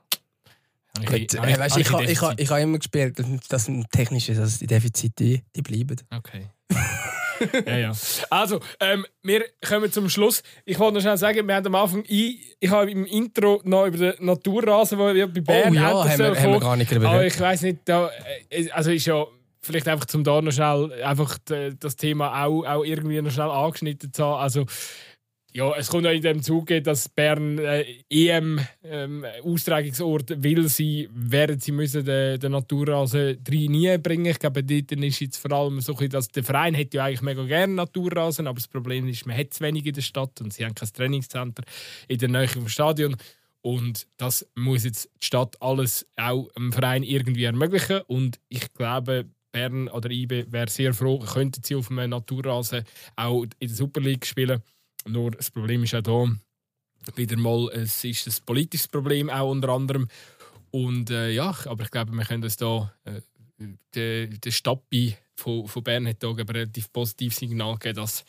[1.04, 3.18] Gut, ich, äh, weißt, ich, ich, ich, ich habe immer gespielt,
[3.48, 5.96] dass technisch ist, also die Defizite die, die bleiben.
[6.14, 6.46] Okay.
[7.66, 7.92] ja, ja.
[8.30, 10.42] Also, ähm, wir kommen zum Schluss.
[10.64, 13.86] Ich wollte noch schnell sagen, wir haben am Anfang, ich, ich habe im Intro noch
[13.86, 17.10] über den Naturrasen, der bei Bern oh, ja, haben wir, haben wir gar nicht darüber
[17.10, 18.10] Aber ich weiß nicht, da,
[18.50, 19.26] äh, also ist ja
[19.60, 21.38] vielleicht einfach zum da noch schnell einfach
[21.80, 24.42] das Thema auch, auch irgendwie noch schnell angeschnitten zu haben.
[24.42, 24.66] Also,
[25.56, 31.62] ja, es kommt auch in dem Zuge, dass Bern äh, EM-Austragungsort ähm, will sein, während
[31.62, 34.26] sie müssen den, den Naturrasen rein bringen.
[34.26, 37.42] Ich glaube, dort ist jetzt vor allem so, dass der Verein hat ja eigentlich mega
[37.44, 40.62] gerne Naturrasen, aber das Problem ist, man hat zu wenig in der Stadt und sie
[40.62, 41.62] haben kein Trainingscenter
[42.06, 43.16] in der Nähe vom Stadion.
[43.62, 48.02] Und das muss jetzt die Stadt alles auch dem Verein irgendwie ermöglichen.
[48.08, 52.84] Und ich glaube, Bern oder IBE wäre sehr froh, könnten sie auf einem Naturrasen
[53.16, 54.62] auch in der Super League spielen.
[55.04, 56.26] Nur das Problem ist auch da
[57.14, 60.08] wieder mal, es ist ein politisches Problem auch unter anderem.
[60.70, 63.20] Und äh, ja, aber ich glaube, wir können uns da äh,
[63.94, 68.24] der, der Stappi von, von Bern hat da ein relativ positives Signal gegeben, dass,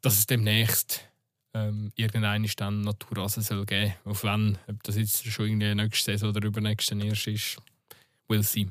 [0.00, 1.08] dass es demnächst
[1.54, 3.94] ähm, irgendeine dann Naturrasen soll geben.
[4.04, 7.56] Auf wann, ob das jetzt schon in der nächsten Saison oder übernächsten erst ist,
[8.28, 8.68] will see.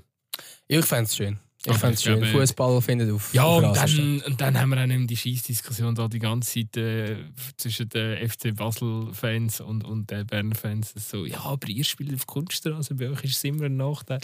[0.67, 1.39] Ich fände es schön.
[1.65, 2.23] Ich fände es schön.
[2.25, 3.33] Fußball findet auf.
[3.33, 6.77] Ja, und dann, und dann haben wir auch nicht die Scheißdiskussion da die ganze Zeit
[6.77, 7.15] äh,
[7.55, 10.93] zwischen den FC Basel-Fans und, und den Bern-Fans.
[10.97, 14.19] So, ja, aber ihr spielt auf Kunststraße, bei euch ist es immer ein Nachteil.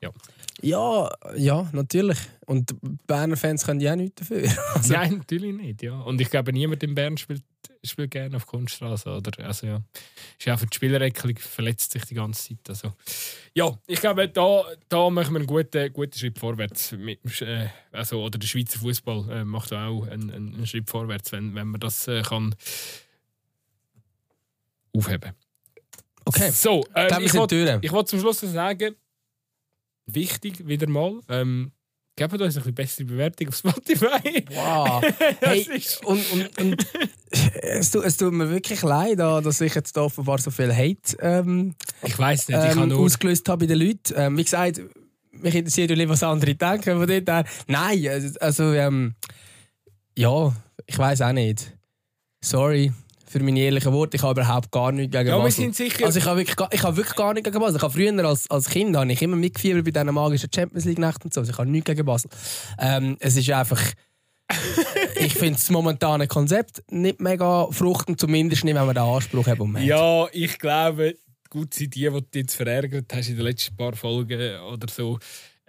[0.00, 0.10] Ja.
[0.60, 2.18] Ja, ja, natürlich.
[2.46, 2.74] Und
[3.06, 4.42] Berner Fans können ja auch nichts dafür.
[4.74, 4.94] Also.
[4.94, 5.82] Nein, natürlich nicht.
[5.82, 6.00] Ja.
[6.00, 7.42] Und ich glaube, niemand in Bern spielt,
[7.84, 9.10] spielt gerne auf Kunststraße.
[9.10, 9.44] Oder?
[9.44, 9.82] Also, ja.
[10.38, 12.68] Ist ja für die Spielerecklung verletzt sich die ganze Zeit.
[12.68, 12.92] Also,
[13.54, 16.92] ja, ich glaube, da, da machen wir einen guten, guten Schritt vorwärts.
[16.92, 21.54] Mit, äh, also, oder der Schweizer Fußball äh, macht auch einen, einen, Schritt vorwärts, wenn,
[21.54, 22.54] wenn man das äh, kann
[24.94, 25.32] aufheben
[26.24, 26.50] Okay.
[26.50, 28.94] So, ähm, ich wollte zum Schluss sagen,
[30.06, 31.20] wichtig wieder mal.
[31.28, 31.72] Ähm,
[32.14, 34.44] Gebt uns eine bessere Bewertung auf Spotify.
[34.50, 35.02] Wow.
[35.40, 35.66] hey,
[36.04, 36.86] und, und, und
[37.62, 41.74] es, tut, es tut mir wirklich leid, dass ich jetzt offenbar so viel Hate ähm,
[42.02, 43.00] ich weiß nicht, ich ähm, nur...
[43.00, 44.14] ausgelöst habe bei den Leuten.
[44.14, 44.82] Ähm, wie gesagt,
[45.30, 49.14] mich interessiert ja was andere denken von dort Nein, also, also ähm,
[50.16, 50.54] ja,
[50.86, 51.72] ich weiß auch nicht.
[52.44, 52.92] Sorry
[53.32, 54.16] für meine ehrlichen Worte.
[54.16, 55.46] Ich habe überhaupt gar nichts gegen ja, Basel.
[55.46, 56.04] Wir sind sicher.
[56.04, 57.76] Also ich habe wirklich, ich habe wirklich gar nichts gegen Basel.
[57.76, 60.98] Ich habe früher als, als Kind habe ich immer mitgefiebert bei diesen magischen Champions League
[60.98, 61.40] Nächten und so.
[61.40, 62.30] Also ich habe nichts gegen Basel.
[62.78, 63.82] Ähm, es ist einfach...
[65.16, 69.46] ich finde das momentane Konzept nicht mega fruchtend, zumindest nicht, wenn man den Anspruch.
[69.58, 71.16] Um ja, ich glaube,
[71.48, 75.18] gut sind die, die du jetzt verärgert hast in den letzten paar Folgen oder so.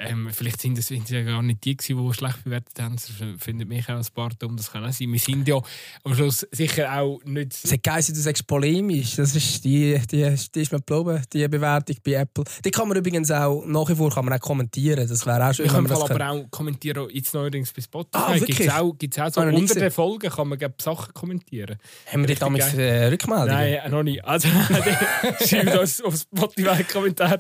[0.06, 2.96] Ähm, vielleicht sind es ja gar nicht die, die schlecht bewertet haben.
[2.96, 4.58] Das findet mich auch ein paar dumm.
[4.58, 5.12] Das kann auch sein.
[5.12, 5.60] Wir sind ja
[6.04, 7.54] am Schluss sicher auch nicht.
[7.64, 9.16] Es hat geheißen, du sagst polemisch.
[9.16, 12.44] Das ist die, die, die ist mir geblieben, die Bewertung bei Apple.
[12.64, 15.08] Die kann man übrigens auch nach wie vor kann man auch kommentieren.
[15.08, 15.66] Das wäre auch schön.
[15.66, 16.22] Ich kann aber können.
[16.22, 18.18] auch kommentieren, jetzt neuerdings bei Spotify.
[18.18, 21.78] Ah, Gibt es auch, gibt's auch so ah, unter den Folgen kann man Sachen kommentieren.
[22.12, 23.54] Haben wir dich damals äh, Rückmeldungen?
[23.54, 24.24] Nein, noch nicht.
[24.24, 24.48] Also,
[25.46, 27.40] schreibt uns auf Spotify Kommentar.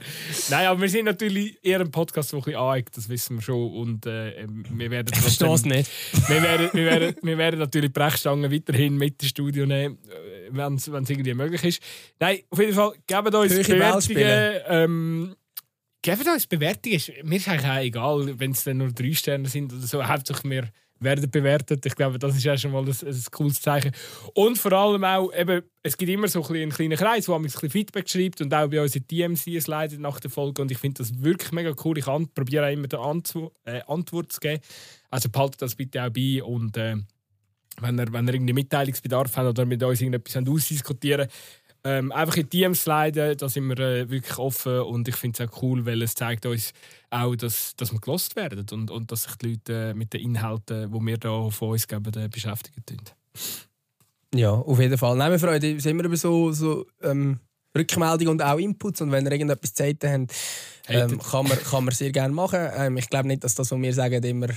[0.49, 3.73] Nein, aber wir sind natürlich eher ein Podcast, der bisschen aneckt, das wissen wir schon.
[3.73, 5.89] Und äh, wir werden ich verstehe es nicht.
[6.27, 10.75] wir, werden, wir, werden, wir werden natürlich Brechstangen weiterhin mit ins Studio nehmen, äh, wenn
[10.75, 11.83] es irgendwie möglich ist.
[12.19, 14.61] Nein, auf jeden Fall, gebt uns Höhere Bewertungen.
[14.67, 15.35] Ähm,
[16.01, 17.01] gebt uns Bewertungen.
[17.23, 20.05] Mir ist eigentlich auch egal, wenn es dann nur drei Sterne sind oder so.
[20.05, 20.69] Hauptsächlich wir
[21.03, 21.85] werden bewertet.
[21.85, 23.91] Ich glaube, das ist ja schon mal ein, ein cooles Zeichen.
[24.33, 27.41] Und vor allem auch, eben, es gibt immer so ein einen kleinen Kreis, wo man
[27.41, 30.61] ein bisschen Feedback schreibt und auch bei uns in DMC leidet nach der Folge.
[30.61, 31.97] Und ich finde das wirklich mega cool.
[31.97, 34.61] Ich probiere auch immer eine Antwo äh, Antwort zu geben.
[35.09, 36.95] Also behaltet das bitte auch bei und äh,
[37.81, 41.27] wenn ihr, wenn ihr irgendwie Mitteilungsbedarf habt oder mit uns irgendetwas ausdiskutieren
[41.85, 45.43] Ähm, einfach in die DMs leiden, da sind wir äh, wirklich offen und ich finde
[45.43, 46.71] es auch cool, weil es zeigt uns
[47.09, 50.21] auch, dass, dass wir gelost werden und, und dass sich die Leute äh, mit den
[50.21, 52.83] Inhalten, die wir da von uns geben, äh, beschäftigen.
[52.85, 52.99] Tun.
[54.33, 55.15] Ja, auf jeden Fall.
[55.15, 57.39] Nein, wir freuen uns immer über so, so ähm,
[57.77, 59.01] Rückmeldungen und auch Inputs.
[59.01, 60.33] Und wenn ihr irgendetwas zu sagen habt,
[60.87, 62.67] ähm, kann, man, kann man sehr gerne machen.
[62.75, 64.47] Ähm, ich glaube nicht, dass das, was wir sagen, immer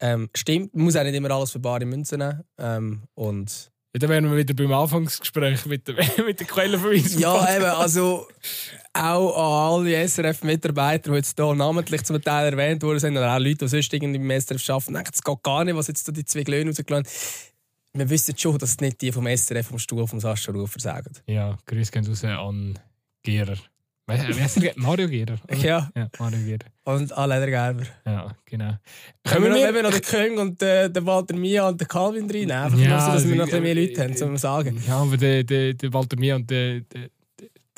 [0.00, 0.74] ähm, stimmt.
[0.74, 2.44] Man muss auch nicht immer alles für bare Münzen nehmen.
[2.58, 5.94] Ähm, und dann wären wir wieder beim Anfangsgespräch mit, der,
[6.24, 7.20] mit den Quellenverweisen.
[7.20, 8.26] Ja, eben, also
[8.92, 13.38] auch an alle SRF-Mitarbeiter, die jetzt hier namentlich zum Teil erwähnt worden sind, oder auch
[13.38, 16.24] Leute, die sonst irgendwie im SRF arbeiten, denken, es geht gar nicht, was jetzt die
[16.24, 17.06] zwei Glöhne rausgelassen
[17.98, 21.12] wir wissen schon, dass es nicht die vom SRF vom Stuhl vom Sascha Rufer sagen.
[21.26, 22.78] Ja, Grüße gehen raus an
[23.22, 23.56] Gehrer.
[24.76, 25.38] Mario Gehrer?
[25.62, 25.90] Ja.
[25.94, 26.08] ja.
[26.18, 26.66] Mario Gehrer.
[26.84, 27.84] Und alle Gerber.
[28.04, 28.74] Ja, genau.
[29.24, 32.30] Können wir, noch, wir noch den Köng und äh, den Walter Mia und den Calvin
[32.30, 32.50] reinnehmen?
[32.50, 34.82] Einfach ja, so, dass wir noch ein bisschen mehr Leute haben, zum sagen.
[34.86, 37.10] Ja, aber der, der, der Walter Mia und der, der,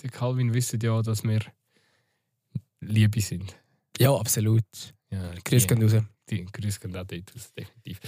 [0.03, 1.41] der Calvin wissen ja, dass wir
[2.81, 3.57] Liebe sind.
[3.99, 4.65] Ja, absolut.
[5.11, 8.01] Ja, Grüß gehen raus die Grüße gehen auch dort aus, definitiv.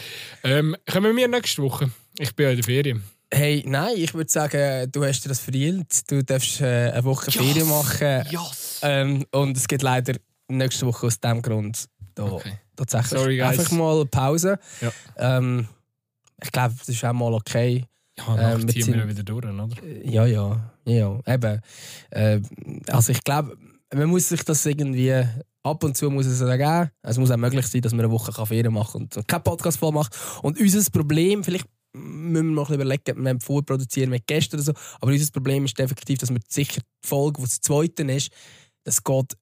[0.45, 1.91] Ähm, kommen wir nächste Woche?
[2.19, 3.03] Ich bin ja in der Ferien.
[3.35, 6.11] Hey, nein, ich würde sagen, du hast dir das verdient.
[6.11, 7.37] Du darfst äh, eine Woche yes.
[7.37, 8.27] Ferien machen.
[8.31, 8.81] Yes.
[8.83, 10.19] Ähm, und es geht leider
[10.49, 12.59] nächste Woche aus dem Grund da okay.
[12.77, 14.59] tatsächlich Sorry, einfach mal Pause.
[14.83, 14.93] Ja.
[15.17, 15.67] Ähm,
[16.43, 17.87] ich glaube, das ist auch mal okay.
[18.19, 19.69] Ja, ähm, ziehen wir wieder durch, oder?
[20.05, 21.61] Ja, ja, ja, eben.
[22.11, 22.41] Äh,
[22.89, 23.57] also ich glaube,
[23.95, 25.25] man muss sich das irgendwie
[25.63, 26.91] ab und zu muss es auch geben.
[27.01, 29.93] Es muss auch möglich sein, dass man eine Woche Ferien machen und keinen Podcast voll
[29.93, 30.15] macht.
[30.43, 34.73] Und unser Problem, vielleicht müssen wir noch überlegen, wir haben vorproduzieren mit Gästen oder so,
[35.01, 38.33] aber unser Problem ist effektiv, dass wir sicher die Folge, die das zweite ist,
[38.85, 39.37] das geht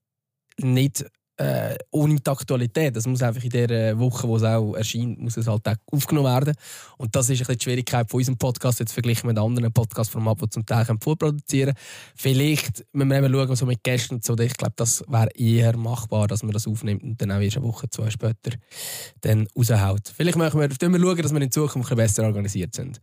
[0.59, 1.05] nicht
[1.40, 2.94] äh, ohne die Aktualität.
[2.94, 6.28] Das muss einfach in der Woche, wo es auch erscheint, muss es halt auch aufgenommen
[6.28, 6.54] werden.
[6.98, 10.50] Und das ist ein die Schwierigkeit von unserem Podcast jetzt verglichen mit anderen Podcast-Formaten, die
[10.50, 11.74] zum Teil vorproduzieren
[12.14, 14.36] Vielleicht müssen wir eben schauen, so mit Gästen und so.
[14.38, 17.66] Ich glaube, das wäre eher machbar, dass man das aufnimmt und dann auch erst eine
[17.66, 18.56] Woche, zwei später
[19.22, 20.12] dann raushaut.
[20.14, 23.00] Vielleicht machen wir, wir schauen, dass wir in Zukunft bisschen besser organisiert sind.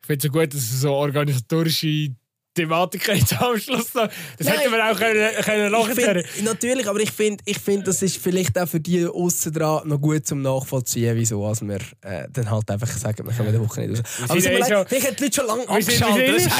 [0.00, 2.14] Ich finde es so gut, dass es so organisatorische
[2.60, 4.08] Thematik jetzt am Schluss noch.
[4.38, 6.24] Das Nein, hätten wir auch können, können lachen können.
[6.42, 10.00] Natürlich, aber ich finde, ich find, das ist vielleicht auch für die außen dran noch
[10.00, 13.80] gut zum Nachvollziehen, wieso als wir äh, dann halt einfach sagen, wir kommen die Woche
[13.80, 14.28] nicht raus.
[14.28, 16.50] Aber so, leid, vielleicht haben die Leute schon lange abgeschaltet.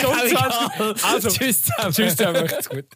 [1.03, 1.93] Also, tschüss zusammen.
[1.93, 2.87] Tschüss zusammen, macht's gut.